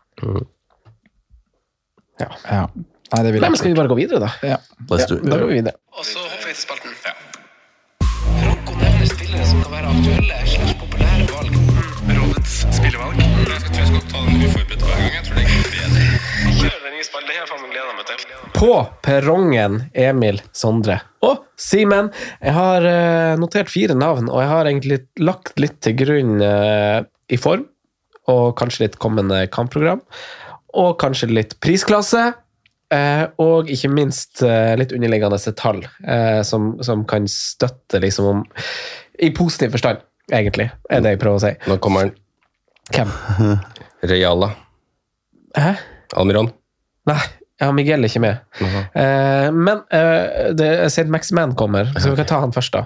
[2.19, 2.29] Ja.
[2.51, 2.63] ja.
[3.09, 4.29] Nei, det vil Nei, jeg men Skal vi bare gå videre, da?
[4.43, 4.57] Ja.
[4.57, 4.97] ja.
[5.09, 5.75] Da går vi videre.
[5.97, 6.95] Og så hopper vi til spalten.
[8.39, 11.53] Franco nevner spillere som kan være aktuelle slags populære valg.
[12.19, 13.15] Rådets spillevalg.
[13.19, 15.11] Jeg tror jeg skal ta den uforberedt hver gang.
[15.17, 16.38] Jeg tror det er bedre.
[18.53, 22.09] På perrongen, Emil, Sondre og Simen.
[22.43, 26.99] Jeg har eh, notert fire navn, og jeg har egentlig lagt litt til grunn eh,
[27.31, 27.63] i form.
[28.29, 30.01] Og kanskje litt kommende kampprogram.
[30.75, 32.25] Og kanskje litt prisklasse.
[32.91, 35.83] eh, og ikke minst litt underliggende tall,
[36.43, 38.41] som, som kan støtte liksom om
[39.19, 41.53] I positiv forstand, egentlig, er det jeg prøver å si.
[41.69, 42.13] Nå kommer han.
[42.91, 43.15] Hvem?
[44.09, 44.51] Reala.
[45.55, 45.73] Hæ?
[46.17, 46.51] Almiron.
[47.09, 47.19] Nei,
[47.59, 48.41] ja, Miguel er ikke med.
[48.61, 52.73] Eh, men uh, Max Man kommer, så vi kan ta han først.
[52.73, 52.85] da.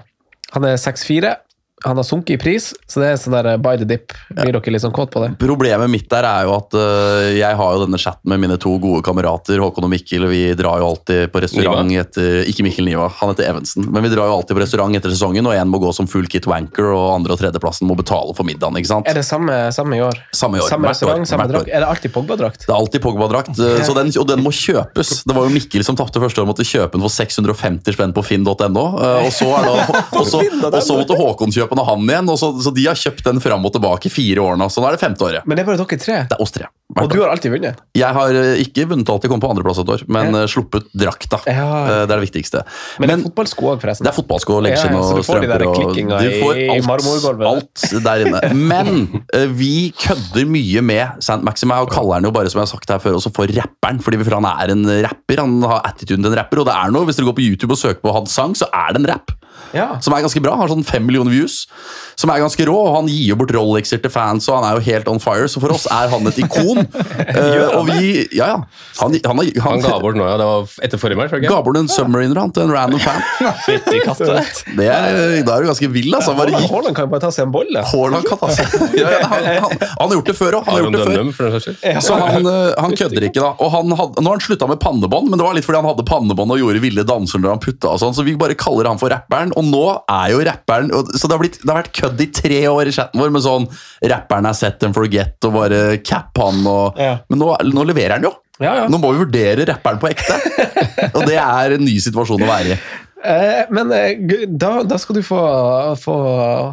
[0.54, 1.34] Han er 6'4,
[1.82, 4.14] han har sunket i pris, så det er sånn der by the dip.
[4.30, 5.32] Blir dere sånn kåt på det?
[5.40, 8.76] Problemet mitt der er jo at uh, jeg har jo denne chatten med mine to
[8.80, 12.06] gode kamerater, Håkon og Mikkel, og vi drar jo alltid på restaurant Niva?
[12.06, 13.88] etter Ikke Mikkel Niva, han heter Evensen.
[13.90, 16.28] Men vi drar jo alltid på restaurant etter sesongen, og én må gå som full
[16.30, 18.78] kit wanker, og andre- og tredjeplassen må betale for middagen.
[18.80, 19.10] ikke sant?
[19.10, 20.22] Er det samme, samme i år?
[20.32, 21.68] Samme år, Samme restaurant, år, samme drakt?
[21.68, 22.64] Er det alltid Pogba-drakt?
[22.64, 25.12] Det er alltid Pogba-drakt, øh, den, og den må kjøpes.
[25.26, 28.24] Det var jo Mikkel som tapte første år, måtte kjøpe den for 650 spenn på
[28.24, 28.86] finn.no.
[28.96, 32.30] uh, Og så, er det, og så, og så måtte Håkon kjøpe av han igjen,
[32.30, 34.68] og så, så de har kjøpt den fram og tilbake i fire år nå.
[34.72, 35.46] Så nå er det femte året.
[35.48, 36.18] Men det er bare dere tre?
[36.30, 36.68] Det er oss tre.
[36.92, 37.78] Og du har alltid vunnet?
[37.96, 40.42] Jeg har øh, ikke vunnet alltid, kom på andreplass et år, men ja.
[40.52, 41.38] sluppet drakta.
[41.48, 41.64] Ja.
[41.64, 42.60] Øh, Det er det viktigste.
[43.00, 44.04] Men det er fotballsko òg, forresten.
[44.04, 46.12] Det er fotballsko, leggskinn Ja, og du får de der strømper.
[46.20, 47.46] du får i alt, marmorgulvet.
[47.50, 48.42] Alt der inne.
[48.74, 51.40] Men eh, vi kødder mye med St.
[51.46, 54.02] Maxima og kaller han jo bare som jeg har sagt her før, også for rapperen.
[54.04, 56.60] fordi for han er en rapper, han har attituden til en rapper.
[56.62, 58.68] Og det er noe, hvis dere går på YouTube og søker på hans sang, så
[58.70, 59.32] er det en rap.
[59.74, 59.96] Ja.
[60.02, 60.54] Som er ganske bra.
[60.58, 61.64] Har sånn fem millioner views.
[62.18, 62.74] Som er ganske rå.
[62.74, 65.48] og Han gir jo bort Rolexer til fans, og han er jo helt on fire.
[65.50, 66.83] Så for oss er han et ikon.
[67.34, 68.56] Eh, og vi Ja, ja.
[69.00, 70.36] Han, han, han, Han ga bort nå, ja.
[70.38, 71.66] Det var etter forrige match, var det Ga ikke?
[71.66, 73.22] bort en submariner han, til en random fan.
[73.66, 74.42] Fytti katte.
[74.78, 76.34] Det er, da er du ganske vill, altså.
[76.38, 77.84] Bare gikk Haaland kan jo bare ta seg en bolle.
[77.90, 80.68] Haaland kan ta seg ja, ja, han, han, han har gjort det før òg.
[80.68, 81.16] Han har Aron gjort det før.
[81.16, 82.02] Dønnum, for den saks skyld.
[82.06, 83.50] Så han, eh, han kødder ikke, da.
[83.64, 85.90] Og han hadde, nå har han slutta med pannebånd, men det var litt fordi han
[85.90, 88.90] hadde pannebånd og gjorde ville danser når han putta og sånn, så vi bare kaller
[88.90, 89.54] han for rapperen.
[89.58, 92.28] Og nå er jo rapperen og, Så det har, blitt, det har vært kødd i
[92.34, 93.66] tre år i chatten vår med sånn
[94.04, 97.18] Rapperen er set and forget og bare cap han og Ja.
[97.28, 98.34] Men nå, nå leverer han jo.
[98.62, 98.84] Ja, ja.
[98.90, 100.36] Nå må vi vurdere rapperen på ekte.
[101.16, 102.78] og det er en ny situasjon å være i.
[103.24, 104.20] Eh, men eh,
[104.52, 105.40] da, da skal du få,
[105.96, 106.16] få,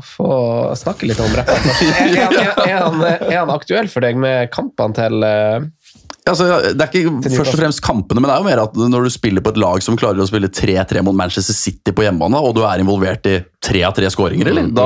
[0.03, 0.31] få
[0.77, 1.69] snakke litt om rapperen.
[2.01, 2.35] Er, er,
[2.67, 5.69] er, er, han, aktuell for deg med kampene til eh,
[6.29, 6.45] Altså,
[6.77, 9.13] det er ikke først og fremst kampene, men det er jo mer at når du
[9.13, 12.53] spiller på et lag som klarer å spille 3-3 mot Manchester City på hjemmebane, og
[12.57, 14.69] du er involvert i tre av tre skåringer, eller?
[14.77, 14.85] Da,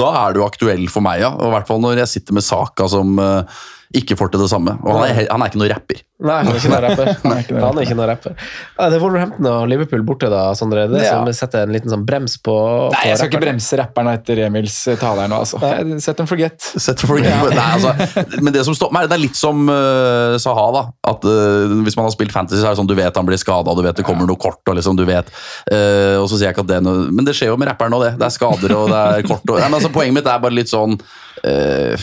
[0.00, 1.34] da er du aktuell for meg, ja.
[1.36, 3.60] Og I hvert fall når jeg sitter med Saka som eh,
[3.96, 4.74] ikke får til det samme.
[4.82, 6.00] Og han er, han er ikke noe rapper.
[6.22, 7.08] Nei, han er ikke noe rapper.
[7.26, 7.56] Nei, ikke.
[7.60, 8.34] Han er ikke noe rapper.
[8.78, 10.84] Ja, det er Wolverhampton og Liverpool borte, da, Sondre.
[10.90, 11.16] Det Ja.
[11.18, 14.42] som setter en liten sånn brems på, på Nei, jeg skal ikke bremse rapperen etter
[14.46, 15.60] Emils taler tale her nå, altså.
[15.62, 16.60] Jeg- Set them forget.
[16.62, 17.92] Set for Nei, altså,
[18.40, 20.66] men det som står meg, det er litt som uh, Saha.
[20.78, 23.28] da, at uh, Hvis man har spilt fantasy, så er det sånn du vet han
[23.28, 24.62] blir skada, du vet det kommer noe kort.
[24.68, 25.28] og liksom du vet,
[25.72, 27.68] uh, og så sier jeg ikke at det er noe, Men det skjer jo med
[27.68, 28.12] rapperen òg, det.
[28.22, 29.44] Det er skader og det er kort.
[29.48, 30.96] Og, nei, men altså, Poenget mitt er bare litt sånn
[31.44, 31.96] eh,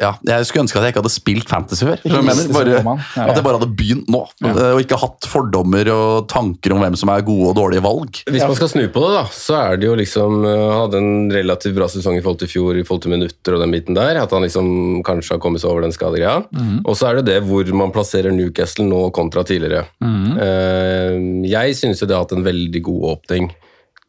[0.00, 2.00] ja, Jeg skulle ønske at jeg ikke hadde spilt fantasy før.
[2.04, 2.50] jeg mener?
[2.54, 6.82] Bare, at jeg bare hadde begynt nå, eh, og ikke hatt fordommer og tanker om
[6.84, 8.20] hvem som er gode og dårlige valg.
[8.28, 11.32] Hvis man skal snu på det, da, så er det jo liksom Han hadde en
[11.32, 14.20] relativt bra sesong i forhold til fjor, i forhold til minutter og den biten der.
[14.22, 16.44] At han liksom kanskje har kommet seg over den skadegreia.
[16.84, 19.86] Og så er det det hvor man plasserer Newcastle nå kontra tidligere.
[20.04, 21.44] Mm.
[21.48, 23.50] jeg syns jo det har hatt en veldig god åpning.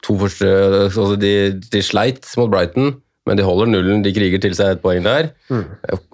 [0.06, 0.48] To første,
[0.86, 1.32] altså de,
[1.72, 2.94] de sleit mot Brighton,
[3.26, 4.04] men de holder nullen.
[4.04, 5.32] De kriger til seg et poeng der.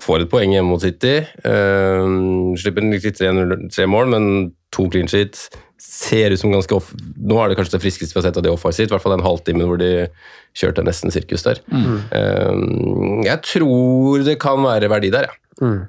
[0.03, 1.21] Får et poeng hjemme mot City.
[1.45, 3.33] Uh, slipper ikke tre,
[3.73, 4.31] tre mål, men
[4.73, 5.37] to clean sheet.
[5.83, 8.47] Ser ut som ganske off Nå er det kanskje det friskeste vi har sett av
[8.47, 8.91] de offensivt.
[8.91, 9.91] I hvert fall den halvtimen hvor de
[10.59, 11.61] kjørte nesten sirkus der.
[12.15, 12.63] Eh,
[13.27, 15.39] jeg tror det kan være verdi der, ja.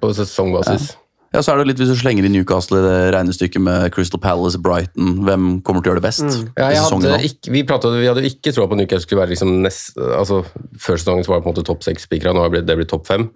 [0.01, 0.91] På sesongbasis.
[0.91, 1.02] Ja,
[1.41, 4.59] så er det litt Hvis du slenger i Newcastle i det regnestykket med Crystal Palace,
[4.61, 6.27] Brighton, hvem kommer til å gjøre det best?
[6.59, 9.21] Ja, jeg sesongen hadde ikke, vi, pratet, vi hadde ikke troa på at Newcastle skulle
[9.23, 10.43] være liksom nest, altså,
[10.77, 13.07] Før sesongen var det på en måte topp seks spikere, nå har det blitt- topp
[13.07, 13.29] fem.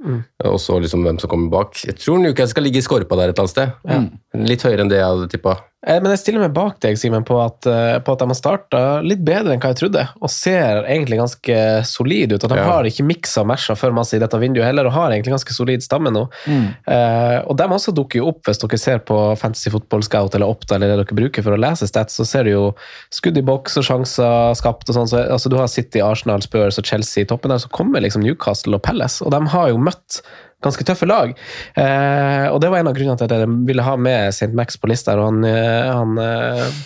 [0.45, 1.73] Og så liksom hvem som kommer bak.
[1.87, 4.45] Jeg tror Newcastle skal ligge i skorpa der et eller annet sted.
[4.47, 5.55] Litt høyere enn det jeg hadde tippa.
[5.85, 8.37] Eh, Men jeg stiller meg bak deg, Simen, på, at, eh, på at de har
[8.37, 12.43] starta litt bedre enn hva jeg trodde, og ser egentlig ganske solide ut.
[12.43, 12.63] Og de Ja.
[12.65, 15.53] har ikke miksa og matcha for masse i dette vinduet heller, og har egentlig ganske
[15.53, 16.23] solid stamme nå.
[16.49, 20.47] Eh, og de også dukker jo opp, hvis dere ser på Fantasy Football Scout eller
[20.49, 22.75] Opta, eller det dere bruker for å lese stats, så ser du jo
[23.13, 25.07] skudd i boks og sjanser skapt og sånn.
[25.07, 28.23] Så, altså, du har City, Arsenal, Spurs og Chelsea i toppen der, så kommer liksom
[28.25, 30.21] Newcastle og Palace, og de har jo møtt
[30.63, 31.33] ganske tøffe lag.
[31.77, 34.51] Eh, og det var en av grunnene til at jeg ville ha med St.
[34.57, 36.83] Max på lista, og han, eh, han eh,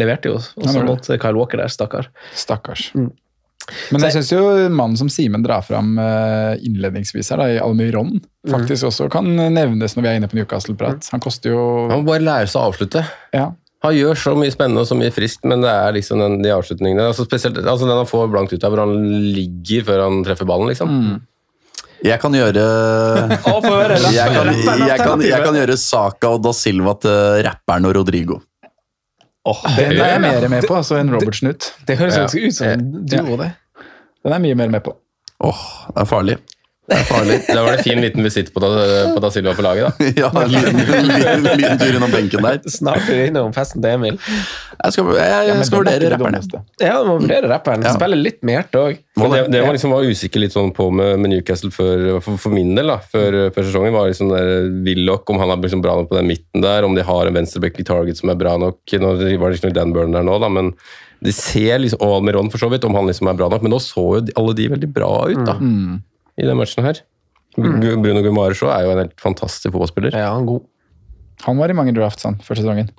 [0.00, 2.10] leverte jo også mot Kyle Walker der, stakkar.
[2.34, 2.90] Stakkars.
[2.98, 3.10] Mm.
[3.94, 8.16] Men jeg syns jo mannen som Simen drar fram eh, innledningsvis her, da, i Almyron,
[8.50, 11.12] faktisk også kan nevnes når vi er inne på Newcastle-prat.
[11.14, 13.06] Han koster jo Han må bare lære seg å avslutte.
[13.36, 13.50] ja.
[13.80, 16.50] Han gjør så mye spennende og så mye friskt, men det er liksom den, de
[16.52, 20.18] avslutningene altså Spesielt altså den han får blankt ut av, hvor han ligger før han
[20.26, 20.90] treffer ballen, liksom.
[22.04, 22.62] Jeg kan gjøre
[23.30, 24.48] jeg, kan,
[24.86, 28.38] jeg, kan, jeg kan gjøre Saka og Da Silva til rapperen og Rodrigo.
[29.76, 31.70] Den er jeg mer med på altså, enn Robert Snutt.
[31.88, 32.24] Det høres Ja.
[32.28, 33.50] ut som en duo, det.
[34.20, 34.92] Den er jeg mye mer med på.
[35.48, 35.62] Åh,
[35.94, 36.36] det er farlig.
[36.90, 37.36] Det er farlig.
[37.54, 40.08] Da var det fin liten visitt på, på da Silva på laget, da.
[40.24, 42.58] Ja, en liten, liten, liten tur innom benken der.
[42.70, 44.18] Snart er vi innom festen til Emil.
[44.80, 46.64] Jeg skal, jeg, jeg skal vurdere rapperen.
[46.80, 47.86] Ja, du må vurdere rapperen.
[47.86, 47.94] Ja.
[47.96, 49.02] Spille litt med hjertet òg.
[49.20, 52.54] Det, det var liksom var usikker litt sånn på med, med Newcastle før, for, for
[52.56, 55.98] min del, da, før, før sesongen, var liksom der Willoch, om han er liksom bra
[55.98, 58.56] nok på den midten der, om de har en venstreback i target som er bra
[58.60, 58.80] nok.
[58.96, 60.74] Nå var det ikke noe Dan Burner der nå, da, men
[61.20, 63.74] de ser liksom, og Almiron for så vidt, om han liksom er bra nok, men
[63.74, 65.58] nå så jo alle de veldig bra ut da,
[66.40, 67.02] i den matchen her.
[67.58, 67.80] Mm.
[68.02, 70.14] Bruno Gumares er jo en helt fantastisk fotballspiller.
[70.16, 70.66] Ja, han god.
[71.46, 72.92] Han var i mange drafts han, før sesongen.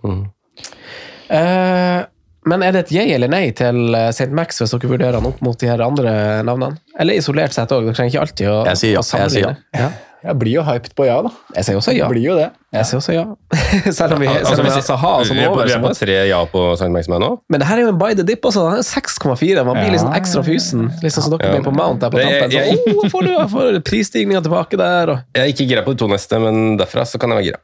[1.32, 2.02] Eh,
[2.46, 4.32] men er det et ja eller nei til eh, St.
[4.34, 6.14] Max hvis dere vurderer han opp mot de her andre
[6.48, 6.80] navnene?
[7.00, 7.86] Eller isolert sett òg?
[7.86, 9.92] Dere trenger ikke alltid å, Jeg sier ja, jeg sier ja.
[10.22, 11.32] Jeg blir jo hyped på ja, da.
[11.56, 12.04] Jeg sier også ja.
[12.04, 12.48] Jeg blir jo det.
[12.78, 13.24] Jeg sier også ja.
[13.98, 15.66] selv om vi, Altså, selv om vi har Saha som vi er over.
[15.66, 16.90] vi er på tre ja på St.
[16.94, 17.30] Max med nå.
[17.50, 18.68] Men det her er jo en by the dip også.
[18.70, 19.64] Han er 6,4.
[19.66, 19.96] Man blir Ja.
[19.96, 20.92] liksom ekstra fysen.
[21.02, 21.56] Liksom som dere Ja.
[21.58, 22.54] blir på Mount der på tampen.
[22.54, 26.04] Så, oh, får du får prisstigninga tilbake der, og Jeg er ikke gira på de
[26.04, 27.62] to neste, men derfra så kan jeg være gira.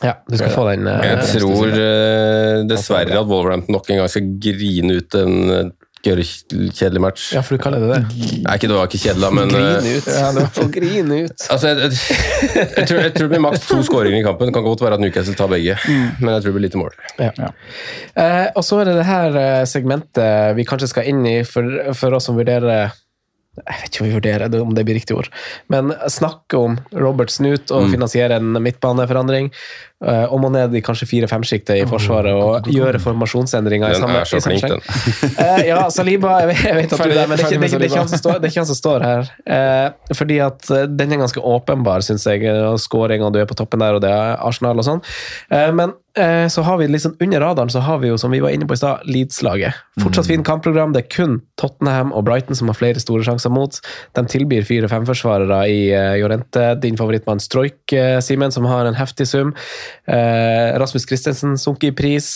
[0.00, 0.88] Ja, du skal få den.
[0.88, 5.72] Uh, Jeg tror uh, dessverre at Wolverhampton nok en gang skal grine ut en
[6.02, 7.32] kjedelig match.
[7.34, 8.28] Ja, for du kaller det det.
[8.44, 10.08] Nei, ikke det var ikke kjedelig, men eh, Grine ut.
[10.08, 11.44] Ja, det var grine ut.
[11.52, 14.48] Altså, jeg, jeg, jeg, tror, jeg tror det blir maks to skåringer i kampen.
[14.48, 16.96] Det kan godt være at Newcastle tar begge, men jeg tror det blir lite mål.
[17.20, 21.68] Eh, og så er det det her eh, segmentet vi kanskje skal inn i for,
[21.98, 22.94] for oss som vurderer
[23.58, 25.28] jeg vet ikke om vi vurderer det, om det blir riktig ord,
[25.72, 29.50] men snakke om Robert Snut og finansiere en midtbaneforandring.
[30.00, 33.92] Om og må ned i kanskje fire-fem-sjiktet i Forsvaret og gjøre formasjonsendringer.
[33.92, 34.80] i Den er så flink, den.
[34.80, 37.60] uh, ja, Saliba, jeg vet, jeg vet at du er der, men det er, ikke,
[37.60, 39.28] det, er det, er står, det er ikke han som står her.
[39.44, 42.46] Uh, fordi at den er ganske åpenbar, syns jeg.
[42.48, 45.04] og Skåring, og du er på toppen der, og det er Arsenal og sånn.
[45.50, 45.92] Men
[46.50, 48.74] så har vi liksom under radaren så har vi jo, som vi var inne på
[48.74, 49.76] i stad, Leeds-laget.
[50.02, 50.92] Fortsatt fint kampprogram.
[50.92, 53.78] Det er kun Tottenham og Brighton som har flere store sjanser mot.
[54.18, 56.64] De tilbyr fire-fem-forsvarere i uh, Jorente.
[56.82, 59.54] Din favorittmann Stroik, eh, Simen, som har en heftig sum.
[60.10, 62.32] Eh, Rasmus Christensen sunket i pris.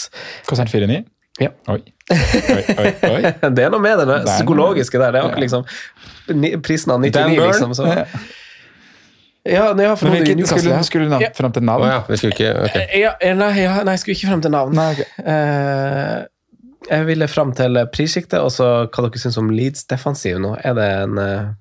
[0.47, 1.03] Konsert 4-9?
[1.43, 1.51] Ja.
[1.69, 1.81] Oi.
[2.13, 3.21] Oi, oi, oi.
[3.57, 5.15] Det er noe med det, det psykologiske der.
[5.15, 7.75] Det er akkurat liksom prisen av 99, liksom.
[7.75, 7.91] Så.
[9.45, 10.83] Ja, nei, ja, for Men hvilket, skulle, ja.
[10.83, 11.29] skulle du navn, Ja.
[11.37, 11.83] fram til navn?
[11.85, 12.87] Oh, ja, vi skulle ikke okay.
[13.03, 14.73] Ja, eh, nei, ja, nei, jeg skulle ikke frem til navn.
[14.79, 15.05] Nei, okay.
[15.21, 16.25] uh,
[16.89, 20.55] jeg ville frem til prissjiktet, og så hva dere syns om Leeds defensiv nå.
[20.65, 21.53] Er det en, eh,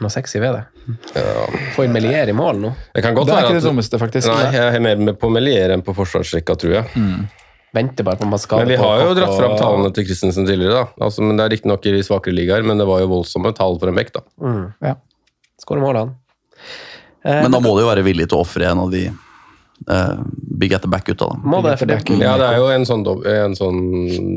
[0.00, 0.64] noe sexy ved det?
[1.76, 2.74] Få inn Melier i mål nå?
[2.94, 4.28] Det kan godt Det er være ikke det at dummeste, faktisk.
[4.32, 7.08] Nei, jeg er mer med på Melier enn på forsvarsrekka, tror jeg.
[7.72, 10.44] Venter bare på om Men vi på har jo dratt fram og- tallene til Christensen
[10.46, 11.04] tidligere, da.
[11.06, 13.88] Altså, men Det er riktignok i svakere ligaer, men det var jo voldsomme tall for
[13.88, 14.20] en bekk, da.
[14.40, 14.74] Mm.
[14.82, 14.94] Ja.
[15.60, 16.16] Skårer mål, han.
[17.24, 19.08] Eh, Men da må du jo være villig til å ofre en av de
[19.88, 20.20] uh,
[20.60, 21.28] big at the back-gutta.
[21.44, 23.80] må det, for det, Ja, det er jo en sånn, dob en sånn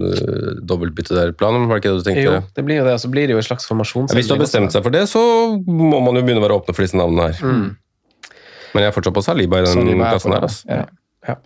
[0.03, 2.25] uh, dobbeltbytte der-plan, var det ikke det du tenkte?
[2.27, 4.11] jo, det blir jo det, og så blir det jo en slags formasjon.
[4.15, 5.23] Hvis du har bestemt seg for det, så
[5.63, 7.41] må man jo begynne å være åpne for disse navnene her.
[7.43, 8.39] Mm.
[8.73, 10.47] Men jeg er fortsatt på Saliba i den plassen er her.
[10.47, 10.63] Altså.
[10.67, 10.85] Ja.
[11.29, 11.37] Ja.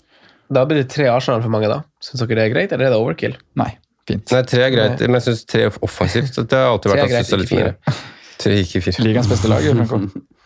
[0.57, 1.81] Da blir det tre Arsenal for mange, da.
[2.01, 3.35] Syns dere det er greit, eller er det overkill?
[3.59, 3.73] Nei,
[4.07, 4.31] fint.
[4.31, 7.17] Nei, tre er greit, men jeg syns tre offensivt det har alltid er vært greit,
[7.17, 8.01] jeg synes det er litt ikke mer.
[8.37, 9.03] Tre, ikke fire.
[9.03, 9.67] Ligaens beste lag?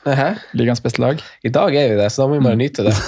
[0.58, 1.22] Ligaens beste lag.
[1.44, 2.96] I dag er vi det, så da må vi bare nyte det.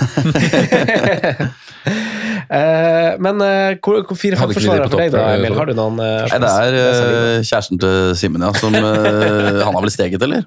[2.50, 5.56] Eh, men eh, hvor, fire det forsvarere for deg, da, Emil?
[5.58, 8.52] Har du noen eh, Nei, det er eh, kjæresten til Simen, ja.
[8.60, 10.44] Som, eh, han har vel steget, eller?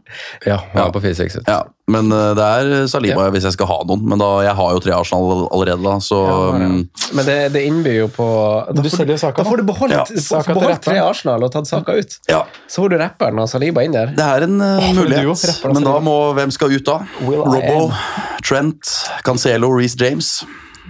[0.47, 1.41] Ja, han er på 4-6.
[1.47, 4.05] Ja, men eh, det er Saliba hvis jeg skal ha noen.
[4.11, 6.69] Men da, jeg har jo tre Arsenal allerede, da, så ja,
[7.17, 8.27] Men det, det innbyr jo på
[8.67, 10.99] Da Du får, selger jo Saka da får du beholdt, Ja, beholdt tre.
[11.03, 12.19] Arsenal og tatt Saka ut.
[12.31, 12.43] ja.
[12.67, 14.13] Så får du rapperen og Saliba inn der.
[14.17, 15.25] Det er en uh, mulighet.
[15.29, 15.35] jo,
[15.71, 17.01] Men da må hvem skal ut, da?
[17.25, 17.91] Will Robbo.
[18.47, 18.95] Trent,
[19.27, 20.41] Cancelo, Reece James.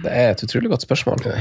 [0.03, 1.23] Det er et utrolig godt spørsmål.
[1.25, 1.35] Det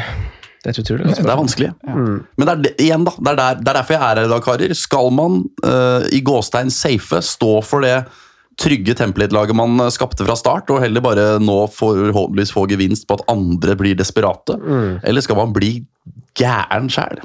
[0.73, 1.73] er utrolig godt Det er vanskelig.
[1.87, 4.23] Men det er, det, igjen da, det, er der, det er derfor jeg er her
[4.25, 4.77] i dag, karer.
[4.79, 7.99] Skal man uh, i gåstein safe stå for det
[8.57, 13.19] trygge template-laget man eh, skapte fra start, og heller bare nå forhåpentligvis få gevinst på
[13.19, 14.57] at andre blir desperate?
[15.05, 15.75] Eller skal man bli
[16.41, 17.21] gæren sjæl?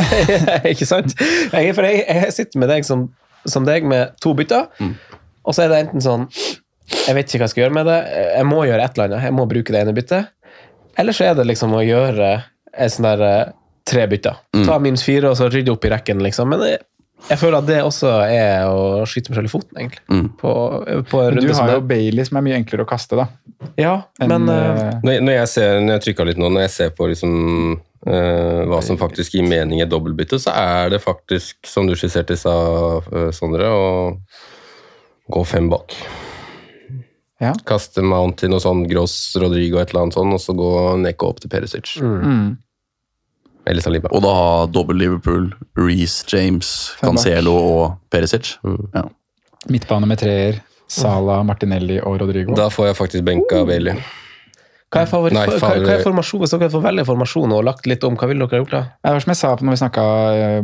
[0.72, 1.16] ikke sant?
[1.52, 3.08] Jeg, for jeg, jeg sitter med deg som,
[3.48, 4.68] som deg med to bytter,
[5.44, 6.28] og så er det enten sånn
[6.88, 7.98] Jeg vet ikke hva jeg skal gjøre med det.
[8.36, 9.24] Jeg må gjøre et eller annet.
[9.26, 10.30] Jeg må bruke det ene byttet.
[10.98, 12.34] Eller så er det liksom å gjøre
[12.74, 13.56] et sånn der eh,
[13.88, 14.38] tre bytter.
[14.66, 16.50] Ta minus fire og så rydde opp i rekken, liksom.
[16.52, 16.80] Men jeg,
[17.30, 20.28] jeg føler at det også er å skyte meg selv i foten, egentlig.
[20.40, 20.52] På,
[21.08, 21.82] på en runde du har jo.
[21.88, 23.28] Bailey, som er mye enklere å kaste, da.
[23.80, 26.68] Ja, enn, men eh, eh, Når, når jeg ser, når jeg trykka litt nå, når
[26.68, 27.36] jeg ser på liksom,
[28.06, 32.36] Uh, hva som faktisk gir mening i dobbeltbytte, så er det faktisk, som du skisserte
[32.36, 35.96] i stad, eh, Sondre, å gå fem bak.
[37.42, 37.52] Ja.
[37.68, 40.70] Kaste Mount til noe sånn Gross, Rodrigo et eller annet sånn, og så gå
[41.04, 41.94] Neko opp til Perisic.
[42.02, 42.56] Mm.
[43.68, 44.10] Eller Saliba.
[44.16, 46.70] Og da ha dobbel Liverpool, Reece James,
[47.02, 48.56] Cancelo og Perisic.
[48.94, 49.04] Ja.
[49.68, 50.62] Midtbane med treer.
[50.88, 52.54] Sala, Martinelli og Rodrigo.
[52.56, 54.00] Da får jeg faktisk benka Bailey.
[54.88, 57.84] Hva er, favoritt, Nei, hva, hva er formasjon, Hvis dere får velge formasjon og lagt
[57.90, 58.80] litt om, hva ville dere gjort da?
[59.04, 60.04] Det var som jeg sa når vi snakka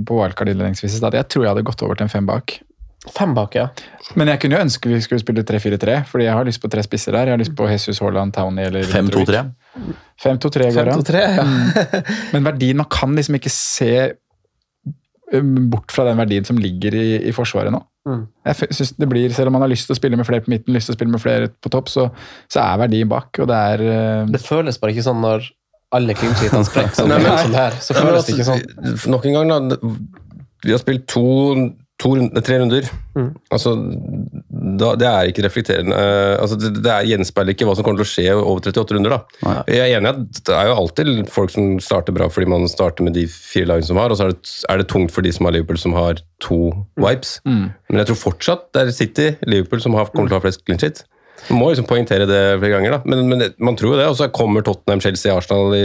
[0.08, 2.56] på wildcard innledningsvis, at jeg tror jeg hadde gått over til en fem bak.
[3.12, 3.66] Fem bak, ja.
[4.16, 6.82] Men jeg kunne jo ønske vi skulle spille 3-4-3, fordi jeg har lyst på tre
[6.86, 7.28] spisser der.
[7.28, 9.42] Jeg har lyst på Jesus Haaland, Townie eller 5-2-3.
[10.24, 11.02] 5-2-3 går an.
[11.04, 12.02] 5-2-3, ja.
[12.32, 13.90] Men verdien, man kan liksom ikke se
[15.36, 17.82] um, bort fra den verdien som ligger i, i Forsvaret nå.
[18.08, 18.24] Mm.
[18.44, 20.52] Jeg synes det blir, Selv om man har lyst til å spille med flere på
[20.52, 22.08] midten, lyst til å spille med flere på topp, så,
[22.52, 23.30] så er verdien bak.
[23.40, 25.48] Og det er uh, Det føles bare ikke sånn når
[25.94, 27.76] alle clean sprekker sånn, Nei, men- sånn her.
[27.84, 29.12] Så føles det ikke altså, sånn.
[29.14, 29.94] Nok en gang, da.
[30.64, 31.24] Vi har spilt to,
[32.04, 32.86] to runder, tre runder.
[33.16, 33.30] Mm.
[33.54, 33.72] Altså,
[34.78, 35.96] da, det er ikke reflekterende.
[35.96, 38.96] eh, Altså, det, det er gjenspeiler ikke hva som kommer til å skje over 38
[38.98, 39.14] runder.
[39.16, 39.54] da.
[39.70, 43.06] Jeg er enig at det er jo alltid folk som starter bra fordi man starter
[43.06, 45.32] med de fire lagene som har, og så er det, er det tungt for de
[45.32, 46.60] som har Liverpool som har to
[47.00, 47.38] wipes.
[47.48, 47.70] Mm.
[47.88, 50.64] Men jeg tror fortsatt det er City, Liverpool, som har, kommer til å ha flest
[50.68, 51.04] clean shit.
[51.50, 53.00] Man må liksom poengtere det flere ganger, da.
[53.08, 54.08] Men, men man tror jo det.
[54.10, 55.84] Og så kommer Tottenham, Chelsea, Arsenal i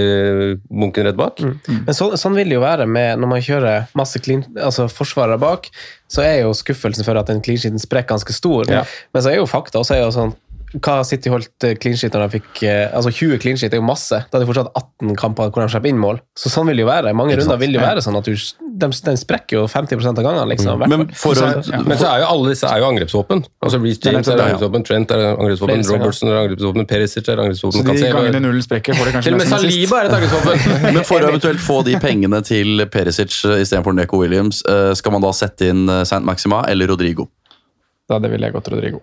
[0.70, 1.42] bunken rett bak.
[1.68, 5.40] Men så, sånn vil det jo være med når man kjører masse clean, altså forsvarere
[5.42, 5.72] bak,
[6.10, 8.70] så er jo skuffelsen for at den clean sheeten sprekker ganske stor.
[8.72, 8.86] Ja.
[9.14, 10.38] Men så er jo fakta også er jo sånn
[10.78, 13.82] hva City holdt eh, clean sheet når de fikk eh, altså 20 clean sheet er
[13.82, 14.20] jo masse.
[14.30, 16.20] Da er det fortsatt 18 kamper hvor de slipper inn mål.
[16.38, 17.14] Så sånn vil det jo være.
[17.18, 18.36] Mange runder vil det jo være sånn at du,
[18.80, 20.46] de, den sprekker jo 50 av gangene.
[20.52, 20.82] liksom.
[20.82, 20.90] Mm.
[20.90, 21.50] Men, for Så-
[21.86, 23.44] men så er jo alle disse er jo angrepsvåpen.
[23.64, 25.84] Altså Reece James er angrepsvåpen, Trent er angrepsvåpen.
[25.90, 29.34] Robertson er angrepsvåpen, Perisic er Så de Cancelo gangene nullen sprekker, får de kanskje Til
[29.34, 29.48] og med.
[29.54, 30.94] Saliba er et angrepsvåpen.
[30.96, 35.12] Men for å eventuelt få de pengene til Perisic eh, istedenfor Neko Williams, eh, skal
[35.16, 37.30] man da sette inn eh, Saint Maxima eller Rodrigo?
[38.10, 39.02] Da det ville jeg gått Rodrigo.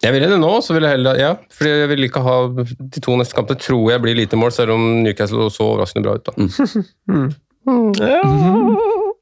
[0.00, 3.02] Jeg ville det nå, så vil jeg heller Ja, fordi jeg vil ikke ha de
[3.04, 3.60] to neste kampene.
[3.60, 6.30] Tror jeg blir lite mål, selv om Newcastle så overraskende bra ut.
[6.30, 7.28] da.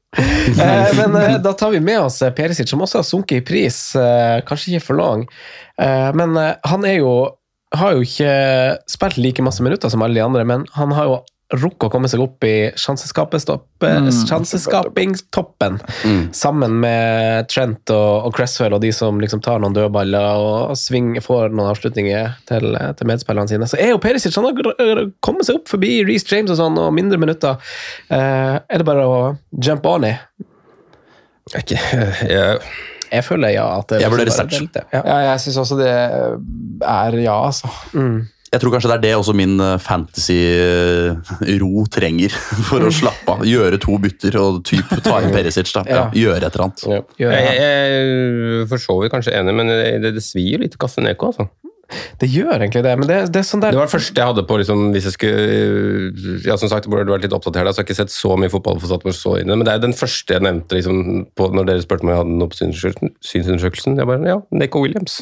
[0.49, 3.45] Eh, men eh, da tar vi med oss eh, Perisic, som også har sunket i
[3.45, 3.77] pris.
[4.49, 5.27] Kanskje ikke for lang,
[5.81, 7.11] eh, men han er jo
[7.77, 8.31] har jo ikke
[8.89, 11.19] spilt like masse minutter som alle de andre, men han har jo
[11.49, 14.09] rukket å komme seg opp i eh, Mm.
[14.27, 16.33] sjanseskapingstoppen, Mm.
[16.33, 21.15] sammen med Trent og, og Cresswell og de som liksom tar noen dødballer og sving,
[21.25, 23.65] får noen avslutninger til, til medspillerne sine.
[23.69, 26.93] Så er jo Perisic han har kommet seg opp forbi Reece James og sånn, og
[26.93, 27.57] mindre minutter.
[28.11, 30.13] Eh, er det bare å jump on i?
[31.57, 31.81] Ikke-
[32.29, 32.59] jeg,
[33.11, 33.63] Jeg føler ja.
[33.79, 34.69] at det Jeg vurderer Serge.
[34.93, 35.01] Ja.
[35.01, 37.71] Ja, jeg syns også det er ja, altså.
[37.97, 38.27] Mm.
[38.49, 42.33] Jeg tror kanskje det er det også min eh, fantasy-ro trenger
[42.69, 43.43] for å slappe av.
[43.45, 45.69] Gjøre to bytter og type ta inn Perisic.
[45.75, 45.83] da.
[45.85, 46.81] Ja, gjøre et eller annet.
[46.89, 47.01] ja.
[47.19, 50.81] Jeg, jeg, jeg for så vidt kanskje enig, men det, det svir jo litt å
[50.81, 51.29] kaste Neko.
[51.29, 51.45] altså.
[52.21, 54.29] Det gjør egentlig det, men det, det er sånn der Det var det første jeg
[54.29, 57.85] hadde på liksom, hvis jeg skulle Ja, som sagt, burde vært litt oppdatert, så jeg
[57.85, 60.35] har ikke sett så mye fotball for å så inne, men det er den første
[60.35, 60.99] jeg nevnte liksom,
[61.39, 63.97] på, når dere spurte om jeg hadde noe på synsundersøkelsen.
[63.97, 65.19] Jeg bare, ja, Neko Williams.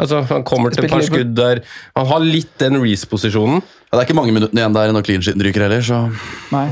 [0.00, 1.62] Altså, Han kommer til et par skudd der.
[1.98, 3.60] Han har litt den Reece-posisjonen.
[3.60, 6.02] Ja, det er ikke mange minuttene igjen der når clean sheeten ryker heller, så
[6.54, 6.66] Nei.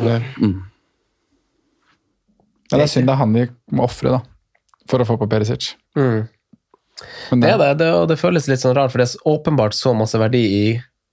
[2.68, 4.20] Men det er synd det er han vi må ofre, da.
[4.89, 5.72] For å få på Perisic.
[5.99, 6.26] mm.
[7.30, 9.76] Men Det er det, det, og det føles litt sånn rart, for det er åpenbart
[9.76, 10.62] så masse verdi i,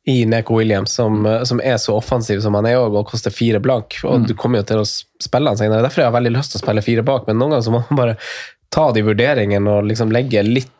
[0.10, 3.62] i Neko Williams, som, som er så offensiv som han er òg, og koster fire
[3.64, 4.00] blank.
[4.06, 5.84] Og du kommer jo til å spille han senere.
[5.86, 7.84] Derfor har jeg veldig lyst til å spille fire bak, men noen ganger så må
[7.90, 8.18] man bare
[8.74, 10.72] ta de vurderingene og liksom legge litt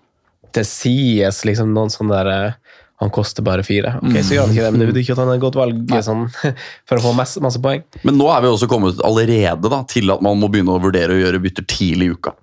[0.56, 3.98] til sides liksom noen sånne der eh, han koster bare fire.
[4.00, 5.58] Ok, Så gjør han ikke det, men det betyr ikke at han er et godt
[5.60, 6.24] valg sånn,
[6.88, 7.84] for å få masse, masse poeng.
[8.08, 11.18] Men nå er vi også kommet allerede da, til at man må begynne å vurdere
[11.18, 12.36] å gjøre bytter tidlig i uka.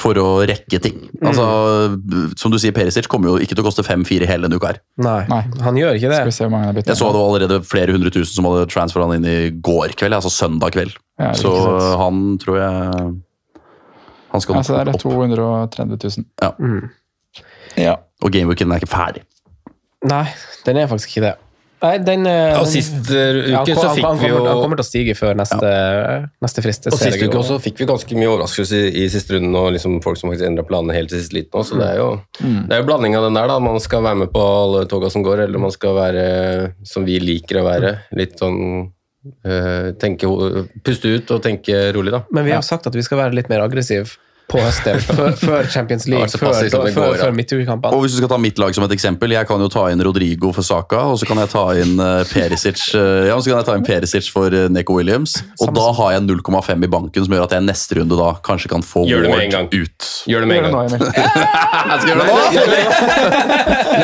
[0.00, 1.02] For å rekke ting.
[1.20, 1.44] Altså,
[2.40, 4.70] Som du sier, Perisic kommer jo ikke til å koste fem-fire hele denne uka.
[4.72, 4.78] her.
[5.04, 5.42] Nei, Nei.
[5.60, 6.16] han gjør ikke det.
[6.22, 6.92] Skal vi se hvor mange han har byttet.
[6.94, 9.92] Jeg så det var allerede flere hundre tusen som hadde transfera han inn i går
[10.00, 10.96] kveld, altså søndag kveld.
[11.20, 11.98] Ja, Så sant.
[12.00, 13.12] han tror jeg
[14.32, 16.24] Han skal Ja, så det er det 230 000.
[16.40, 16.50] Ja.
[16.58, 16.88] Mm.
[17.76, 17.96] Ja.
[18.24, 19.22] Og gamebooken er ikke ferdig.
[20.08, 20.24] Nei,
[20.64, 21.34] den er faktisk ikke det.
[21.82, 24.60] Nei, den eh, Og sist uh, uke Ja, så fikk han, vi jo kommer, han
[24.62, 25.72] kommer til å stige før neste,
[26.44, 26.86] neste frist.
[26.90, 29.98] Og sist uke også fikk vi ganske mye overraskelse i, i siste runden, og liksom
[30.04, 32.08] folk som faktisk endra planene helt til siste liten også, så det er jo
[32.42, 33.58] det er jo blanding av den der, da.
[33.62, 36.26] Man skal være med på alle toga som går, eller man skal være
[36.86, 37.94] som vi liker å være.
[38.18, 38.58] Litt sånn
[39.42, 40.30] eh, tenke,
[40.86, 42.22] Puste ut og tenke rolig, da.
[42.34, 44.14] Men vi har sagt at vi skal være litt mer aggressiv
[44.52, 47.96] på høsten, før, før Champions League, før, før, går, før midtukekampene.
[47.96, 50.02] Og hvis du skal ta mitt lag som et eksempel, jeg kan jo ta inn
[50.04, 53.58] Rodrigo for Saka, og så kan jeg ta inn eh, Perisic eh, Ja, så kan
[53.62, 55.38] jeg ta inn Perisic for eh, Neko Williams.
[55.64, 58.70] Og da har jeg 0,5 i banken, som gjør at jeg neste runde da kanskje
[58.72, 59.72] kan få Gjør det med en Ward gang.
[59.72, 60.10] ut.
[60.30, 60.92] Gjør det med en gang.
[62.02, 63.42] Skal gjøre det nå?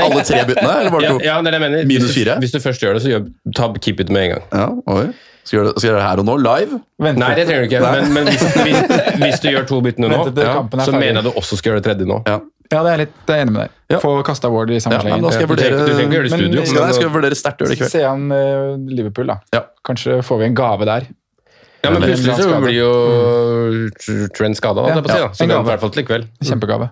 [0.09, 1.19] Alle tre byttene, eller Ja, bare to?
[1.25, 1.85] ja, det er det jeg mener.
[1.89, 2.39] Minus Hvis du- fire?
[2.43, 4.45] Hvis du først gjør det, så gjør, ta keep it med en gang.
[4.53, 5.07] Ja, oi.
[5.49, 6.79] Skal jeg gjøre det- skal gjøre det her og nå, live?
[7.01, 7.81] Nei, det trenger du ikke.
[7.81, 8.79] Men, men hvis, hvis,
[9.23, 11.81] hvis du gjør to byttene nå, ja, er så mener jeg du også skal gjøre
[11.83, 12.21] det tredje nå.
[12.29, 12.39] Ja.
[12.69, 14.01] Ja, det er jeg litt enig med deg.
[14.03, 15.23] Få kasta Ward i samme Ja, slengen.
[15.25, 17.13] da skal jeg Du trenger- vurdere du trenger ikke gjøre det i Men- skal, jeg
[17.15, 17.93] vurdere sterkt å gjøre det i kveld.
[17.95, 19.37] Se an uh, Liverpool, da.
[19.57, 19.63] Ja.
[19.89, 21.07] Kanskje får vi en gave der.
[21.85, 22.91] Ja, men plutselig så blir jo
[23.97, 25.15] Tr- Trent skada, Ja, ja, da.
[25.33, 25.63] Så en det gave.
[25.63, 26.29] er i hvert fall til i kveld.
[26.45, 26.91] Kjempegave.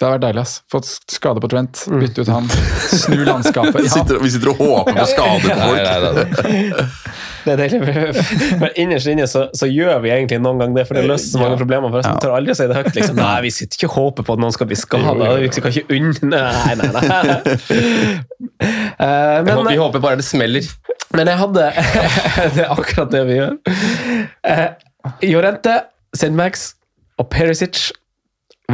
[0.00, 0.40] Det hadde vært deilig.
[0.46, 0.52] ass.
[0.72, 2.46] Fått skade på Trent, bytte ut han,
[2.88, 3.76] snu landskapet.
[3.84, 3.92] Vi Ja.
[3.98, 5.76] sitter, vi sitter og håper på skader på folk.
[5.76, 6.86] nei, nei, nei.
[7.44, 8.56] Det er deilig.
[8.60, 11.40] Men innerst inne så, så gjør vi egentlig noen gang det, for det løser så
[11.40, 11.88] mange problemer.
[11.92, 12.20] Forresten ja.
[12.20, 12.90] tør aldri å si det høyt.
[12.98, 13.16] Liksom.
[13.16, 15.30] Nei, vi sitter ikke og håper på at noen skal bli skada.
[15.40, 18.20] Vi kan ikke unne Nei, nei, nei.
[18.60, 20.68] Uh, Vi håper- Vi men, håper bare det smeller.
[21.16, 21.64] men jeg hadde
[22.56, 23.56] Det er akkurat det vi gjør.
[24.44, 24.68] Uh,
[25.24, 25.78] Jorente,
[26.12, 26.74] St.
[27.20, 27.90] Og Perisic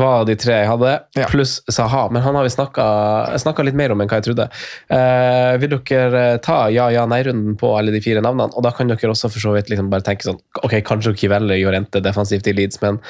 [0.01, 1.27] var de tre jeg hadde, Ja.
[1.31, 2.07] pluss Saha.
[2.13, 4.49] Men han har vi snakka litt mer om enn hva jeg trodde.
[4.93, 8.55] Eh, vil dere ta ja, ja, nei-runden på alle de fire navnene?
[8.57, 11.33] Og da kan dere også for så vidt liksom bare tenke sånn Ok, kanskje dere
[11.37, 13.01] velger Jorente defensivt i Leeds, men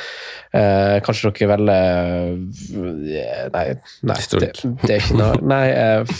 [0.52, 3.64] eh, kanskje dere velger eh, Nei,
[4.06, 4.52] nei det,
[4.82, 6.16] det er ikke noe Nei, eh,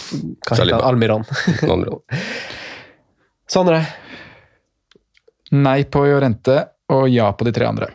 [0.47, 0.87] hva heter han?
[0.87, 1.27] Almiron.
[3.47, 3.81] Sondre?
[5.55, 6.57] Nei på Jorente
[6.91, 7.87] og ja på de tre andre.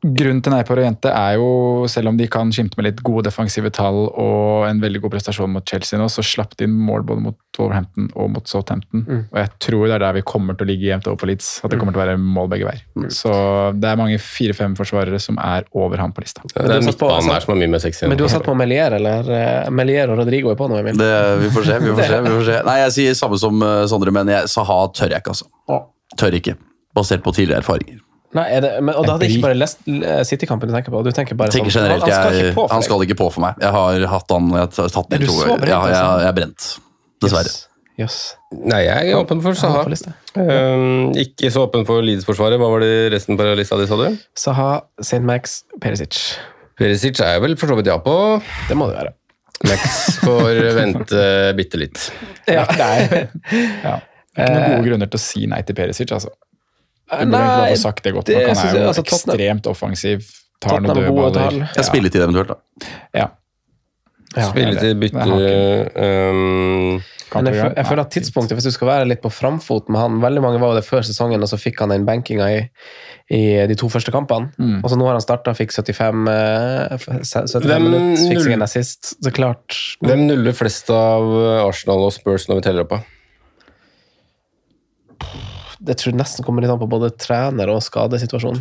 [0.00, 1.48] Grunnen til nei og Jente er jo,
[1.92, 5.50] selv om de kan skimte med litt gode defensive tall og en veldig god prestasjon
[5.52, 9.02] mot Chelsea nå, så slapp de inn mål både mot Wolverhampton og mot Southampton.
[9.04, 9.22] Mm.
[9.28, 11.50] Og jeg tror det er der vi kommer til å ligge jevnt over på Leeds.
[11.60, 13.10] At det kommer til å være mål begge veier.
[13.12, 13.34] Så
[13.76, 16.46] det er mange fire-fem forsvarere som er over ham på lista.
[16.48, 18.06] Det er midtbanen her som er mye mer sexy.
[18.08, 19.28] Men du har satt på Melier, eller?
[19.36, 20.96] eh, Melier og Rodrigo er på nå, Emil?
[20.96, 21.12] Det,
[21.44, 22.20] vi får se, vi får se.
[22.24, 22.60] vi får se.
[22.70, 25.82] Nei, Jeg sier samme som eh, Sondre, men jeg, Saha tør jeg ikke, altså.
[26.16, 26.56] Tør ikke.
[26.96, 28.00] Basert på tidligere erfaringer.
[28.36, 30.94] Nei, er det, men, og da hadde jeg ikke bare Lest- eh, City-kampen du tenker
[30.94, 31.00] på?
[31.02, 33.16] Du tenker bare tenker sånn, generelt, han, han skal jeg, ikke på han skal ikke
[33.18, 33.58] på for meg.
[33.64, 35.66] Jeg har hatt han jeg har tatt den to ganger.
[35.66, 36.12] Ja, jeg, altså?
[36.22, 36.68] jeg er brent.
[37.24, 37.50] Dessverre.
[37.50, 37.66] Yes.
[38.00, 38.18] Yes.
[38.70, 39.82] Nei, jeg er åpen for Saha.
[40.38, 42.56] Um, ikke så åpen for Leeds-forsvaret.
[42.62, 44.06] Hva var det resten på lista di, sa du?
[44.38, 44.68] Saha,
[45.02, 45.20] St.
[45.26, 46.20] Max, Perisic.
[46.80, 48.14] Perisic er jeg vel for så vidt ja på.
[48.70, 49.12] Det må det være.
[49.68, 51.24] Max får vente
[51.58, 52.06] bitte litt.
[52.50, 52.64] Ja.
[52.70, 53.98] Ja.
[54.30, 56.30] Det er ikke noen gode grunner til å si nei til Perisic, altså.
[57.10, 58.30] Burde egentlig Nei, sagt det godt.
[58.30, 58.56] det nok.
[58.56, 60.30] Han er jo altså, ekstremt offensiv.
[60.60, 61.36] Tar noen døde baller.
[61.36, 61.86] dødballer.
[61.86, 62.90] Spilletid eventuelt, da.
[63.16, 63.28] Ja.
[64.36, 64.46] Ja.
[64.46, 65.24] Spilletid, bytte
[65.98, 67.00] um,
[67.34, 70.20] Men jeg, jeg føler at tidspunktet, hvis du skal være litt på framfot med han
[70.22, 72.60] Veldig mange var jo det før sesongen, og så fikk han den benkinga i,
[73.34, 74.52] i de to første kampene.
[74.54, 74.76] Mm.
[74.84, 76.94] Og så nå har han starta, fikk 75, eh,
[77.26, 79.14] 75 minutter, fikk seg en assist.
[79.18, 81.26] Så klart Hvem nuller flest av
[81.66, 83.00] Arsenal og Spurs når vi teller opp?
[83.00, 83.19] da?
[85.80, 88.60] Det tror jeg nesten kommer litt an på både trener og skadesituasjon.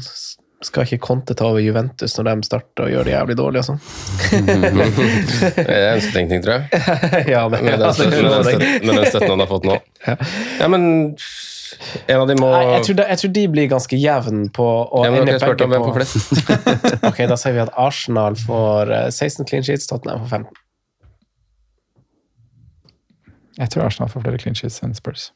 [0.63, 3.67] Skal ikke Conte ta over Juventus når de starter og gjør det jævlig dårlig og
[3.69, 3.77] sånn?
[5.55, 6.81] Det er en stengning, tror jeg.
[7.33, 9.77] ja, det, Med den støtten, med den støtten, med den støtten han har fått nå.
[10.59, 10.89] Ja, men
[12.07, 14.65] en av de må Nei, jeg, tror de, jeg tror de blir ganske jevne på
[14.67, 16.15] å ja, men ende om begge hvem på flest.
[17.09, 20.63] Ok, Da sier vi at Arsenal får eh, 16 clean sheets, Tottenham får 15.
[23.59, 25.29] Jeg tror Arsenal får flere clean sheets enn Spurs.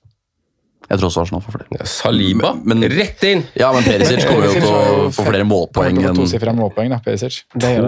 [0.90, 1.86] Jeg tror også Arsenal får flere.
[1.88, 3.44] Saliba, Men- men- rett inn!
[3.56, 7.44] Ja, men Perisic kommer jo til å få flere målpoeng enn tosifra målpoeng, da, Perisic.
[7.56, 7.84] Det gjør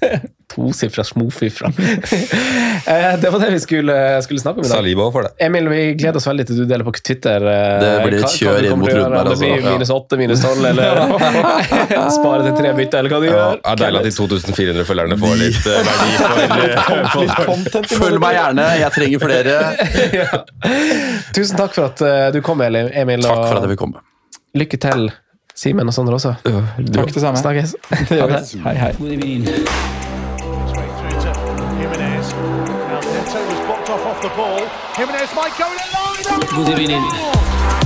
[0.00, 0.30] det.
[0.52, 1.72] Tosifra, smofifra.
[2.86, 4.76] Eh, det var det vi skulle, skulle snakke om i dag.
[4.78, 5.30] Saliba får det.
[5.42, 7.42] Emil, vi gleder oss veldig til du deler på Twitter.
[7.50, 9.72] eh, Det blir et kjør inn mot runden her, Om det blir altså.
[9.72, 11.00] Minus åtte, minus tolv, eller
[12.18, 13.58] spare til tre bytter, eller hva du Ja, gjør.
[13.58, 16.62] det er deilig at de 2400 følgerne får litt eh, verdi
[17.16, 17.34] for,
[17.82, 19.58] for Følg meg gjerne, jeg trenger flere.
[20.20, 20.42] ja.
[21.34, 22.92] Tusen takk for at eh, du kom, Emil.
[22.94, 23.26] Emil.
[23.26, 24.04] Takk for at og jeg fikk komme.
[24.62, 25.08] lykke til,
[25.58, 26.36] Simen og Sondre også.
[26.46, 27.40] Takk det samme.
[27.42, 27.74] Snakkes.
[28.12, 28.66] Det gjør vi.
[28.68, 30.05] Hei, hei.
[34.28, 34.66] The ball.
[34.96, 36.64] Jimenez might go in line.
[36.64, 37.85] Moderne